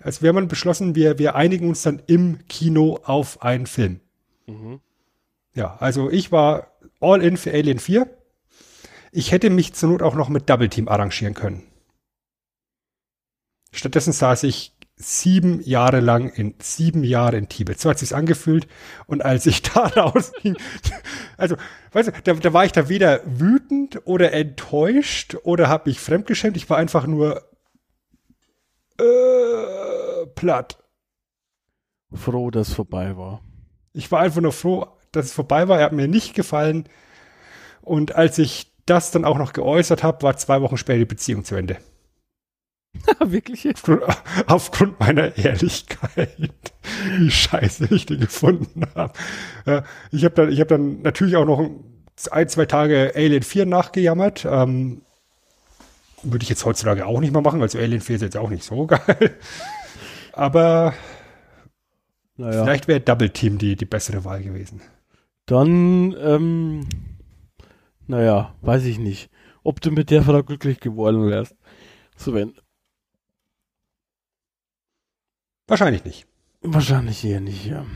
Also 0.00 0.22
wir 0.22 0.28
haben 0.28 0.36
dann 0.36 0.48
beschlossen, 0.48 0.94
wir, 0.94 1.18
wir 1.18 1.34
einigen 1.34 1.68
uns 1.68 1.82
dann 1.82 2.00
im 2.06 2.46
Kino 2.48 3.00
auf 3.04 3.42
einen 3.42 3.66
Film. 3.66 4.00
Ja, 5.54 5.76
also 5.80 6.10
ich 6.10 6.30
war 6.30 6.72
all 7.00 7.22
in 7.22 7.36
für 7.36 7.52
Alien 7.52 7.78
4. 7.78 8.08
Ich 9.10 9.32
hätte 9.32 9.50
mich 9.50 9.74
zur 9.74 9.88
Not 9.90 10.02
auch 10.02 10.14
noch 10.14 10.28
mit 10.28 10.48
Double 10.48 10.68
Team 10.68 10.88
arrangieren 10.88 11.34
können. 11.34 11.64
Stattdessen 13.72 14.12
saß 14.12 14.44
ich 14.44 14.72
sieben 14.98 15.60
Jahre 15.62 16.00
lang 16.00 16.28
in 16.28 16.54
sieben 16.58 17.04
Jahre 17.04 17.36
in 17.36 17.48
Tibet. 17.48 17.80
So 17.80 17.88
hat 17.88 17.98
sich's 17.98 18.12
angefühlt. 18.12 18.66
Und 19.06 19.24
als 19.24 19.46
ich 19.46 19.62
da 19.72 19.86
rausging, 19.86 20.56
also, 21.36 21.56
weißt 21.92 22.08
du, 22.08 22.12
da, 22.24 22.34
da 22.34 22.52
war 22.52 22.64
ich 22.64 22.72
da 22.72 22.88
weder 22.88 23.20
wütend 23.24 24.06
oder 24.06 24.32
enttäuscht 24.32 25.36
oder 25.44 25.68
habe 25.68 25.90
mich 25.90 26.00
fremdgeschämt. 26.00 26.56
Ich 26.56 26.68
war 26.68 26.76
einfach 26.76 27.06
nur 27.06 27.48
äh, 28.98 30.26
platt. 30.34 30.78
Froh, 32.12 32.50
dass 32.50 32.68
es 32.68 32.74
vorbei 32.74 33.16
war. 33.16 33.42
Ich 33.92 34.10
war 34.10 34.20
einfach 34.20 34.40
nur 34.40 34.52
froh, 34.52 34.86
dass 35.12 35.26
es 35.26 35.32
vorbei 35.32 35.68
war. 35.68 35.78
Er 35.78 35.86
hat 35.86 35.92
mir 35.92 36.08
nicht 36.08 36.34
gefallen. 36.34 36.88
Und 37.82 38.16
als 38.16 38.38
ich 38.38 38.72
das 38.86 39.10
dann 39.10 39.24
auch 39.24 39.38
noch 39.38 39.52
geäußert 39.52 40.02
habe, 40.02 40.22
war 40.22 40.36
zwei 40.36 40.60
Wochen 40.62 40.76
später 40.76 40.98
die 40.98 41.04
Beziehung 41.04 41.44
zu 41.44 41.54
Ende. 41.54 41.78
Wirklich 43.24 43.64
jetzt? 43.64 43.88
Aufgrund- 43.88 44.02
Aufgrund 44.46 45.00
meiner 45.00 45.36
Ehrlichkeit, 45.36 46.30
wie 47.18 47.30
scheiße 47.30 47.88
ich 47.94 48.06
den 48.06 48.20
gefunden 48.20 48.82
habe. 48.94 49.12
Ich 50.10 50.24
habe 50.24 50.34
dann, 50.34 50.50
ich 50.52 50.60
hab 50.60 50.68
dann 50.68 51.02
natürlich 51.02 51.36
auch 51.36 51.44
noch 51.44 51.58
ein, 52.30 52.48
zwei 52.48 52.66
Tage 52.66 53.12
Alien 53.14 53.42
4 53.42 53.66
nachgejammert. 53.66 54.46
Ähm, 54.50 55.02
würde 56.24 56.42
ich 56.42 56.48
jetzt 56.48 56.64
heutzutage 56.64 57.06
auch 57.06 57.20
nicht 57.20 57.32
mehr 57.32 57.42
machen, 57.42 57.62
also 57.62 57.78
Alien 57.78 58.00
4 58.00 58.16
ist 58.16 58.22
jetzt 58.22 58.36
auch 58.36 58.50
nicht 58.50 58.64
so 58.64 58.86
geil. 58.88 59.36
Aber 60.32 60.94
Naja. 62.36 62.64
vielleicht 62.64 62.88
wäre 62.88 63.00
Double 63.00 63.30
Team 63.30 63.58
die, 63.58 63.76
die 63.76 63.84
bessere 63.84 64.24
Wahl 64.24 64.42
gewesen. 64.42 64.80
Dann, 65.46 66.14
ähm, 66.20 66.86
naja, 68.06 68.54
weiß 68.62 68.84
ich 68.84 68.98
nicht, 68.98 69.30
ob 69.62 69.80
du 69.80 69.90
mit 69.92 70.10
der 70.10 70.22
Frau 70.22 70.42
glücklich 70.42 70.80
geworden 70.80 71.28
wärst. 71.30 71.54
Sven, 72.16 72.54
Wahrscheinlich 75.68 76.04
nicht. 76.04 76.26
wahrscheinlich 76.62 77.24
eher 77.24 77.40
nicht, 77.40 77.66
ja. 77.66 77.86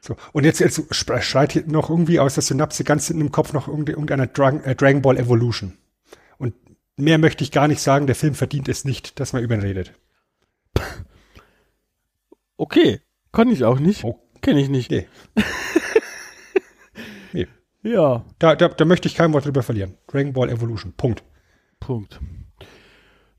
So. 0.00 0.16
Und 0.32 0.44
jetzt, 0.44 0.58
jetzt 0.60 0.82
schreit 0.94 1.52
hier 1.52 1.64
noch 1.66 1.88
irgendwie 1.90 2.18
aus 2.18 2.34
der 2.34 2.42
Synapse 2.42 2.82
ganz 2.84 3.06
hinten 3.06 3.20
im 3.20 3.30
Kopf 3.32 3.52
noch 3.52 3.68
irgende- 3.68 3.92
irgendeiner 3.92 4.26
Dragon, 4.26 4.64
äh, 4.64 4.74
Dragon 4.74 5.02
Ball 5.02 5.18
Evolution. 5.18 5.76
Und 6.38 6.54
mehr 6.96 7.18
möchte 7.18 7.44
ich 7.44 7.52
gar 7.52 7.68
nicht 7.68 7.80
sagen, 7.82 8.06
der 8.06 8.16
Film 8.16 8.34
verdient 8.34 8.68
es 8.68 8.84
nicht, 8.84 9.20
dass 9.20 9.32
man 9.34 9.42
über 9.42 9.54
ihn 9.54 9.60
redet. 9.60 9.92
Okay, 12.56 13.00
kann 13.32 13.48
ich 13.50 13.64
auch 13.64 13.78
nicht. 13.78 14.04
Oh. 14.04 14.18
Kenne 14.42 14.60
ich 14.60 14.68
nicht. 14.68 14.90
Nee. 14.90 15.06
Nee. 17.32 17.46
Ja, 17.82 18.24
Da, 18.40 18.56
da, 18.56 18.68
da 18.68 18.84
möchte 18.84 19.06
ich 19.06 19.14
kein 19.14 19.32
Wort 19.32 19.44
drüber 19.44 19.62
verlieren. 19.62 19.96
Dragon 20.08 20.32
Ball 20.32 20.50
Evolution. 20.50 20.92
Punkt. 20.96 21.22
Punkt. 21.78 22.18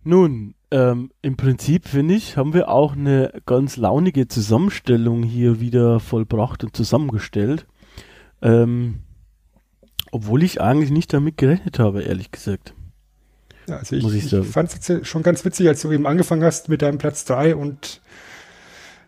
Nun, 0.04 0.56
ähm, 0.72 1.12
im 1.22 1.38
Prinzip 1.38 1.88
finde 1.88 2.16
ich, 2.16 2.38
haben 2.38 2.54
wir 2.54 2.70
auch 2.70 2.94
eine 2.94 3.34
ganz 3.46 3.78
launige 3.78 4.28
Zusammenstellung 4.28 5.24
hier 5.24 5.60
wieder 5.60 6.00
vollbracht 6.00 6.64
und 6.64 6.76
zusammengestellt. 6.76 7.68
Ähm, 8.42 9.00
obwohl 10.12 10.44
ich 10.44 10.60
eigentlich 10.60 10.92
nicht 10.92 11.14
damit 11.14 11.38
gerechnet 11.38 11.80
habe, 11.80 12.02
ehrlich 12.04 12.32
gesagt. 12.32 12.74
Ja, 13.68 13.78
also 13.78 13.96
ich, 13.96 14.06
ich 14.06 14.34
ich, 14.34 14.48
fand 14.48 14.74
es 14.74 14.88
jetzt 14.88 15.08
schon 15.08 15.24
ganz 15.24 15.46
witzig, 15.46 15.68
als 15.68 15.82
du 15.82 15.92
eben 15.92 16.08
angefangen 16.08 16.44
hast 16.44 16.68
mit 16.68 16.82
deinem 16.82 16.98
Platz 16.98 17.26
3 17.26 17.56
und 17.56 18.02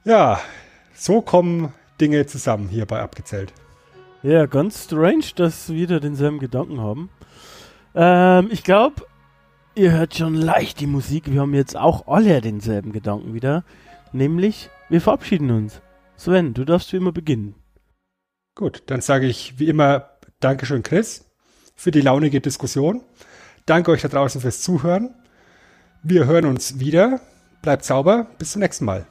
ja, 0.06 0.40
so 0.94 1.22
kommen 1.22 1.74
Dinge 2.00 2.26
zusammen 2.26 2.70
hier 2.70 2.86
bei 2.86 3.02
Abgezählt. 3.02 3.54
Ja, 4.22 4.46
ganz 4.46 4.86
strange, 4.86 5.26
dass 5.36 5.70
wir 5.70 5.88
da 5.88 6.00
denselben 6.00 6.40
Gedanken 6.40 6.80
haben. 6.80 7.10
Ähm, 7.96 8.50
ich 8.52 8.64
glaube, 8.64 9.06
ihr 9.76 9.92
hört 9.92 10.16
schon 10.16 10.36
leicht 10.36 10.80
die 10.80 10.88
Musik. 10.88 11.32
Wir 11.32 11.42
haben 11.42 11.54
jetzt 11.54 11.76
auch 11.76 12.08
alle 12.08 12.42
denselben 12.42 12.92
Gedanken 12.92 13.34
wieder. 13.34 13.64
Nämlich, 14.12 14.70
wir 14.90 15.02
verabschieden 15.02 15.52
uns. 15.52 15.82
Sven, 16.16 16.54
du 16.54 16.66
darfst 16.66 16.94
wie 16.94 16.98
immer 16.98 17.12
beginnen. 17.12 17.56
Gut, 18.56 18.84
dann 18.88 19.02
sage 19.02 19.26
ich 19.26 19.60
wie 19.60 19.68
immer 19.68 20.10
Dankeschön, 20.40 20.84
Chris, 20.84 21.26
für 21.76 21.92
die 21.92 22.02
launige 22.02 22.42
Diskussion. 22.42 23.02
Danke 23.66 23.92
euch 23.92 24.02
da 24.02 24.10
draußen 24.10 24.42
fürs 24.42 24.62
Zuhören. 24.62 25.16
Wir 26.04 26.26
hören 26.26 26.46
uns 26.46 26.80
wieder. 26.80 27.22
Bleibt 27.62 27.86
sauber. 27.86 28.28
Bis 28.38 28.52
zum 28.52 28.62
nächsten 28.62 28.86
Mal. 28.86 29.08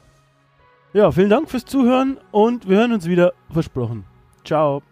Ja, 0.93 1.11
vielen 1.11 1.29
Dank 1.29 1.49
fürs 1.49 1.65
Zuhören 1.65 2.19
und 2.31 2.69
wir 2.69 2.77
hören 2.77 2.93
uns 2.93 3.07
wieder. 3.07 3.33
Versprochen. 3.51 4.05
Ciao. 4.45 4.83